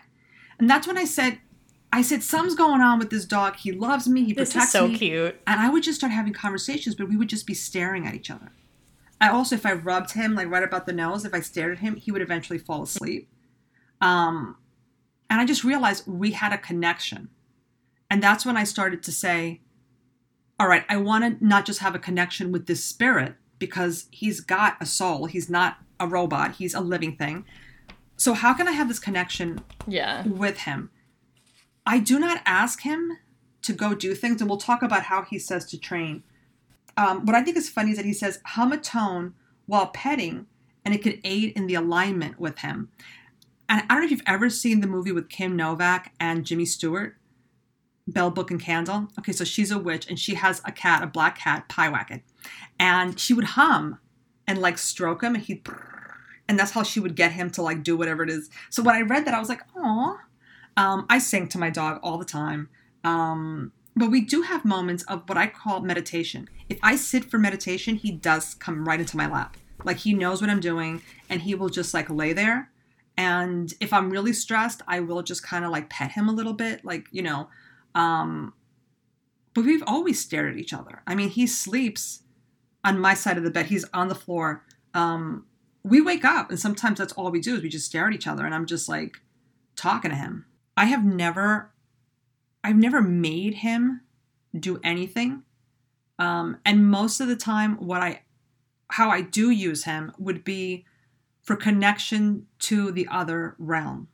And 0.59 0.69
that's 0.69 0.87
when 0.87 0.97
I 0.97 1.05
said, 1.05 1.39
I 1.91 2.01
said, 2.01 2.23
Something's 2.23 2.55
going 2.55 2.81
on 2.81 2.97
with 2.97 3.09
this 3.09 3.25
dog. 3.25 3.57
He 3.57 3.73
loves 3.73 4.07
me. 4.07 4.23
He 4.23 4.33
This 4.33 4.53
protects 4.53 4.67
is 4.67 4.71
so 4.71 4.87
me. 4.87 4.97
cute. 4.97 5.41
And 5.45 5.59
I 5.59 5.69
would 5.69 5.83
just 5.83 5.97
start 5.99 6.13
having 6.13 6.33
conversations, 6.33 6.95
but 6.95 7.09
we 7.09 7.17
would 7.17 7.29
just 7.29 7.45
be 7.45 7.53
staring 7.53 8.07
at 8.07 8.15
each 8.15 8.31
other. 8.31 8.51
I 9.19 9.29
also, 9.29 9.55
if 9.55 9.65
I 9.65 9.73
rubbed 9.73 10.11
him 10.11 10.35
like 10.35 10.49
right 10.49 10.63
about 10.63 10.85
the 10.85 10.93
nose, 10.93 11.25
if 11.25 11.33
I 11.33 11.39
stared 11.39 11.71
at 11.73 11.79
him, 11.79 11.95
he 11.95 12.11
would 12.11 12.21
eventually 12.21 12.59
fall 12.59 12.83
asleep. 12.83 13.29
Um, 13.99 14.57
and 15.29 15.41
I 15.41 15.45
just 15.45 15.63
realized 15.63 16.07
we 16.07 16.31
had 16.31 16.53
a 16.53 16.57
connection. 16.57 17.29
And 18.09 18.21
that's 18.21 18.45
when 18.45 18.55
I 18.57 18.63
started 18.63 19.01
to 19.03 19.11
say, 19.11 19.61
all 20.59 20.67
right, 20.67 20.85
I 20.87 20.97
want 20.97 21.39
to 21.39 21.45
not 21.45 21.65
just 21.65 21.79
have 21.79 21.95
a 21.95 21.99
connection 21.99 22.51
with 22.51 22.67
this 22.67 22.83
spirit 22.83 23.35
because 23.59 24.07
he's 24.11 24.39
got 24.39 24.77
a 24.79 24.85
soul. 24.85 25.25
He's 25.25 25.49
not 25.49 25.77
a 25.99 26.07
robot, 26.07 26.55
he's 26.55 26.75
a 26.75 26.79
living 26.79 27.15
thing. 27.15 27.43
So, 28.17 28.33
how 28.33 28.53
can 28.53 28.67
I 28.67 28.71
have 28.71 28.87
this 28.87 28.99
connection 28.99 29.61
Yeah. 29.87 30.25
with 30.27 30.59
him. 30.59 30.89
I 31.85 31.99
do 31.99 32.19
not 32.19 32.41
ask 32.45 32.81
him 32.81 33.17
to 33.63 33.73
go 33.73 33.93
do 33.95 34.13
things, 34.13 34.41
and 34.41 34.49
we'll 34.49 34.59
talk 34.59 34.81
about 34.83 35.03
how 35.03 35.23
he 35.23 35.39
says 35.39 35.65
to 35.67 35.77
train. 35.79 36.23
Um, 36.97 37.25
what 37.25 37.35
I 37.35 37.43
think 37.43 37.55
is 37.55 37.69
funny 37.69 37.91
is 37.91 37.97
that 37.97 38.05
he 38.05 38.13
says 38.13 38.39
hum 38.45 38.71
a 38.71 38.77
tone 38.77 39.33
while 39.65 39.87
petting, 39.87 40.47
and 40.83 40.93
it 40.93 41.03
could 41.03 41.19
aid 41.23 41.53
in 41.55 41.67
the 41.67 41.75
alignment 41.75 42.39
with 42.39 42.59
him. 42.59 42.89
And 43.69 43.83
I 43.83 43.93
don't 43.93 43.99
know 43.99 44.05
if 44.05 44.11
you've 44.11 44.21
ever 44.25 44.49
seen 44.49 44.81
the 44.81 44.87
movie 44.87 45.11
with 45.11 45.29
Kim 45.29 45.55
Novak 45.55 46.13
and 46.19 46.45
Jimmy 46.45 46.65
Stewart, 46.65 47.17
Bell 48.07 48.31
Book 48.31 48.49
and 48.49 48.61
Candle. 48.61 49.09
Okay, 49.19 49.33
so 49.33 49.43
she's 49.43 49.71
a 49.71 49.77
witch, 49.77 50.07
and 50.09 50.17
she 50.17 50.35
has 50.35 50.61
a 50.65 50.71
cat, 50.71 51.03
a 51.03 51.07
black 51.07 51.37
cat, 51.37 51.69
Pyewacket, 51.69 52.21
and 52.79 53.19
she 53.19 53.33
would 53.33 53.45
hum 53.45 53.99
and 54.47 54.59
like 54.59 54.77
stroke 54.77 55.21
him, 55.21 55.35
and 55.35 55.43
he'd 55.43 55.67
and 56.49 56.57
that's 56.57 56.71
how 56.71 56.83
she 56.83 56.99
would 56.99 57.15
get 57.15 57.33
him 57.33 57.49
to 57.51 57.61
like 57.61 57.83
do 57.83 57.97
whatever 57.97 58.23
it 58.23 58.29
is. 58.29 58.49
So 58.69 58.81
when 58.81 58.95
I 58.95 59.01
read 59.01 59.25
that, 59.25 59.33
I 59.33 59.39
was 59.39 59.49
like, 59.49 59.61
oh. 59.75 60.17
Um, 60.77 61.07
I 61.09 61.17
sing 61.17 61.47
to 61.49 61.57
my 61.57 61.71
dog 61.71 61.99
all 62.03 62.19
the 62.19 62.25
time. 62.25 62.69
Um, 63.03 63.71
but 63.97 64.11
we 64.11 64.21
do 64.21 64.43
have 64.43 64.65
moments 64.65 65.03
of 65.03 65.27
what 65.27 65.37
I 65.37 65.47
call 65.47 65.81
meditation. 65.81 66.49
If 66.69 66.79
I 66.83 66.95
sit 66.95 67.25
for 67.25 67.37
meditation, 67.37 67.95
he 67.95 68.11
does 68.11 68.55
come 68.55 68.87
right 68.87 68.99
into 68.99 69.17
my 69.17 69.27
lap. 69.27 69.57
Like 69.83 69.97
he 69.97 70.13
knows 70.13 70.41
what 70.41 70.49
I'm 70.49 70.59
doing 70.59 71.01
and 71.29 71.41
he 71.41 71.55
will 71.55 71.69
just 71.69 71.93
like 71.93 72.09
lay 72.09 72.33
there. 72.33 72.71
And 73.17 73.73
if 73.79 73.93
I'm 73.93 74.09
really 74.09 74.33
stressed, 74.33 74.81
I 74.87 74.99
will 74.99 75.23
just 75.23 75.43
kind 75.43 75.65
of 75.65 75.71
like 75.71 75.89
pet 75.89 76.11
him 76.11 76.29
a 76.29 76.33
little 76.33 76.53
bit, 76.53 76.85
like, 76.85 77.07
you 77.11 77.23
know. 77.23 77.49
Um, 77.95 78.53
but 79.55 79.65
we've 79.65 79.83
always 79.87 80.19
stared 80.19 80.53
at 80.53 80.59
each 80.59 80.73
other. 80.73 81.01
I 81.07 81.15
mean, 81.15 81.29
he 81.29 81.47
sleeps 81.47 82.21
on 82.83 82.99
my 82.99 83.15
side 83.15 83.37
of 83.37 83.43
the 83.43 83.49
bed, 83.49 83.65
he's 83.67 83.85
on 83.93 84.07
the 84.07 84.15
floor. 84.15 84.63
Um, 84.93 85.47
we 85.87 86.01
wake 86.01 86.25
up 86.25 86.49
and 86.49 86.59
sometimes 86.59 86.99
that's 86.99 87.13
all 87.13 87.31
we 87.31 87.39
do 87.39 87.55
is 87.55 87.61
we 87.61 87.69
just 87.69 87.85
stare 87.85 88.07
at 88.07 88.13
each 88.13 88.27
other 88.27 88.45
and 88.45 88.53
i'm 88.53 88.65
just 88.65 88.89
like 88.89 89.17
talking 89.75 90.11
to 90.11 90.17
him 90.17 90.45
i 90.75 90.85
have 90.85 91.05
never 91.05 91.71
i've 92.67 92.77
never 92.77 93.01
made 93.01 93.55
him 93.55 94.01
do 94.57 94.79
anything. 94.83 95.43
Um, 96.19 96.57
and 96.65 96.89
most 96.89 97.19
of 97.19 97.27
the 97.27 97.35
time 97.35 97.75
what 97.75 98.01
i 98.01 98.21
how 98.89 99.09
i 99.09 99.21
do 99.21 99.49
use 99.51 99.83
him 99.83 100.11
would 100.17 100.43
be 100.43 100.85
for 101.43 101.55
connection 101.55 102.47
to 102.59 102.91
the 102.91 103.07
other 103.09 103.55
realm 103.59 104.07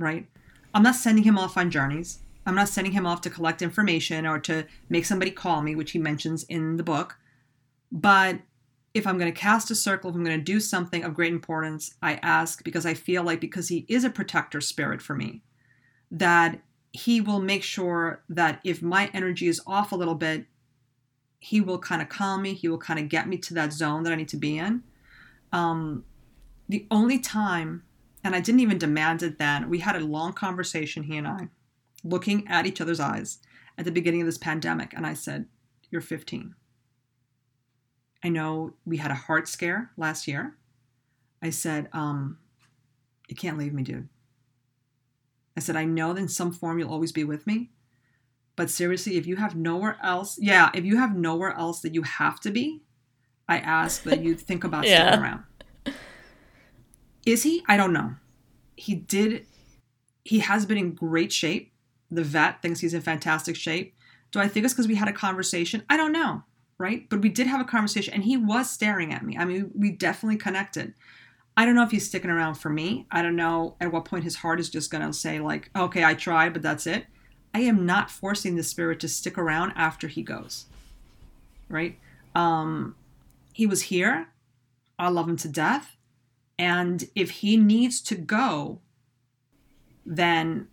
right? 0.00 0.26
I'm 0.74 0.82
not 0.82 0.94
sending 0.94 1.24
him 1.24 1.38
off 1.38 1.56
on 1.56 1.70
journeys. 1.70 2.20
I'm 2.46 2.54
not 2.54 2.68
sending 2.68 2.92
him 2.92 3.06
off 3.06 3.20
to 3.22 3.30
collect 3.30 3.62
information 3.62 4.26
or 4.26 4.38
to 4.40 4.66
make 4.88 5.04
somebody 5.04 5.30
call 5.30 5.62
me 5.62 5.74
which 5.74 5.92
he 5.92 5.98
mentions 5.98 6.44
in 6.44 6.76
the 6.76 6.82
book. 6.82 7.18
But 7.92 8.40
if 8.94 9.06
I'm 9.06 9.18
going 9.18 9.32
to 9.32 9.38
cast 9.38 9.70
a 9.70 9.74
circle, 9.74 10.10
if 10.10 10.16
I'm 10.16 10.24
going 10.24 10.38
to 10.38 10.44
do 10.44 10.58
something 10.58 11.04
of 11.04 11.14
great 11.14 11.32
importance, 11.32 11.94
I 12.02 12.14
ask 12.22 12.64
because 12.64 12.86
I 12.86 12.94
feel 12.94 13.22
like 13.22 13.40
because 13.40 13.68
he 13.68 13.84
is 13.88 14.04
a 14.04 14.10
protector 14.10 14.60
spirit 14.60 15.02
for 15.02 15.14
me, 15.14 15.42
that 16.10 16.60
he 16.92 17.20
will 17.20 17.40
make 17.40 17.62
sure 17.62 18.22
that 18.28 18.60
if 18.64 18.82
my 18.82 19.10
energy 19.14 19.46
is 19.46 19.60
off 19.66 19.92
a 19.92 19.96
little 19.96 20.14
bit, 20.14 20.46
he 21.38 21.60
will 21.60 21.78
kind 21.78 22.02
of 22.02 22.08
calm 22.08 22.42
me. 22.42 22.54
He 22.54 22.68
will 22.68 22.78
kind 22.78 22.98
of 22.98 23.08
get 23.08 23.28
me 23.28 23.38
to 23.38 23.54
that 23.54 23.72
zone 23.72 24.02
that 24.02 24.12
I 24.12 24.16
need 24.16 24.28
to 24.28 24.36
be 24.36 24.58
in. 24.58 24.82
Um, 25.52 26.04
the 26.68 26.86
only 26.90 27.18
time, 27.18 27.84
and 28.22 28.34
I 28.34 28.40
didn't 28.40 28.60
even 28.60 28.78
demand 28.78 29.22
it 29.22 29.38
then, 29.38 29.70
we 29.70 29.78
had 29.78 29.96
a 29.96 30.00
long 30.00 30.32
conversation, 30.32 31.04
he 31.04 31.16
and 31.16 31.26
I, 31.26 31.48
looking 32.04 32.46
at 32.48 32.66
each 32.66 32.80
other's 32.80 33.00
eyes 33.00 33.38
at 33.78 33.84
the 33.84 33.90
beginning 33.90 34.20
of 34.20 34.26
this 34.26 34.38
pandemic. 34.38 34.92
And 34.94 35.06
I 35.06 35.14
said, 35.14 35.46
You're 35.90 36.00
15. 36.00 36.54
I 38.22 38.28
know 38.28 38.74
we 38.84 38.98
had 38.98 39.10
a 39.10 39.14
heart 39.14 39.48
scare 39.48 39.92
last 39.96 40.28
year. 40.28 40.56
I 41.42 41.50
said, 41.50 41.88
um, 41.92 42.38
You 43.28 43.36
can't 43.36 43.58
leave 43.58 43.72
me, 43.72 43.82
dude. 43.82 44.08
I 45.56 45.60
said, 45.60 45.76
I 45.76 45.84
know 45.84 46.12
that 46.12 46.20
in 46.20 46.28
some 46.28 46.52
form 46.52 46.78
you'll 46.78 46.90
always 46.90 47.12
be 47.12 47.24
with 47.24 47.46
me. 47.46 47.70
But 48.56 48.70
seriously, 48.70 49.16
if 49.16 49.26
you 49.26 49.36
have 49.36 49.56
nowhere 49.56 49.96
else, 50.02 50.38
yeah, 50.38 50.70
if 50.74 50.84
you 50.84 50.96
have 50.98 51.16
nowhere 51.16 51.52
else 51.52 51.80
that 51.80 51.94
you 51.94 52.02
have 52.02 52.40
to 52.40 52.50
be, 52.50 52.82
I 53.48 53.58
ask 53.58 54.02
that 54.04 54.22
you 54.22 54.34
think 54.48 54.64
about 54.64 54.86
Yeah. 54.86 55.06
sticking 55.06 55.20
around. 55.24 55.44
Is 57.26 57.42
he? 57.42 57.62
I 57.68 57.76
don't 57.76 57.92
know. 57.92 58.14
He 58.76 58.94
did, 58.94 59.46
he 60.24 60.40
has 60.40 60.66
been 60.66 60.78
in 60.78 60.94
great 60.94 61.32
shape. 61.32 61.72
The 62.10 62.24
vet 62.24 62.60
thinks 62.62 62.80
he's 62.80 62.94
in 62.94 63.02
fantastic 63.02 63.56
shape. 63.56 63.94
Do 64.32 64.40
I 64.40 64.48
think 64.48 64.64
it's 64.64 64.74
because 64.74 64.88
we 64.88 64.94
had 64.94 65.08
a 65.08 65.12
conversation? 65.12 65.82
I 65.88 65.96
don't 65.96 66.12
know 66.12 66.42
right? 66.80 67.06
But 67.10 67.20
we 67.20 67.28
did 67.28 67.46
have 67.46 67.60
a 67.60 67.64
conversation 67.64 68.14
and 68.14 68.24
he 68.24 68.36
was 68.38 68.70
staring 68.70 69.12
at 69.12 69.24
me. 69.24 69.36
I 69.36 69.44
mean, 69.44 69.70
we 69.74 69.92
definitely 69.92 70.38
connected. 70.38 70.94
I 71.60 71.66
don't 71.66 71.74
know 71.74 71.82
if 71.82 71.90
he's 71.90 72.06
sticking 72.06 72.30
around 72.30 72.54
for 72.54 72.70
me. 72.70 73.04
I 73.10 73.20
don't 73.20 73.36
know 73.36 73.76
at 73.82 73.92
what 73.92 74.06
point 74.06 74.24
his 74.24 74.36
heart 74.36 74.60
is 74.60 74.70
just 74.70 74.90
going 74.90 75.06
to 75.06 75.12
say, 75.12 75.40
like, 75.40 75.68
okay, 75.76 76.02
I 76.02 76.14
tried, 76.14 76.54
but 76.54 76.62
that's 76.62 76.86
it. 76.86 77.04
I 77.52 77.60
am 77.60 77.84
not 77.84 78.10
forcing 78.10 78.56
the 78.56 78.62
spirit 78.62 78.98
to 79.00 79.08
stick 79.08 79.36
around 79.36 79.74
after 79.76 80.08
he 80.08 80.22
goes, 80.22 80.64
right? 81.68 81.98
Um, 82.34 82.96
he 83.52 83.66
was 83.66 83.82
here. 83.82 84.28
I 84.98 85.10
love 85.10 85.28
him 85.28 85.36
to 85.36 85.50
death. 85.50 85.98
And 86.58 87.04
if 87.14 87.30
he 87.30 87.58
needs 87.58 88.00
to 88.04 88.14
go, 88.14 88.80
then 90.06 90.66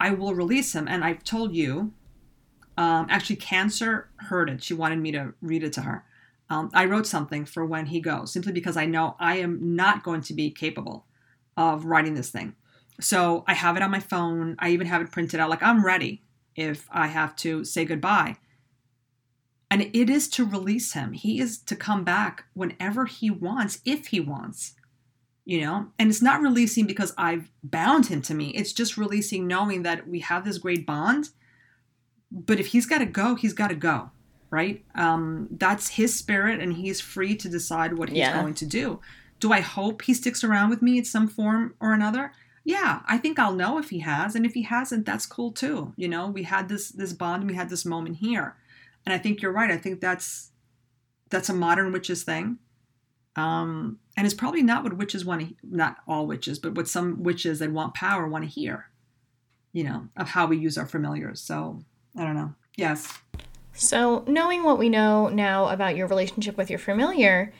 I 0.00 0.12
will 0.12 0.34
release 0.34 0.74
him. 0.74 0.88
And 0.88 1.04
I've 1.04 1.24
told 1.24 1.54
you, 1.54 1.92
um, 2.78 3.06
actually, 3.10 3.36
Cancer 3.36 4.08
heard 4.16 4.48
it. 4.48 4.64
She 4.64 4.72
wanted 4.72 4.98
me 4.98 5.12
to 5.12 5.34
read 5.42 5.62
it 5.62 5.74
to 5.74 5.82
her. 5.82 6.06
Um, 6.52 6.70
I 6.74 6.84
wrote 6.84 7.06
something 7.06 7.46
for 7.46 7.64
when 7.64 7.86
he 7.86 8.00
goes, 8.00 8.32
simply 8.32 8.52
because 8.52 8.76
I 8.76 8.84
know 8.84 9.16
I 9.18 9.38
am 9.38 9.74
not 9.74 10.02
going 10.02 10.20
to 10.22 10.34
be 10.34 10.50
capable 10.50 11.06
of 11.56 11.86
writing 11.86 12.14
this 12.14 12.30
thing. 12.30 12.54
So 13.00 13.42
I 13.46 13.54
have 13.54 13.76
it 13.76 13.82
on 13.82 13.90
my 13.90 14.00
phone. 14.00 14.56
I 14.58 14.68
even 14.70 14.86
have 14.86 15.00
it 15.00 15.10
printed 15.10 15.40
out. 15.40 15.48
Like 15.48 15.62
I'm 15.62 15.84
ready 15.84 16.22
if 16.54 16.86
I 16.90 17.06
have 17.06 17.34
to 17.36 17.64
say 17.64 17.86
goodbye. 17.86 18.36
And 19.70 19.82
it 19.94 20.10
is 20.10 20.28
to 20.30 20.44
release 20.44 20.92
him. 20.92 21.14
He 21.14 21.40
is 21.40 21.56
to 21.62 21.74
come 21.74 22.04
back 22.04 22.44
whenever 22.52 23.06
he 23.06 23.30
wants, 23.30 23.80
if 23.86 24.08
he 24.08 24.20
wants. 24.20 24.74
you 25.44 25.60
know 25.60 25.88
and 25.98 26.08
it's 26.10 26.22
not 26.22 26.40
releasing 26.40 26.86
because 26.86 27.12
i've 27.18 27.50
bound 27.64 28.06
him 28.06 28.22
to 28.22 28.34
me 28.34 28.50
it's 28.50 28.72
just 28.72 28.96
releasing 28.96 29.46
knowing 29.46 29.82
that 29.82 30.06
we 30.08 30.20
have 30.20 30.44
this 30.44 30.58
great 30.58 30.86
bond 30.86 31.30
but 32.30 32.60
if 32.60 32.68
he's 32.68 32.86
got 32.86 32.98
to 32.98 33.06
go 33.06 33.34
he's 33.34 33.52
got 33.52 33.68
to 33.68 33.74
go 33.74 34.10
right? 34.52 34.84
Um 34.94 35.48
that's 35.50 35.88
his 35.88 36.14
spirit 36.14 36.60
and 36.60 36.74
he's 36.74 37.00
free 37.00 37.34
to 37.34 37.48
decide 37.48 37.98
what 37.98 38.10
he's 38.10 38.18
Yeah. 38.18 38.40
going 38.40 38.54
to 38.54 38.66
do. 38.66 39.00
Do 39.40 39.52
i 39.52 39.58
hope 39.60 40.02
he 40.02 40.14
sticks 40.14 40.44
around 40.44 40.70
with 40.70 40.82
me 40.82 40.98
in 40.98 41.04
some 41.04 41.26
form 41.26 41.74
or 41.80 41.92
another? 41.92 42.32
Yeah 42.64 43.00
i 43.08 43.18
think 43.18 43.40
i'll 43.40 43.54
know 43.62 43.78
if 43.78 43.90
he 43.90 43.98
has 44.00 44.36
and 44.36 44.46
if 44.46 44.54
he 44.54 44.62
hasn't 44.62 45.04
that's 45.04 45.26
cool 45.26 45.50
too 45.50 45.92
you 45.96 46.06
know? 46.06 46.28
We 46.28 46.44
had 46.44 46.68
this 46.68 46.90
this 46.90 47.12
bond 47.12 47.48
we 47.48 47.54
had 47.54 47.68
this 47.70 47.84
moment 47.84 48.18
here. 48.18 48.54
And 49.04 49.12
i 49.12 49.18
think 49.18 49.42
you're 49.42 49.50
right 49.60 49.70
i 49.72 49.76
think 49.76 50.00
that's 50.00 50.50
that's 51.30 51.48
a 51.48 51.54
modern 51.54 51.90
witches 51.92 52.22
thing. 52.24 52.58
Um, 53.34 53.98
and 54.16 54.26
it's 54.26 54.34
probably 54.42 54.62
not 54.62 54.84
what 54.84 54.98
witches 54.98 55.24
want 55.24 55.40
to 55.48 55.54
not 55.62 55.96
all 56.06 56.26
witches 56.26 56.58
but 56.58 56.74
what 56.76 56.86
some 56.86 57.22
witches 57.22 57.58
that 57.60 57.72
want 57.72 57.94
power 57.94 58.28
want 58.28 58.44
to 58.44 58.50
hear 58.50 58.90
you 59.72 59.82
know 59.84 60.08
of 60.18 60.28
how 60.28 60.44
we 60.46 60.58
use 60.58 60.76
our 60.78 60.86
familiars. 60.86 61.40
So 61.40 61.80
i 62.16 62.22
don't 62.24 62.36
know. 62.36 62.54
Yes 62.76 62.98
So, 63.74 64.24
knowing 64.26 64.64
what 64.64 64.78
we 64.78 64.88
know 64.88 65.28
now 65.28 65.68
about 65.68 65.96
your 65.96 66.06
relationship 66.06 66.56
with 66.56 66.68
your 66.70 66.78
familiar, 66.78 67.52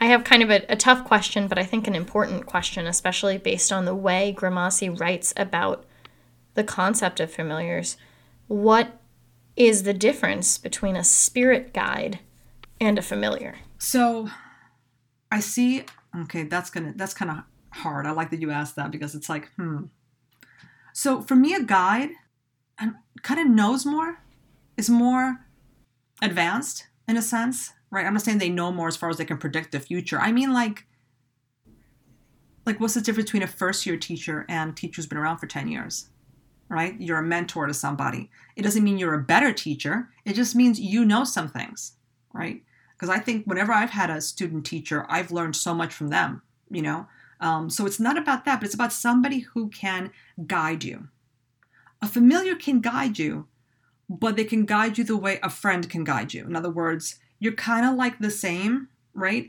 I 0.00 0.06
have 0.06 0.24
kind 0.24 0.42
of 0.42 0.50
a, 0.50 0.64
a 0.68 0.76
tough 0.76 1.04
question, 1.04 1.48
but 1.48 1.58
I 1.58 1.64
think 1.64 1.86
an 1.86 1.94
important 1.94 2.46
question, 2.46 2.86
especially 2.86 3.38
based 3.38 3.72
on 3.72 3.86
the 3.86 3.94
way 3.94 4.34
Grimassi 4.36 4.88
writes 5.00 5.32
about 5.36 5.84
the 6.54 6.64
concept 6.64 7.20
of 7.20 7.32
familiars. 7.32 7.96
What 8.48 9.00
is 9.56 9.84
the 9.84 9.94
difference 9.94 10.58
between 10.58 10.96
a 10.96 11.04
spirit 11.04 11.72
guide 11.72 12.20
and 12.80 12.98
a 12.98 13.02
familiar? 13.02 13.56
so 13.78 14.28
i 15.30 15.38
see 15.40 15.84
okay 16.16 16.44
that's 16.44 16.70
gonna 16.70 16.92
that's 16.96 17.12
kind 17.14 17.30
of 17.30 17.42
hard 17.70 18.06
i 18.06 18.10
like 18.10 18.30
that 18.30 18.40
you 18.40 18.50
asked 18.50 18.76
that 18.76 18.90
because 18.90 19.14
it's 19.14 19.28
like 19.28 19.50
hmm 19.56 19.84
so 20.92 21.20
for 21.20 21.34
me 21.36 21.54
a 21.54 21.62
guide 21.62 22.10
kind 23.22 23.40
of 23.40 23.46
knows 23.46 23.84
more 23.84 24.18
is 24.76 24.88
more 24.88 25.45
advanced 26.22 26.86
in 27.08 27.16
a 27.16 27.22
sense 27.22 27.72
right? 27.90 28.04
I'm 28.04 28.14
not 28.14 28.22
saying 28.22 28.38
they 28.38 28.48
know 28.48 28.72
more 28.72 28.88
as 28.88 28.96
far 28.96 29.10
as 29.10 29.16
they 29.16 29.24
can 29.24 29.38
predict 29.38 29.72
the 29.72 29.80
future. 29.80 30.18
I 30.20 30.32
mean 30.32 30.52
like 30.52 30.84
like 32.64 32.80
what's 32.80 32.94
the 32.94 33.00
difference 33.00 33.28
between 33.28 33.44
a 33.44 33.48
first 33.48 33.86
year 33.86 33.96
teacher 33.96 34.44
and 34.48 34.76
teacher 34.76 34.96
who's 34.96 35.06
been 35.06 35.18
around 35.18 35.38
for 35.38 35.46
10 35.46 35.68
years 35.68 36.08
right? 36.68 37.00
You're 37.00 37.20
a 37.20 37.22
mentor 37.22 37.68
to 37.68 37.74
somebody. 37.74 38.28
It 38.56 38.62
doesn't 38.62 38.82
mean 38.82 38.98
you're 38.98 39.14
a 39.14 39.22
better 39.22 39.52
teacher. 39.52 40.08
It 40.24 40.32
just 40.32 40.56
means 40.56 40.80
you 40.80 41.04
know 41.04 41.22
some 41.22 41.48
things 41.48 41.92
right? 42.32 42.62
Because 42.92 43.08
i 43.08 43.18
think 43.18 43.46
whenever 43.46 43.72
i've 43.72 43.90
had 43.90 44.10
a 44.10 44.20
student 44.20 44.66
teacher 44.66 45.06
i've 45.08 45.30
learned 45.30 45.56
so 45.56 45.74
much 45.74 45.92
from 45.92 46.08
them 46.08 46.42
you 46.70 46.82
know? 46.82 47.06
Um, 47.40 47.70
so 47.70 47.86
it's 47.86 48.00
not 48.00 48.18
about 48.18 48.44
that 48.44 48.60
but 48.60 48.66
it's 48.66 48.74
about 48.74 48.92
somebody 48.92 49.40
who 49.40 49.68
can 49.68 50.10
guide 50.46 50.82
you. 50.82 51.08
A 52.02 52.08
familiar 52.08 52.56
can 52.56 52.80
guide 52.80 53.18
you 53.18 53.46
but 54.08 54.36
they 54.36 54.44
can 54.44 54.64
guide 54.64 54.98
you 54.98 55.04
the 55.04 55.16
way 55.16 55.38
a 55.42 55.50
friend 55.50 55.88
can 55.90 56.04
guide 56.04 56.32
you. 56.34 56.44
In 56.44 56.56
other 56.56 56.70
words 56.70 57.18
you're 57.38 57.52
kind 57.52 57.84
of 57.84 57.94
like 57.94 58.18
the 58.18 58.30
same 58.30 58.88
right? 59.16 59.48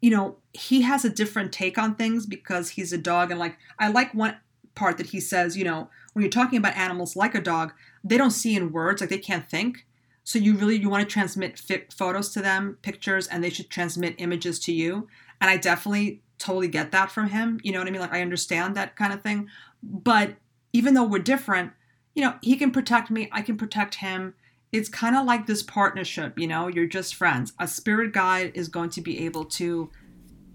You 0.00 0.10
know 0.10 0.36
he 0.52 0.82
has 0.82 1.04
a 1.04 1.10
different 1.10 1.52
take 1.52 1.78
on 1.78 1.94
things 1.94 2.26
because 2.26 2.70
he's 2.70 2.92
a 2.92 2.98
dog 2.98 3.30
and 3.30 3.38
like 3.38 3.56
i 3.78 3.88
like 3.88 4.12
one 4.12 4.36
part 4.74 4.98
that 4.98 5.06
he 5.06 5.20
says 5.20 5.56
you 5.56 5.64
know 5.64 5.88
when 6.12 6.22
you're 6.22 6.30
talking 6.30 6.58
about 6.58 6.76
animals 6.76 7.14
like 7.14 7.34
a 7.34 7.40
dog 7.40 7.72
they 8.02 8.16
don't 8.16 8.32
see 8.32 8.56
in 8.56 8.72
words 8.72 9.00
like 9.00 9.10
they 9.10 9.18
can't 9.18 9.48
think. 9.48 9.86
So 10.24 10.38
you 10.38 10.54
really 10.54 10.76
you 10.76 10.88
want 10.90 11.08
to 11.08 11.12
transmit 11.12 11.60
photos 11.92 12.30
to 12.32 12.42
them 12.42 12.78
pictures 12.82 13.26
and 13.26 13.42
they 13.42 13.50
should 13.50 13.70
transmit 13.70 14.14
images 14.18 14.58
to 14.60 14.72
you. 14.72 15.08
And 15.40 15.50
i 15.50 15.56
definitely 15.56 16.22
totally 16.38 16.68
get 16.68 16.90
that 16.90 17.10
from 17.10 17.28
him 17.28 17.60
you 17.62 17.70
know 17.70 17.78
what 17.78 17.88
i 17.88 17.90
mean? 17.90 18.00
Like 18.00 18.14
i 18.14 18.22
understand 18.22 18.74
that 18.76 18.96
kind 18.96 19.12
of 19.12 19.22
thing. 19.22 19.48
But 19.82 20.34
even 20.72 20.94
though 20.94 21.04
we're 21.04 21.18
different 21.20 21.72
you 22.20 22.26
know 22.26 22.34
he 22.42 22.54
can 22.54 22.70
protect 22.70 23.10
me 23.10 23.30
i 23.32 23.40
can 23.40 23.56
protect 23.56 23.96
him. 23.96 24.34
It's 24.72 24.88
kind 24.88 25.16
of 25.16 25.24
like 25.24 25.46
this 25.46 25.62
partnership 25.62 26.38
you 26.38 26.46
know 26.46 26.68
you're 26.68 26.86
just 26.86 27.14
friends. 27.14 27.54
A 27.58 27.66
spirit 27.66 28.12
guide 28.12 28.52
is 28.54 28.68
going 28.68 28.90
to 28.90 29.00
be 29.00 29.24
able 29.24 29.46
to 29.46 29.90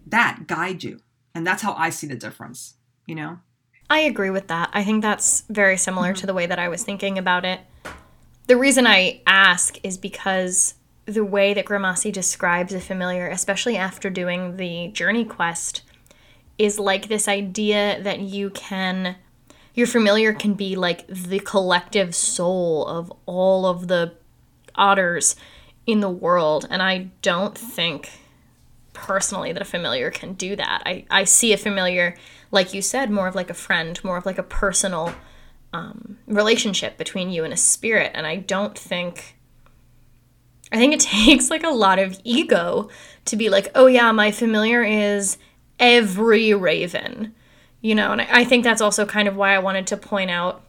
that 0.06 0.46
guide 0.46 0.84
you. 0.84 1.02
And 1.34 1.46
that's 1.46 1.64
how 1.64 1.74
i 1.74 1.90
see 1.90 2.06
the 2.06 2.16
difference 2.16 2.76
you 3.08 3.16
know? 3.16 3.40
I 3.90 4.00
agree 4.00 4.30
with 4.30 4.48
that. 4.48 4.70
I 4.74 4.84
think 4.84 5.02
that's 5.02 5.44
very 5.50 5.78
similar 5.78 6.10
mm-hmm. 6.10 6.22
to 6.22 6.28
the 6.28 6.34
way 6.34 6.46
that 6.46 6.60
I 6.60 6.70
was 6.70 6.84
thinking 6.84 7.18
about 7.18 7.46
it. 7.46 7.62
The 8.48 8.58
reason 8.58 8.86
I 8.88 9.22
ask 9.26 9.78
is 9.84 9.98
because 9.98 10.76
the 11.06 11.26
way 11.26 11.54
that 11.54 11.66
Grimassi 11.66 12.12
describes 12.12 12.74
a 12.74 12.80
familiar, 12.80 13.28
especially 13.28 13.78
after 13.78 14.10
doing 14.10 14.58
the 14.58 14.88
journey 14.90 15.26
quest, 15.26 15.82
is 16.58 16.80
like 16.80 17.08
this 17.08 17.28
idea 17.28 18.02
that 18.02 18.22
you 18.22 18.50
can 18.52 19.18
your 19.76 19.88
familiar 19.88 20.34
can 20.34 20.56
be 20.56 20.76
like 20.76 21.06
the 21.08 21.40
collective 21.40 22.16
soul 22.16 22.86
of 22.88 23.14
all 23.26 23.66
of 23.66 23.88
the 23.88 24.14
otters 24.74 25.36
in 25.86 26.00
the 26.00 26.10
world 26.10 26.66
and 26.70 26.82
I 26.82 27.10
don't 27.22 27.58
think 27.58 28.10
personally 28.96 29.52
that 29.52 29.62
a 29.62 29.66
familiar 29.66 30.10
can 30.10 30.34
do 30.34 30.56
that. 30.56 30.82
I, 30.86 31.06
I 31.12 31.26
see 31.26 31.54
a 31.54 31.58
familiar, 31.58 32.16
like 32.50 32.74
you 32.74 32.82
said, 32.82 33.12
more 33.12 33.28
of 33.28 33.36
like 33.36 33.52
a 33.52 33.56
friend, 33.56 34.02
more 34.04 34.18
of 34.18 34.26
like 34.26 34.40
a 34.40 34.44
personal 34.44 35.14
um, 35.74 36.18
relationship 36.26 36.98
between 36.98 37.30
you 37.30 37.44
and 37.44 37.54
a 37.54 37.58
spirit. 37.58 38.12
And 38.16 38.26
I 38.26 38.38
don't 38.38 38.76
think, 38.76 39.36
I 40.72 40.78
think 40.78 40.94
it 40.94 41.00
takes 41.02 41.52
like 41.52 41.64
a 41.64 41.70
lot 41.70 42.00
of 42.00 42.20
ego 42.24 42.90
to 43.26 43.36
be 43.36 43.50
like, 43.50 43.70
oh 43.76 43.86
yeah, 43.86 44.12
my 44.12 44.32
familiar 44.32 44.84
is 44.84 45.38
every 45.80 46.54
raven, 46.54 47.36
you 47.86 47.94
know? 47.94 48.12
And 48.12 48.22
I, 48.22 48.44
think 48.44 48.64
that's 48.64 48.82
also 48.82 49.06
kind 49.06 49.28
of 49.28 49.36
why 49.36 49.54
I 49.54 49.60
wanted 49.60 49.86
to 49.88 49.98
point 49.98 50.32
out 50.32 50.64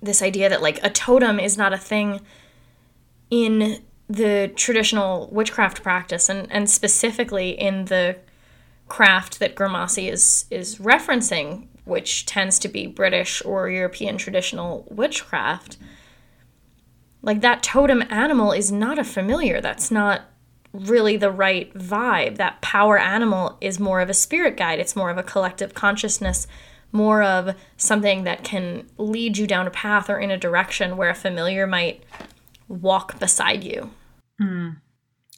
this 0.00 0.22
idea 0.22 0.48
that 0.48 0.62
like 0.62 0.82
a 0.82 0.88
totem 0.88 1.38
is 1.38 1.58
not 1.58 1.74
a 1.74 1.78
thing 1.78 2.22
in 3.30 3.82
the 4.08 4.50
traditional 4.56 5.28
witchcraft 5.30 5.82
practice 5.82 6.30
and, 6.30 6.50
and 6.50 6.70
specifically 6.70 7.50
in 7.50 7.84
the 7.86 8.16
craft 8.88 9.40
that 9.40 9.54
Grimassi 9.54 10.10
is 10.10 10.46
is 10.50 10.76
referencing, 10.76 11.66
which 11.84 12.24
tends 12.24 12.58
to 12.60 12.68
be 12.68 12.86
British 12.86 13.44
or 13.44 13.68
European 13.68 14.16
traditional 14.16 14.86
witchcraft, 14.90 15.76
like 17.20 17.42
that 17.42 17.62
totem 17.62 18.02
animal 18.08 18.52
is 18.52 18.72
not 18.72 18.98
a 18.98 19.04
familiar. 19.04 19.60
That's 19.60 19.90
not 19.90 20.22
really 20.80 21.16
the 21.16 21.30
right 21.30 21.72
vibe. 21.74 22.36
That 22.36 22.60
power 22.60 22.98
animal 22.98 23.56
is 23.60 23.80
more 23.80 24.00
of 24.00 24.10
a 24.10 24.14
spirit 24.14 24.56
guide. 24.56 24.78
It's 24.78 24.96
more 24.96 25.10
of 25.10 25.18
a 25.18 25.22
collective 25.22 25.74
consciousness, 25.74 26.46
more 26.92 27.22
of 27.22 27.54
something 27.76 28.24
that 28.24 28.44
can 28.44 28.88
lead 28.98 29.38
you 29.38 29.46
down 29.46 29.66
a 29.66 29.70
path 29.70 30.08
or 30.10 30.18
in 30.18 30.30
a 30.30 30.36
direction 30.36 30.96
where 30.96 31.10
a 31.10 31.14
familiar 31.14 31.66
might 31.66 32.02
walk 32.68 33.18
beside 33.18 33.64
you. 33.64 33.90
Mm. 34.40 34.76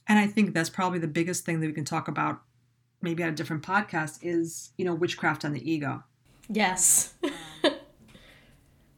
And 0.07 0.19
I 0.19 0.27
think 0.27 0.55
that's 0.55 0.71
probably 0.71 0.99
the 0.99 1.09
biggest 1.09 1.45
thing 1.45 1.61
that 1.61 1.67
we 1.67 1.73
can 1.73 1.85
talk 1.85 2.09
about, 2.09 2.43
maybe 3.03 3.23
on 3.23 3.29
a 3.29 3.35
different 3.35 3.63
podcast, 3.63 4.19
is 4.23 4.71
you 4.79 4.85
know 4.85 4.95
witchcraft 4.95 5.45
and 5.45 5.55
the 5.55 5.71
ego. 5.71 6.03
Yes. 6.49 7.15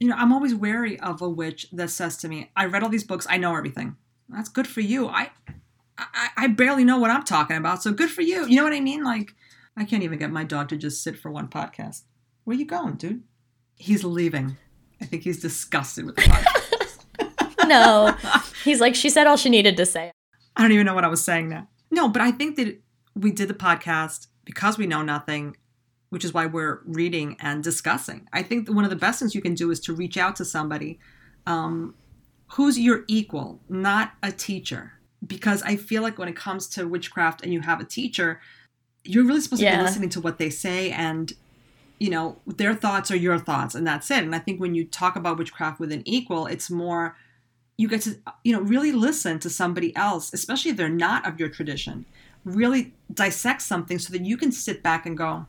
You 0.00 0.08
know, 0.08 0.16
I'm 0.16 0.32
always 0.32 0.54
wary 0.54 0.98
of 0.98 1.20
a 1.20 1.28
witch 1.28 1.66
that 1.72 1.90
says 1.90 2.16
to 2.18 2.28
me, 2.28 2.50
"I 2.56 2.64
read 2.64 2.82
all 2.82 2.88
these 2.88 3.04
books. 3.04 3.26
I 3.28 3.36
know 3.36 3.54
everything." 3.54 3.96
That's 4.30 4.48
good 4.48 4.66
for 4.66 4.80
you. 4.80 5.08
I, 5.08 5.30
I, 6.14 6.28
I 6.36 6.46
barely 6.48 6.84
know 6.84 6.98
what 6.98 7.10
I'm 7.10 7.24
talking 7.24 7.56
about. 7.56 7.82
So 7.82 7.92
good 7.92 8.10
for 8.10 8.22
you. 8.22 8.46
You 8.46 8.56
know 8.56 8.64
what 8.64 8.72
I 8.72 8.80
mean? 8.80 9.04
Like, 9.04 9.34
I 9.76 9.84
can't 9.84 10.02
even 10.02 10.18
get 10.18 10.30
my 10.30 10.44
dog 10.44 10.68
to 10.70 10.76
just 10.76 11.02
sit 11.02 11.18
for 11.18 11.30
one 11.30 11.48
podcast. 11.48 12.02
Where 12.44 12.56
you 12.56 12.66
going, 12.66 12.96
dude? 12.96 13.22
He's 13.74 14.04
leaving. 14.04 14.56
I 15.00 15.04
think 15.04 15.22
he's 15.22 15.40
disgusted 15.40 16.04
with 16.04 16.16
the 16.16 16.22
podcast. 16.22 17.66
no. 17.68 18.14
He's 18.64 18.80
like, 18.80 18.94
she 18.94 19.08
said 19.08 19.26
all 19.26 19.36
she 19.36 19.48
needed 19.48 19.76
to 19.76 19.86
say. 19.86 20.12
I 20.56 20.62
don't 20.62 20.72
even 20.72 20.86
know 20.86 20.94
what 20.94 21.04
I 21.04 21.08
was 21.08 21.24
saying 21.24 21.48
now. 21.48 21.68
No, 21.90 22.08
but 22.08 22.22
I 22.22 22.30
think 22.30 22.56
that 22.56 22.80
we 23.14 23.30
did 23.30 23.48
the 23.48 23.54
podcast 23.54 24.26
because 24.44 24.78
we 24.78 24.86
know 24.86 25.02
nothing, 25.02 25.56
which 26.10 26.24
is 26.24 26.34
why 26.34 26.46
we're 26.46 26.82
reading 26.84 27.36
and 27.40 27.62
discussing. 27.62 28.28
I 28.32 28.42
think 28.42 28.66
that 28.66 28.72
one 28.72 28.84
of 28.84 28.90
the 28.90 28.96
best 28.96 29.20
things 29.20 29.34
you 29.34 29.40
can 29.40 29.54
do 29.54 29.70
is 29.70 29.80
to 29.80 29.94
reach 29.94 30.16
out 30.16 30.36
to 30.36 30.44
somebody 30.44 30.98
um, 31.46 31.94
who's 32.52 32.78
your 32.78 33.04
equal, 33.08 33.60
not 33.68 34.12
a 34.22 34.32
teacher. 34.32 34.99
Because 35.26 35.62
I 35.62 35.76
feel 35.76 36.02
like 36.02 36.18
when 36.18 36.28
it 36.28 36.36
comes 36.36 36.66
to 36.68 36.88
witchcraft 36.88 37.42
and 37.42 37.52
you 37.52 37.60
have 37.60 37.80
a 37.80 37.84
teacher, 37.84 38.40
you're 39.04 39.24
really 39.24 39.40
supposed 39.40 39.62
to 39.62 39.70
be 39.70 39.82
listening 39.82 40.08
to 40.10 40.20
what 40.20 40.38
they 40.38 40.50
say 40.50 40.90
and 40.90 41.32
you 41.98 42.10
know 42.10 42.38
their 42.46 42.74
thoughts 42.74 43.10
are 43.10 43.16
your 43.16 43.38
thoughts 43.38 43.74
and 43.74 43.86
that's 43.86 44.10
it. 44.10 44.22
And 44.22 44.34
i 44.34 44.38
think 44.38 44.60
when 44.60 44.74
you 44.74 44.84
talk 44.84 45.16
about 45.16 45.38
witchcraft 45.38 45.80
with 45.80 45.92
an 45.92 46.02
equal 46.06 46.46
it's 46.46 46.70
more 46.70 47.16
you 47.76 47.88
get 47.88 48.02
to 48.02 48.18
you 48.44 48.52
know 48.52 48.60
really 48.60 48.92
listen 48.92 49.38
to 49.38 49.50
somebody 49.50 49.94
else 49.96 50.32
especially 50.32 50.70
if 50.70 50.76
they're 50.76 50.88
not 50.88 51.26
of 51.26 51.38
your 51.38 51.48
tradition. 51.48 52.06
Really 52.44 52.94
dissect 53.12 53.60
something 53.60 53.98
so 53.98 54.12
that 54.12 54.24
you 54.24 54.36
can 54.38 54.50
sit 54.50 54.82
back 54.82 55.06
and 55.06 55.16
go 55.16 55.46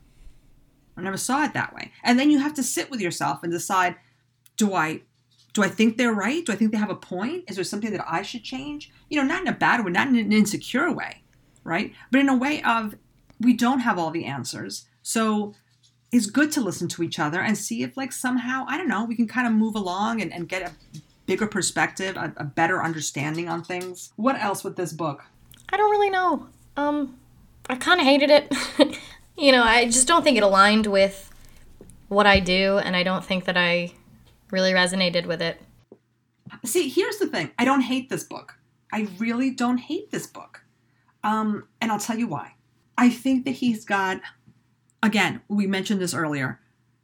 i 0.97 1.01
never 1.01 1.17
saw 1.17 1.43
it 1.43 1.53
that 1.53 1.73
way. 1.73 1.91
And 2.03 2.19
then 2.19 2.29
you 2.29 2.39
have 2.39 2.53
to 2.55 2.63
sit 2.63 2.91
with 2.91 3.01
yourself 3.01 3.43
and 3.43 3.51
decide 3.51 3.95
do 4.57 4.73
i 4.73 5.01
do 5.53 5.63
i 5.63 5.67
think 5.67 5.97
they're 5.97 6.13
right 6.13 6.45
do 6.45 6.51
i 6.51 6.55
think 6.55 6.71
they 6.71 6.77
have 6.77 6.89
a 6.89 6.95
point 6.95 7.43
is 7.47 7.55
there 7.55 7.65
something 7.65 7.91
that 7.91 8.05
i 8.07 8.21
should 8.21 8.43
change 8.43 8.91
you 9.09 9.17
know 9.17 9.27
not 9.27 9.41
in 9.41 9.47
a 9.47 9.53
bad 9.53 9.83
way 9.83 9.91
not 9.91 10.07
in 10.07 10.15
an 10.15 10.31
insecure 10.31 10.91
way 10.91 11.21
right 11.63 11.93
but 12.11 12.19
in 12.19 12.29
a 12.29 12.35
way 12.35 12.61
of 12.63 12.95
we 13.41 13.53
don't 13.53 13.79
have 13.79 13.97
all 13.97 14.11
the 14.11 14.25
answers. 14.25 14.85
So 15.01 15.53
it's 16.11 16.27
good 16.27 16.51
to 16.53 16.61
listen 16.61 16.87
to 16.89 17.03
each 17.03 17.19
other 17.19 17.41
and 17.41 17.57
see 17.57 17.83
if, 17.83 17.97
like, 17.97 18.11
somehow, 18.11 18.65
I 18.67 18.77
don't 18.77 18.87
know, 18.87 19.03
we 19.03 19.15
can 19.15 19.27
kind 19.27 19.47
of 19.47 19.53
move 19.53 19.75
along 19.75 20.21
and, 20.21 20.31
and 20.31 20.47
get 20.47 20.61
a 20.61 20.99
bigger 21.25 21.47
perspective, 21.47 22.15
a, 22.15 22.33
a 22.37 22.43
better 22.43 22.83
understanding 22.83 23.49
on 23.49 23.63
things. 23.63 24.11
What 24.15 24.39
else 24.39 24.63
with 24.63 24.75
this 24.75 24.93
book? 24.93 25.23
I 25.69 25.77
don't 25.77 25.91
really 25.91 26.09
know. 26.09 26.47
Um, 26.77 27.17
I 27.69 27.75
kind 27.75 27.99
of 27.99 28.05
hated 28.05 28.29
it. 28.29 28.53
you 29.37 29.51
know, 29.51 29.63
I 29.63 29.85
just 29.85 30.07
don't 30.07 30.23
think 30.23 30.37
it 30.37 30.43
aligned 30.43 30.87
with 30.87 31.29
what 32.09 32.27
I 32.27 32.39
do, 32.39 32.77
and 32.77 32.95
I 32.95 33.03
don't 33.03 33.23
think 33.23 33.45
that 33.45 33.57
I 33.57 33.93
really 34.51 34.71
resonated 34.73 35.25
with 35.25 35.41
it. 35.41 35.61
See, 36.65 36.89
here's 36.89 37.17
the 37.17 37.27
thing 37.27 37.51
I 37.57 37.65
don't 37.65 37.81
hate 37.81 38.09
this 38.09 38.23
book. 38.23 38.55
I 38.91 39.07
really 39.19 39.51
don't 39.51 39.77
hate 39.77 40.11
this 40.11 40.27
book. 40.27 40.63
Um, 41.23 41.67
and 41.79 41.91
I'll 41.91 41.99
tell 41.99 42.17
you 42.17 42.27
why. 42.27 42.55
I 42.97 43.09
think 43.09 43.45
that 43.45 43.51
he's 43.51 43.85
got, 43.85 44.21
again, 45.01 45.41
we 45.47 45.65
mentioned 45.67 46.01
this 46.01 46.13
earlier. 46.13 46.59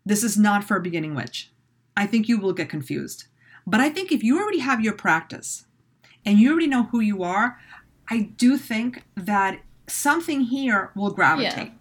This 0.06 0.24
is 0.24 0.38
not 0.38 0.64
for 0.64 0.76
a 0.78 0.82
beginning 0.82 1.16
witch. 1.16 1.52
I 1.95 2.06
think 2.08 2.28
you 2.28 2.39
will 2.39 2.54
get 2.54 2.70
confused. 2.70 3.26
But 3.66 3.80
I 3.80 3.89
think 3.89 4.12
if 4.12 4.24
you 4.24 4.39
already 4.39 4.60
have 4.60 4.82
your 4.82 4.93
practice 4.93 5.66
and 6.26 6.39
you 6.39 6.52
already 6.52 6.68
know 6.68 6.84
who 6.84 7.00
you 7.00 7.24
are, 7.24 7.60
I 8.10 8.20
do 8.38 8.58
think 8.58 9.04
that 9.16 9.60
something 9.88 10.41
here 10.41 10.91
will 10.95 11.12
gravitate 11.12 11.68
Yeah. 11.68 11.74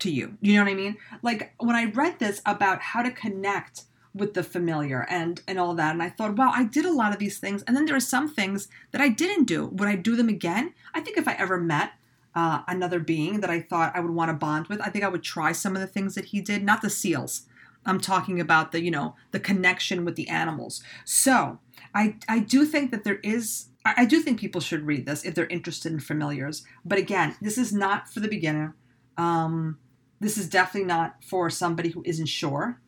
to 0.00 0.10
you. 0.10 0.36
You 0.40 0.54
know 0.54 0.64
what 0.64 0.70
I 0.70 0.74
mean? 0.74 0.96
Like 1.22 1.54
when 1.58 1.76
I 1.76 1.84
read 1.86 2.18
this 2.18 2.40
about 2.46 2.80
how 2.80 3.02
to 3.02 3.10
connect 3.10 3.82
with 4.14 4.34
the 4.34 4.42
familiar 4.42 5.06
and 5.08 5.40
and 5.46 5.58
all 5.58 5.74
that 5.74 5.92
and 5.92 6.02
I 6.02 6.08
thought, 6.08 6.36
wow, 6.36 6.52
I 6.54 6.64
did 6.64 6.84
a 6.84 6.92
lot 6.92 7.12
of 7.12 7.18
these 7.18 7.38
things 7.38 7.62
and 7.62 7.76
then 7.76 7.86
there 7.86 7.96
are 7.96 8.00
some 8.00 8.28
things 8.28 8.68
that 8.92 9.00
I 9.00 9.08
didn't 9.08 9.44
do. 9.44 9.66
Would 9.66 9.88
I 9.88 9.96
do 9.96 10.16
them 10.16 10.28
again? 10.28 10.74
I 10.94 11.00
think 11.00 11.16
if 11.16 11.28
I 11.28 11.34
ever 11.34 11.58
met 11.58 11.92
uh, 12.34 12.62
another 12.68 13.00
being 13.00 13.40
that 13.40 13.50
I 13.50 13.60
thought 13.60 13.94
I 13.94 14.00
would 14.00 14.12
want 14.12 14.30
to 14.30 14.34
bond 14.34 14.68
with, 14.68 14.80
I 14.80 14.90
think 14.90 15.04
I 15.04 15.08
would 15.08 15.22
try 15.22 15.52
some 15.52 15.74
of 15.74 15.80
the 15.80 15.86
things 15.86 16.14
that 16.14 16.26
he 16.26 16.40
did, 16.40 16.62
not 16.62 16.82
the 16.82 16.90
seals. 16.90 17.42
I'm 17.86 18.00
talking 18.00 18.40
about 18.40 18.72
the, 18.72 18.82
you 18.82 18.90
know, 18.90 19.14
the 19.30 19.40
connection 19.40 20.04
with 20.04 20.16
the 20.16 20.28
animals. 20.28 20.82
So 21.04 21.58
I 21.94 22.16
I 22.28 22.40
do 22.40 22.64
think 22.64 22.90
that 22.90 23.04
there 23.04 23.20
is 23.22 23.68
I 23.84 23.94
I 23.98 24.04
do 24.04 24.20
think 24.20 24.40
people 24.40 24.60
should 24.60 24.86
read 24.86 25.06
this 25.06 25.24
if 25.24 25.34
they're 25.34 25.46
interested 25.46 25.92
in 25.92 26.00
familiars. 26.00 26.64
But 26.84 26.98
again, 26.98 27.36
this 27.40 27.56
is 27.56 27.72
not 27.72 28.08
for 28.08 28.20
the 28.20 28.28
beginner. 28.28 28.74
Um, 29.16 29.78
this 30.18 30.36
is 30.36 30.48
definitely 30.48 30.86
not 30.86 31.24
for 31.24 31.48
somebody 31.48 31.90
who 31.90 32.02
isn't 32.04 32.26
sure 32.26 32.80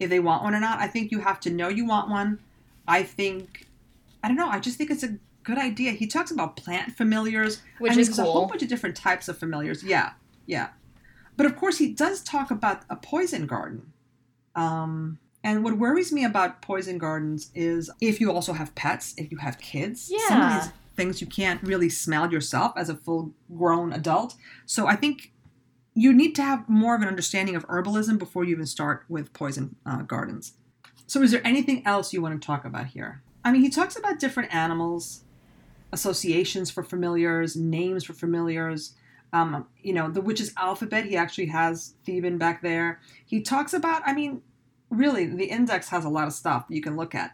if 0.00 0.10
they 0.10 0.20
want 0.20 0.42
one 0.42 0.54
or 0.54 0.60
not. 0.60 0.78
I 0.78 0.86
think 0.86 1.10
you 1.10 1.20
have 1.20 1.40
to 1.40 1.50
know 1.50 1.68
you 1.68 1.86
want 1.86 2.10
one. 2.10 2.38
I 2.86 3.02
think, 3.02 3.66
I 4.22 4.28
don't 4.28 4.36
know. 4.36 4.48
I 4.48 4.58
just 4.58 4.76
think 4.76 4.90
it's 4.90 5.02
a 5.02 5.16
good 5.42 5.58
idea. 5.58 5.92
He 5.92 6.06
talks 6.06 6.30
about 6.30 6.56
plant 6.56 6.96
familiars, 6.96 7.62
Which 7.78 7.92
I 7.92 7.94
mean, 7.94 8.00
is 8.00 8.08
there's 8.08 8.18
a 8.18 8.24
whole 8.24 8.46
bunch 8.46 8.62
of 8.62 8.68
different 8.68 8.96
types 8.96 9.28
of 9.28 9.38
familiars. 9.38 9.82
Yeah, 9.82 10.12
yeah. 10.46 10.68
But 11.36 11.46
of 11.46 11.56
course, 11.56 11.78
he 11.78 11.92
does 11.92 12.22
talk 12.22 12.50
about 12.50 12.82
a 12.90 12.96
poison 12.96 13.46
garden. 13.46 13.92
Um, 14.54 15.18
and 15.42 15.62
what 15.62 15.76
worries 15.76 16.12
me 16.12 16.24
about 16.24 16.62
poison 16.62 16.96
gardens 16.96 17.50
is 17.54 17.90
if 18.00 18.20
you 18.20 18.32
also 18.32 18.52
have 18.54 18.74
pets, 18.74 19.14
if 19.18 19.30
you 19.30 19.38
have 19.38 19.58
kids, 19.58 20.10
yeah. 20.10 20.28
some 20.28 20.42
of 20.42 20.62
these 20.62 20.72
things 20.96 21.20
you 21.20 21.26
can't 21.26 21.62
really 21.62 21.88
smell 21.88 22.32
yourself 22.32 22.72
as 22.76 22.88
a 22.88 22.94
full 22.94 23.32
grown 23.54 23.92
adult. 23.92 24.36
So 24.64 24.86
I 24.86 24.96
think 24.96 25.32
you 25.94 26.12
need 26.12 26.34
to 26.34 26.42
have 26.42 26.68
more 26.68 26.94
of 26.94 27.02
an 27.02 27.08
understanding 27.08 27.54
of 27.54 27.66
herbalism 27.68 28.18
before 28.18 28.44
you 28.44 28.50
even 28.50 28.66
start 28.66 29.04
with 29.08 29.32
poison 29.32 29.76
uh, 29.86 30.02
gardens. 30.02 30.54
So, 31.06 31.22
is 31.22 31.30
there 31.30 31.46
anything 31.46 31.86
else 31.86 32.12
you 32.12 32.20
want 32.20 32.40
to 32.40 32.44
talk 32.44 32.64
about 32.64 32.86
here? 32.86 33.22
I 33.44 33.52
mean, 33.52 33.62
he 33.62 33.70
talks 33.70 33.96
about 33.96 34.18
different 34.18 34.54
animals, 34.54 35.22
associations 35.92 36.70
for 36.70 36.82
familiars, 36.82 37.54
names 37.56 38.04
for 38.04 38.14
familiars. 38.14 38.94
Um, 39.32 39.66
you 39.82 39.92
know, 39.92 40.10
the 40.10 40.20
witch's 40.20 40.52
alphabet, 40.56 41.06
he 41.06 41.16
actually 41.16 41.46
has 41.46 41.94
Theban 42.04 42.38
back 42.38 42.62
there. 42.62 43.00
He 43.26 43.40
talks 43.40 43.74
about, 43.74 44.02
I 44.06 44.14
mean, 44.14 44.42
really, 44.90 45.26
the 45.26 45.46
index 45.46 45.88
has 45.88 46.04
a 46.04 46.08
lot 46.08 46.26
of 46.26 46.32
stuff 46.32 46.64
you 46.68 46.80
can 46.80 46.96
look 46.96 47.14
at. 47.14 47.32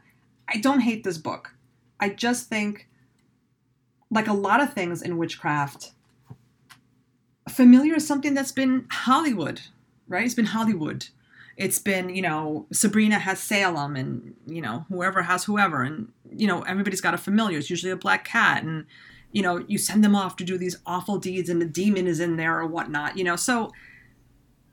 I 0.49 0.59
don't 0.59 0.81
hate 0.81 1.05
this 1.05 1.19
book. 1.19 1.55
I 2.01 2.09
just 2.09 2.49
think, 2.49 2.89
like 4.11 4.27
a 4.27 4.33
lot 4.33 4.61
of 4.61 4.73
things 4.73 5.03
in 5.03 5.19
witchcraft, 5.19 5.93
familiar 7.51 7.95
is 7.95 8.07
something 8.07 8.35
that's 8.35 8.53
been 8.53 8.87
Hollywood, 8.91 9.61
right? 10.09 10.25
It's 10.25 10.35
been 10.35 10.47
Hollywood. 10.47 11.07
It's 11.57 11.79
been, 11.79 12.09
you 12.09 12.23
know, 12.23 12.67
Sabrina 12.73 13.19
has 13.19 13.39
Salem 13.41 13.97
and, 13.97 14.35
you 14.47 14.63
know, 14.63 14.87
whoever 14.89 15.23
has 15.23 15.45
whoever. 15.45 15.83
And, 15.83 16.11
you 16.35 16.47
know, 16.47 16.63
everybody's 16.63 17.01
got 17.01 17.15
a 17.15 17.19
familiar. 17.19 17.59
It's 17.59 17.69
usually 17.71 17.93
a 17.93 17.97
black 17.97 18.25
cat. 18.25 18.63
And, 18.63 18.87
you 19.33 19.43
know, 19.43 19.65
you 19.69 19.77
send 19.77 20.03
them 20.03 20.17
off 20.17 20.37
to 20.37 20.45
do 20.45 20.57
these 20.57 20.79
awful 20.87 21.19
deeds 21.19 21.49
and 21.49 21.61
the 21.61 21.67
demon 21.67 22.07
is 22.07 22.19
in 22.21 22.37
there 22.37 22.59
or 22.59 22.67
whatnot, 22.67 23.19
you 23.19 23.25
know. 23.25 23.37
So 23.37 23.71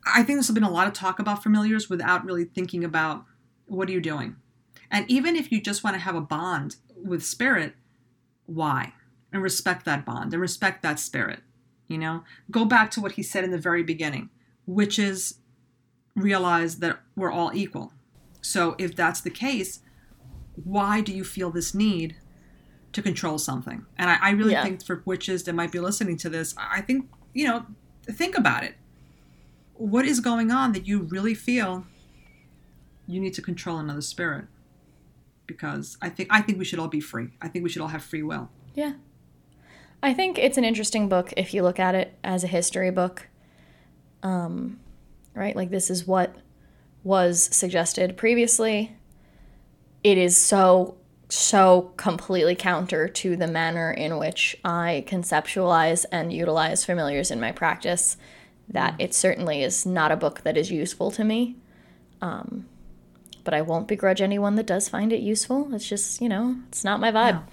I 0.06 0.24
think 0.24 0.38
there's 0.38 0.50
been 0.52 0.64
a 0.64 0.70
lot 0.70 0.88
of 0.88 0.94
talk 0.94 1.20
about 1.20 1.44
familiars 1.44 1.90
without 1.90 2.24
really 2.24 2.46
thinking 2.46 2.84
about 2.84 3.26
what 3.66 3.90
are 3.90 3.92
you 3.92 4.02
doing. 4.02 4.38
And 4.90 5.10
even 5.10 5.36
if 5.36 5.52
you 5.52 5.62
just 5.62 5.84
want 5.84 5.96
to 5.96 6.02
have 6.02 6.16
a 6.16 6.22
bond 6.22 6.78
with 6.96 7.26
spirit, 7.26 7.74
why? 8.46 8.94
And 9.34 9.44
respect 9.44 9.84
that 9.86 10.06
bond 10.06 10.32
and 10.34 10.42
respect 10.42 10.82
that 10.84 11.00
spirit. 11.00 11.40
You 11.88 11.98
know, 11.98 12.24
go 12.52 12.66
back 12.66 12.92
to 12.92 13.02
what 13.02 13.14
he 13.14 13.24
said 13.24 13.44
in 13.44 13.52
the 13.52 13.58
very 13.58 13.84
beginning, 13.84 14.30
which 14.66 15.00
is 15.00 15.36
realize 16.16 16.80
that 16.80 17.00
we're 17.16 17.32
all 17.32 17.52
equal. 17.54 17.94
So 18.42 18.76
if 18.78 18.96
that's 18.96 19.22
the 19.22 19.30
case, 19.30 19.80
why 20.64 21.02
do 21.02 21.14
you 21.14 21.24
feel 21.24 21.50
this 21.52 21.74
need 21.74 22.18
to 22.94 23.02
control 23.02 23.38
something? 23.38 23.86
And 23.98 24.10
I, 24.10 24.18
I 24.22 24.30
really 24.32 24.54
Yeah. 24.54 24.64
think 24.64 24.84
for 24.84 25.02
witches 25.06 25.44
that 25.44 25.54
might 25.54 25.72
be 25.72 25.80
listening 25.80 26.18
to 26.18 26.30
this, 26.30 26.54
I 26.58 26.80
I 26.80 26.82
think, 26.82 27.10
you 27.34 27.46
know, 27.48 27.66
think 28.06 28.38
about 28.38 28.64
it. 28.64 28.76
What 29.76 30.06
is 30.06 30.20
going 30.20 30.52
on 30.52 30.72
that 30.74 30.88
you 30.88 31.00
really 31.04 31.36
feel 31.36 31.86
you 33.08 33.22
need 33.22 33.34
to 33.36 33.42
control 33.42 33.78
another 33.78 34.02
spirit? 34.02 34.46
Because 35.46 35.98
I 36.02 36.10
think 36.10 36.28
I 36.32 36.42
think 36.42 36.58
we 36.58 36.66
should 36.66 36.80
all 36.80 36.88
be 36.90 37.00
free. 37.00 37.30
I 37.42 37.48
think 37.48 37.64
we 37.64 37.70
should 37.70 37.82
all 37.82 37.88
have 37.90 38.04
free 38.04 38.24
will. 38.24 38.50
Yeah. 38.74 38.94
I 40.02 40.14
think 40.14 40.38
it's 40.38 40.58
an 40.58 40.64
interesting 40.64 41.10
book 41.10 41.34
if 41.36 41.54
you 41.54 41.64
look 41.64 41.80
at 41.80 41.95
it 41.95 42.18
as 42.24 42.43
a 42.43 42.48
history 42.48 42.91
book. 42.91 43.28
Um, 44.24 44.80
right? 45.34 45.56
Like, 45.56 45.70
this 45.70 45.89
is 45.89 46.08
what 46.08 46.36
was 47.04 47.50
suggested 47.56 48.18
previously. 48.18 48.95
It 50.04 50.18
is 50.18 50.38
so, 50.38 50.98
so 51.30 51.93
completely 51.98 52.56
counter 52.56 53.08
to 53.08 53.36
the 53.36 53.48
manner 53.48 53.91
in 53.91 54.18
which 54.18 54.58
I 54.64 55.04
conceptualize 55.08 56.06
and 56.12 56.34
utilize 56.34 56.86
familiars 56.86 57.32
in 57.32 57.39
my 57.39 57.52
practice 57.52 58.18
that 58.70 58.95
it 59.00 59.14
certainly 59.14 59.64
is 59.64 59.86
not 59.86 60.12
a 60.12 60.18
book 60.18 60.41
that 60.41 60.58
is 60.58 60.72
useful 60.72 61.12
to 61.12 61.24
me. 61.24 61.56
Um, 62.22 62.68
but 63.43 63.54
I 63.54 63.62
won't 63.62 63.88
begrudge 63.88 64.22
anyone 64.22 64.56
that 64.56 64.66
does 64.66 64.89
find 64.89 65.14
it 65.14 65.22
useful. 65.22 65.74
It's 65.74 65.88
just, 65.88 66.22
you 66.22 66.28
know, 66.28 66.58
it's 66.68 66.84
not 66.84 67.00
my 67.00 67.12
vibe. 67.12 67.43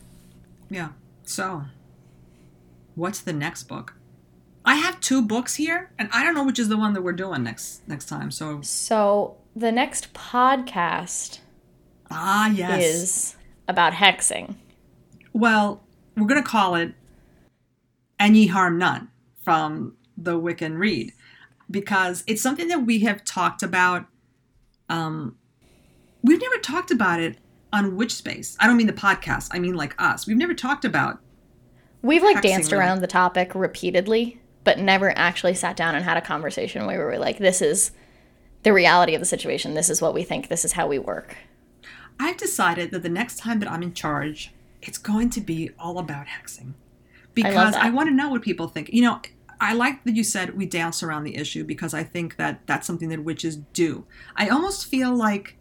Yeah. 0.69 0.89
So, 1.23 1.65
what's 2.95 3.21
the 3.21 3.33
next 3.33 3.65
book? 3.65 3.95
I 4.65 4.77
have 4.77 5.01
two 5.01 5.21
books 5.21 5.57
here, 5.57 5.91
and 5.99 6.09
I 6.13 6.25
don't 6.25 6.35
know 6.35 6.45
which 6.45 6.59
is 6.59 6.69
the 6.69 6.77
one 6.77 6.95
that 6.95 7.03
we're 7.03 7.13
doing 7.13 7.43
next 7.43 7.87
next 7.87 8.07
time. 8.07 8.31
So, 8.31 8.61
So 8.63 9.37
the 9.55 9.71
next 9.71 10.15
podcast 10.15 11.41
ah, 12.11 12.49
yes. 12.49 12.83
is 12.83 13.37
about 13.69 13.93
hexing. 13.95 14.57
Well, 15.33 15.83
we're 16.17 16.27
gonna 16.27 16.43
call 16.43 16.77
it 16.77 16.95
"And 18.19 18.37
Ye 18.37 18.47
Harm 18.47 18.79
None" 18.79 19.09
from 19.43 19.97
the 20.17 20.41
Wiccan 20.41 20.79
Rede 20.79 21.13
because 21.71 22.25
it's 22.27 22.41
something 22.41 22.69
that 22.69 22.81
we 22.87 23.01
have 23.01 23.25
talked 23.25 23.63
about. 23.63 24.07
Um, 24.89 25.37
we've 26.23 26.41
never 26.41 26.59
talked 26.59 26.91
about 26.91 27.21
it 27.21 27.39
on 27.73 27.97
Witch 27.97 28.13
Space. 28.13 28.57
I 28.61 28.67
don't 28.67 28.77
mean 28.77 28.87
the 28.87 28.93
podcast. 28.93 29.51
I 29.53 29.59
mean 29.59 29.75
like 29.75 29.95
us. 30.01 30.27
We've 30.27 30.37
never 30.37 30.55
talked 30.55 30.85
about 30.85 31.21
We've 32.05 32.23
like 32.23 32.43
danced 32.43 32.71
really. 32.71 32.85
around 32.85 33.01
the 33.01 33.07
topic 33.07 33.55
repeatedly, 33.55 34.39
but 34.63 34.79
never 34.79 35.17
actually 35.17 35.55
sat 35.55 35.75
down 35.75 35.95
and 35.95 36.05
had 36.05 36.19
a 36.19 36.21
conversation 36.21 36.85
where 36.85 36.99
we 36.99 37.05
were 37.05 37.19
like, 37.19 37.39
this 37.39 37.63
is 37.63 37.93
the 38.63 38.75
reality 38.75 39.15
of 39.15 39.21
the 39.21 39.27
situation. 39.27 39.73
This 39.73 39.89
is 39.89 40.03
what 40.03 40.13
we 40.13 40.23
think. 40.23 40.49
This 40.49 40.67
is 40.67 40.73
how 40.73 40.87
we 40.87 40.99
work. 40.99 41.39
I've 42.21 42.37
decided 42.37 42.91
that 42.91 43.03
the 43.03 43.09
next 43.09 43.39
time 43.39 43.59
that 43.61 43.71
I'm 43.71 43.83
in 43.83 43.95
charge, 43.95 44.53
it's 44.83 44.99
going 44.99 45.31
to 45.31 45.41
be 45.41 45.71
all 45.79 45.99
about 45.99 46.27
hexing. 46.27 46.75
Because 47.33 47.75
I, 47.75 47.85
that. 47.85 47.95
want 47.95 48.11
to 48.11 48.15
know 48.15 48.29
what 48.29 48.43
people 48.43 48.69
think. 48.69 48.91
You 48.93 49.01
know, 49.01 49.23
I 49.59 49.73
like 49.73 50.05
that 50.05 50.15
you 50.15 50.25
said 50.25 50.59
we 50.59 50.67
dance 50.67 51.03
around 51.03 51.25
the 51.25 51.37
issue 51.37 51.65
because 51.65 51.95
I 51.95 52.05
think 52.05 52.37
that 52.37 52.61
that's 52.67 52.87
something 52.87 53.09
that 53.09 53.25
witches 53.25 53.57
do. 53.73 54.05
I 54.37 54.51
almost 54.51 54.85
feel 54.87 55.15
like, 55.17 55.57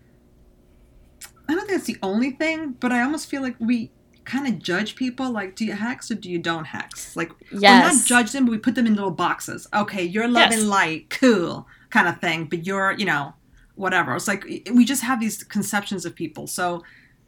I 1.47 1.55
don't 1.55 1.65
think 1.65 1.77
it's 1.77 1.87
the 1.87 1.97
only 2.03 2.31
thing, 2.31 2.75
but 2.81 2.91
I 2.91 3.01
almost 3.01 3.27
feel 3.27 3.41
like 3.41 3.55
we 3.59 3.91
kind 4.25 4.47
of 4.47 4.59
judge 4.59 4.95
people 4.95 5.29
like, 5.31 5.55
do 5.55 5.65
you 5.65 5.73
hex 5.73 6.09
or 6.11 6.15
do 6.15 6.29
you 6.29 6.39
don't 6.39 6.65
hex? 6.65 7.15
Like, 7.15 7.31
well, 7.51 7.93
not 7.93 8.05
judge 8.05 8.31
them, 8.31 8.45
but 8.45 8.51
we 8.51 8.57
put 8.57 8.75
them 8.75 8.85
in 8.87 8.95
little 8.95 9.11
boxes. 9.11 9.67
Okay, 9.73 10.03
you're 10.03 10.27
love 10.27 10.51
Yes. 10.51 10.59
and 10.61 10.69
light, 10.69 11.09
cool, 11.09 11.67
kind 11.89 12.07
of 12.07 12.19
thing, 12.19 12.45
but 12.45 12.65
you're, 12.65 12.91
you 12.93 13.05
know, 13.05 13.33
whatever. 13.75 14.15
It's 14.15 14.27
like 14.27 14.43
we 14.71 14.85
just 14.85 15.03
have 15.03 15.19
these 15.19 15.43
conceptions 15.43 16.05
of 16.05 16.15
people. 16.15 16.47
So 16.47 16.83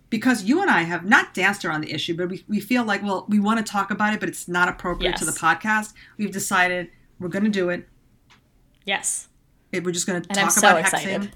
because 0.10 0.44
you 0.44 0.62
and 0.62 0.70
I 0.70 0.84
have 0.84 1.04
not 1.06 1.34
danced 1.34 1.66
around 1.66 1.82
the 1.82 1.92
issue, 1.92 2.16
but 2.16 2.30
we, 2.30 2.44
we 2.48 2.60
feel 2.60 2.84
like, 2.84 3.02
well, 3.04 3.26
we 3.28 3.40
want 3.40 3.58
to 3.66 3.70
talk 3.70 3.90
about 3.92 4.14
it, 4.14 4.20
but 4.20 4.30
it's 4.30 4.48
not 4.48 4.70
appropriate 4.70 5.16
to 5.18 5.26
the 5.26 5.32
podcast. 5.32 5.94
We've 6.18 6.32
decided 6.32 6.90
We're 7.20 7.30
gonna 7.30 7.50
do 7.50 7.70
it. 7.70 7.88
Yes. 8.86 9.28
It, 9.72 9.84
we're 9.84 9.92
just 9.92 10.06
gonna 10.08 10.20
And 10.20 10.36
talk 10.36 10.44
I'm 10.46 10.50
so 10.52 10.70
about 10.70 10.80
excited. 10.82 11.22
hexing. 11.22 11.32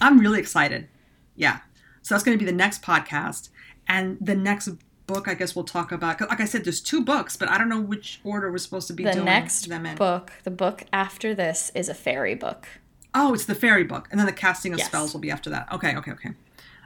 I'm 0.00 0.18
really 0.18 0.38
excited. 0.38 0.88
Yeah. 1.36 1.60
So 2.02 2.14
that's 2.14 2.22
gonna 2.24 2.36
be 2.36 2.44
the 2.44 2.52
next 2.52 2.82
podcast, 2.82 3.48
and 3.88 4.18
the 4.20 4.34
next 4.34 4.68
book 5.06 5.28
I 5.28 5.34
guess 5.34 5.54
we'll 5.56 5.64
talk 5.64 5.92
about. 5.92 6.18
'cause 6.18 6.28
Like 6.28 6.40
I 6.40 6.44
said, 6.44 6.64
there's 6.64 6.80
two 6.80 7.04
books, 7.04 7.36
but 7.36 7.48
I 7.50 7.58
don't 7.58 7.68
know 7.68 7.80
which 7.80 8.20
order 8.24 8.50
we're 8.50 8.58
supposed 8.58 8.86
to 8.88 8.92
be 8.92 9.04
The 9.04 9.12
doing 9.12 9.24
next 9.24 9.68
them 9.68 9.84
in. 9.86 9.96
book, 9.96 10.32
the 10.44 10.50
book 10.50 10.84
after 10.92 11.34
this, 11.34 11.70
is 11.74 11.88
a 11.88 11.94
fairy 11.94 12.34
book. 12.34 12.66
Oh, 13.14 13.34
it's 13.34 13.44
the 13.44 13.54
fairy 13.54 13.84
book, 13.84 14.08
and 14.10 14.18
then 14.18 14.26
the 14.26 14.32
casting 14.32 14.72
of 14.72 14.78
Yes. 14.78 14.88
spells 14.88 15.12
will 15.12 15.20
be 15.20 15.30
after 15.30 15.50
that. 15.50 15.70
Okay, 15.72 15.94
okay, 15.96 16.12
okay. 16.12 16.30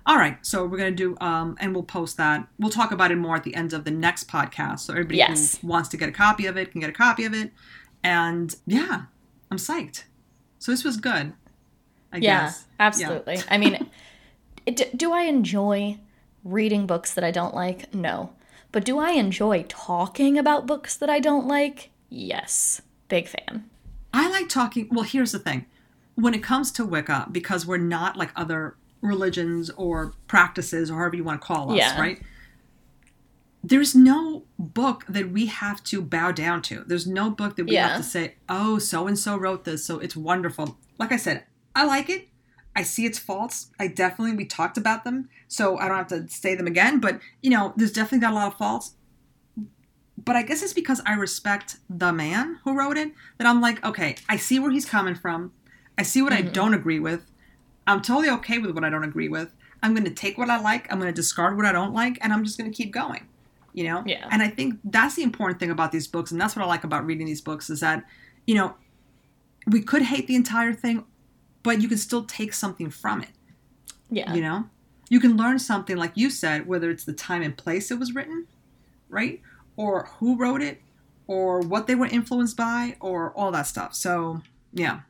All 0.07 0.17
right, 0.17 0.39
so 0.45 0.65
we're 0.67 0.79
gonna 0.79 0.91
do, 0.93 1.17
um, 1.21 1.57
and 1.61 1.75
we'll 1.75 1.83
post 1.83 2.17
that. 2.17 2.47
We'll 2.59 2.71
talk 2.71 2.91
about 2.93 3.11
it 3.11 3.17
more 3.17 3.37
at 3.37 3.43
the 3.45 3.55
end 3.55 3.73
of 3.73 3.85
the 3.85 3.91
next 3.91 4.29
podcast, 4.29 4.81
so 4.81 4.93
everybody 4.93 5.19
Yes. 5.19 5.59
who 5.59 5.67
wants 5.67 5.89
to 5.91 5.97
get 5.97 6.09
a 6.09 6.13
copy 6.13 6.47
of 6.47 6.57
it 6.57 6.71
can 6.73 6.81
get 6.81 6.91
a 6.91 6.93
copy 6.93 7.25
of 7.25 7.35
it. 7.35 7.53
And 8.05 8.55
yeah, 8.67 9.03
I'm 9.51 9.57
psyched. 9.59 10.05
So 10.59 10.71
this 10.73 10.85
was 10.85 10.97
good. 10.97 11.33
I 12.13 12.19
Yeah, 12.19 12.45
guess. 12.45 12.65
absolutely. 12.79 13.41
I 13.51 13.59
mean, 13.59 13.91
it, 14.67 14.97
do 14.97 15.13
I 15.13 15.23
enjoy 15.23 15.99
reading 16.51 16.87
books 16.87 17.13
that 17.15 17.25
I 17.25 17.31
don't 17.31 17.55
like? 17.55 17.95
No. 17.95 18.33
But 18.73 18.85
do 18.85 18.99
I 18.99 19.13
enjoy 19.13 19.65
talking 19.69 20.39
about 20.39 20.67
books 20.67 20.97
that 20.97 21.09
I 21.11 21.21
don't 21.21 21.47
like? 21.47 21.91
Yes. 22.09 22.83
Big 23.09 23.29
fan. 23.29 23.69
I 24.13 24.29
like 24.31 24.49
talking. 24.49 24.89
Well, 24.91 25.05
here's 25.05 25.33
the 25.33 25.39
thing: 25.39 25.67
when 26.15 26.35
it 26.35 26.43
comes 26.43 26.71
to 26.73 26.85
Wicca, 26.85 27.29
because 27.31 27.67
we're 27.67 27.77
not 27.79 28.17
like 28.17 28.31
other 28.37 28.77
religions 29.01 29.71
or 29.77 30.13
practices, 30.27 30.91
or 30.91 30.99
however 30.99 31.17
you 31.17 31.25
want 31.25 31.41
to 31.41 31.47
call 31.47 31.71
us, 31.73 31.79
Yeah. 31.79 32.01
right? 32.01 32.21
There's 33.63 33.95
no 33.95 34.45
book 34.59 35.05
that 35.09 35.31
we 35.31 35.47
have 35.47 35.83
to 35.85 36.01
bow 36.01 36.31
down 36.33 36.63
to. 36.63 36.85
There's 36.87 37.07
no 37.07 37.31
book 37.31 37.57
that 37.57 37.67
we 37.67 37.73
Yeah. 37.73 37.89
have 37.89 37.97
to 37.99 38.03
say, 38.03 38.35
"Oh, 38.49 38.79
so 38.79 39.07
and 39.07 39.19
so 39.19 39.37
wrote 39.37 39.65
this, 39.65 39.85
so 39.85 39.99
it's 39.99 40.17
wonderful." 40.17 40.79
Like 40.99 41.13
I 41.13 41.17
said, 41.17 41.45
I 41.75 41.85
like 41.85 42.09
it. 42.09 42.29
I 42.77 42.83
see 42.83 43.07
its 43.07 43.19
faults. 43.19 43.71
I 43.81 43.89
definitely 43.89 44.37
we 44.37 44.45
talked 44.45 44.77
about 44.77 45.03
them, 45.03 45.29
so 45.49 45.79
I 45.79 45.89
don't 45.89 45.97
have 45.97 46.07
to 46.09 46.29
say 46.29 46.55
them 46.55 46.69
again. 46.69 47.01
But 47.01 47.21
you 47.43 47.51
know, 47.51 47.73
there's 47.77 47.93
definitely 47.93 48.21
got 48.21 48.33
a 48.33 48.37
lot 48.37 48.53
of 48.53 48.59
faults 48.59 48.93
but 50.27 50.35
I 50.35 50.43
guess 50.43 50.63
it's 50.63 50.73
because 50.73 51.01
I 51.07 51.15
respect 51.15 51.77
the 51.89 52.13
man 52.13 52.59
who 52.65 52.77
wrote 52.77 52.97
it 52.97 53.13
that 53.39 53.47
I'm 53.47 53.61
like, 53.61 53.85
okay, 53.85 54.17
I 54.29 54.37
see 54.37 54.59
where 54.59 54.71
he's 54.71 54.85
coming 54.85 55.15
from. 55.15 55.53
I 55.99 56.03
see 56.03 56.21
what 56.21 56.33
I 56.33 56.43
mm-hmm. 56.43 56.53
don't 56.53 56.75
agree 56.75 56.99
with. 56.99 57.31
I'm 57.87 58.03
totally 58.03 58.29
okay 58.31 58.59
with 58.59 58.73
what 58.73 58.83
I 58.83 58.91
don't 58.91 59.05
agree 59.05 59.29
with. 59.29 59.55
I'm 59.83 59.95
going 59.95 60.05
to 60.05 60.11
take 60.11 60.37
what 60.37 60.51
I 60.51 60.59
like, 60.59 60.91
I'm 60.91 60.99
going 60.99 61.13
to 61.13 61.15
discard 61.15 61.57
what 61.57 61.65
I 61.65 61.73
don't 61.73 61.95
like, 61.95 62.19
and 62.23 62.33
I'm 62.33 62.45
just 62.45 62.59
going 62.59 62.71
to 62.71 62.77
keep 62.77 62.93
going. 62.93 63.29
You 63.73 63.85
know? 63.85 64.03
Yeah. 64.07 64.27
And 64.31 64.43
I 64.43 64.49
think 64.49 64.81
that's 64.85 65.15
the 65.15 65.23
important 65.23 65.61
thing 65.61 65.71
about 65.71 65.93
these 65.93 66.09
books, 66.09 66.33
and 66.33 66.41
that's 66.41 66.57
what 66.57 66.65
I 66.65 66.67
like 66.67 66.83
about 66.83 67.07
reading 67.07 67.27
these 67.27 67.43
books 67.43 67.71
is 67.71 67.81
that, 67.81 68.03
you 68.47 68.55
know, 68.55 68.75
we 69.67 69.81
could 69.83 70.03
hate 70.03 70.27
the 70.27 70.35
entire 70.35 70.73
thing, 70.73 71.05
but 71.67 71.83
you 71.83 71.89
can 71.89 71.99
still 71.99 72.25
take 72.25 72.55
something 72.55 72.89
from 72.89 73.21
it. 73.21 73.31
Yeah. 74.09 74.33
You 74.33 74.41
know? 74.41 74.71
You 75.09 75.21
can 75.21 75.37
learn 75.37 75.59
something, 75.59 75.97
like 75.97 76.13
you 76.15 76.31
said, 76.31 76.67
whether 76.67 76.91
it's 76.91 77.05
the 77.05 77.13
time 77.13 77.43
and 77.43 77.57
place 77.57 77.91
it 77.91 77.99
was 77.99 78.15
written, 78.15 78.47
right? 79.09 79.41
Or 79.77 80.09
who 80.19 80.37
wrote 80.37 80.63
it, 80.63 80.81
or 81.27 81.61
what 81.61 81.87
they 81.87 81.95
were 81.95 82.07
influenced 82.07 82.57
by, 82.57 82.97
or 83.01 83.33
all 83.33 83.51
that 83.51 83.67
stuff. 83.67 83.95
So, 83.95 84.43
yeah, 84.73 85.01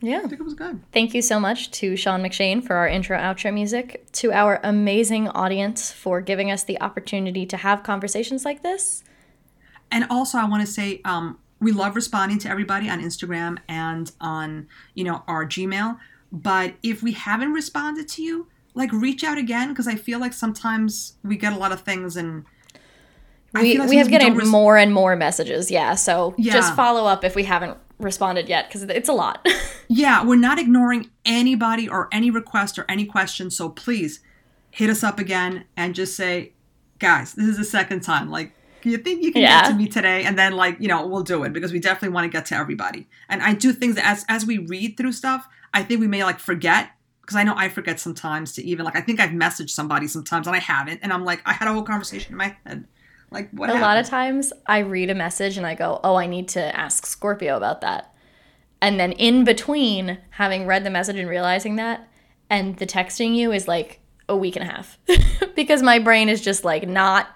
yeah. 0.00 0.18
I 0.18 0.28
think 0.28 0.40
it 0.40 0.44
was 0.44 0.54
good. 0.54 0.80
Thank 0.92 1.14
you 1.14 1.22
so 1.22 1.40
much 1.40 1.70
to 1.72 1.96
Sean 1.96 2.22
McShane 2.22 2.64
for 2.64 2.76
our 2.76 2.88
intro 2.88 3.18
outro 3.18 3.52
music, 3.52 4.06
to 4.12 4.32
our 4.32 4.60
amazing 4.62 5.28
audience 5.28 5.90
for 5.90 6.20
giving 6.20 6.50
us 6.50 6.62
the 6.62 6.80
opportunity 6.80 7.46
to 7.46 7.56
have 7.56 7.82
conversations 7.82 8.44
like 8.44 8.62
this. 8.62 9.02
And 9.90 10.06
also, 10.10 10.38
I 10.38 10.44
want 10.44 10.64
to 10.66 10.72
say 10.72 11.00
um, 11.04 11.38
we 11.64 11.72
love 11.72 11.96
responding 11.96 12.38
to 12.40 12.48
everybody 12.48 12.88
on 12.88 13.00
Instagram 13.02 13.58
and 13.68 14.12
on 14.20 14.68
you 14.94 15.02
know 15.04 15.24
our 15.26 15.44
Gmail. 15.44 15.98
But 16.30 16.74
if 16.82 17.02
we 17.02 17.12
haven't 17.12 17.52
responded 17.52 18.08
to 18.08 18.22
you, 18.22 18.48
like 18.74 18.92
reach 18.92 19.24
out 19.24 19.38
again 19.38 19.68
because 19.70 19.88
I 19.88 19.94
feel 19.94 20.18
like 20.20 20.32
sometimes 20.32 21.14
we 21.24 21.36
get 21.36 21.52
a 21.52 21.56
lot 21.56 21.72
of 21.72 21.80
things 21.82 22.16
and 22.16 22.44
We, 23.54 23.78
like 23.78 23.88
we 23.88 23.96
have 23.98 24.08
getting 24.08 24.34
res- 24.34 24.48
more 24.48 24.76
and 24.76 24.92
more 24.92 25.14
messages, 25.16 25.70
yeah. 25.70 25.94
So 25.94 26.34
Yeah. 26.36 26.52
just 26.54 26.74
follow 26.74 27.06
up 27.06 27.24
if 27.24 27.36
we 27.36 27.44
haven't 27.44 27.78
responded 28.00 28.48
yet 28.48 28.66
because 28.68 28.82
it's 28.82 29.08
a 29.08 29.12
lot. 29.12 29.46
Yeah, 29.86 30.24
we're 30.24 30.36
not 30.36 30.58
ignoring 30.58 31.10
anybody 31.26 31.86
or 31.86 32.08
any 32.10 32.30
request 32.30 32.78
or 32.78 32.86
any 32.88 33.04
question. 33.04 33.50
So 33.50 33.68
please 33.68 34.20
hit 34.70 34.88
us 34.88 35.04
up 35.04 35.18
again 35.18 35.66
and 35.76 35.94
just 35.94 36.16
say, 36.16 36.54
guys, 36.98 37.34
this 37.34 37.46
is 37.46 37.58
the 37.58 37.64
second 37.64 38.00
time. 38.00 38.30
Like, 38.30 38.54
you 38.92 38.98
think 38.98 39.22
you 39.22 39.32
can 39.32 39.42
Yeah. 39.42 39.62
get 39.62 39.70
to 39.70 39.74
me 39.76 39.86
today? 39.88 40.24
And 40.24 40.38
then, 40.38 40.52
like, 40.54 40.76
you 40.80 40.88
know, 40.88 41.06
we'll 41.06 41.22
do 41.22 41.44
it 41.44 41.52
because 41.52 41.72
we 41.72 41.78
definitely 41.78 42.14
want 42.14 42.24
to 42.24 42.28
get 42.36 42.46
to 42.46 42.56
everybody. 42.56 43.08
And 43.28 43.42
I 43.42 43.54
do 43.54 43.72
things 43.72 43.96
as 44.02 44.24
as 44.28 44.44
we 44.46 44.58
read 44.58 44.96
through 44.96 45.12
stuff, 45.12 45.48
I 45.72 45.82
think 45.82 46.00
we 46.00 46.06
may 46.08 46.24
like 46.24 46.38
forget 46.38 46.90
because 47.20 47.36
I 47.36 47.42
know 47.42 47.54
I 47.56 47.68
forget 47.68 47.98
sometimes 47.98 48.52
to 48.54 48.64
even 48.64 48.84
like 48.84 48.96
I 48.96 49.00
think 49.00 49.20
I've 49.20 49.30
messaged 49.30 49.70
somebody 49.70 50.06
sometimes 50.06 50.46
and 50.46 50.54
I 50.54 50.60
haven't, 50.60 51.00
and 51.02 51.12
I'm 51.12 51.24
like 51.24 51.42
I 51.46 51.52
had 51.52 51.68
a 51.68 51.72
whole 51.72 51.82
conversation 51.82 52.32
in 52.32 52.38
my 52.38 52.56
head. 52.66 52.86
Like 53.30 53.50
what? 53.50 53.70
a 53.70 53.74
lot 53.74 53.98
of 53.98 54.06
times 54.06 54.52
I 54.66 54.78
read 54.80 55.10
a 55.10 55.14
message 55.14 55.56
and 55.56 55.66
I 55.66 55.74
go, 55.74 56.00
oh, 56.04 56.14
I 56.16 56.26
need 56.26 56.48
to 56.48 56.78
ask 56.78 57.04
Scorpio 57.06 57.56
about 57.56 57.80
that. 57.80 58.14
And 58.80 59.00
then 59.00 59.12
in 59.12 59.44
between 59.44 60.18
having 60.30 60.66
read 60.66 60.84
the 60.84 60.90
message 60.90 61.16
and 61.16 61.28
realizing 61.28 61.76
that, 61.76 62.08
and 62.50 62.76
the 62.76 62.86
texting 62.86 63.34
you 63.34 63.50
is 63.50 63.66
like 63.66 64.00
a 64.28 64.36
week 64.36 64.56
and 64.56 64.68
a 64.68 64.72
half 64.72 64.98
because 65.56 65.82
my 65.82 65.98
brain 65.98 66.28
is 66.28 66.40
just 66.40 66.64
like 66.64 66.86
not 66.86 67.28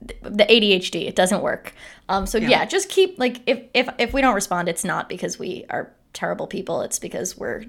the 0.00 0.44
ADHD. 0.44 1.06
It 1.06 1.16
doesn't 1.16 1.42
work. 1.42 1.74
Um, 2.08 2.26
so 2.26 2.38
yeah. 2.38 2.64
just 2.64 2.88
keep 2.88 3.18
like 3.18 3.40
if 3.46 3.62
if 3.74 3.88
if 3.98 4.12
we 4.12 4.20
don't 4.20 4.34
respond, 4.34 4.68
it's 4.68 4.84
not 4.84 5.08
because 5.08 5.38
we 5.38 5.64
are 5.70 5.92
terrible 6.12 6.46
people. 6.46 6.82
It's 6.82 6.98
because 6.98 7.36
we're 7.36 7.64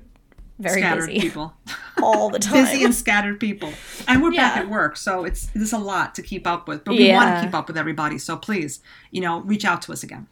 very 0.59 0.82
scattered 0.82 1.07
busy 1.07 1.19
people. 1.19 1.53
all 2.03 2.30
the 2.30 2.39
time. 2.39 2.65
busy 2.65 2.84
and 2.84 2.93
scattered 2.93 3.39
people. 3.39 3.71
And 4.07 4.21
we're 4.21 4.32
back 4.32 4.57
at 4.57 4.69
work, 4.69 4.97
so 4.97 5.23
it's 5.23 5.47
there's 5.47 5.73
a 5.73 5.78
lot 5.78 6.15
to 6.15 6.21
keep 6.21 6.47
up 6.47 6.67
with. 6.67 6.84
But 6.84 6.95
we 6.95 7.11
want 7.11 7.36
to 7.36 7.45
keep 7.45 7.53
up 7.53 7.67
with 7.67 7.78
everybody. 7.78 8.17
So 8.17 8.38
please, 8.38 8.82
you 9.11 9.21
know, 9.21 9.41
reach 9.41 9.65
out 9.65 9.82
to 9.84 9.93
us 9.93 10.03
again. 10.03 10.28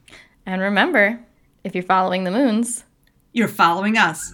and 0.45 0.61
remember, 0.61 1.19
if 1.63 1.73
you're 1.73 1.83
following 1.83 2.23
the 2.23 2.31
moons, 2.31 2.83
You're 3.33 3.47
following 3.47 3.97
us. 3.97 4.33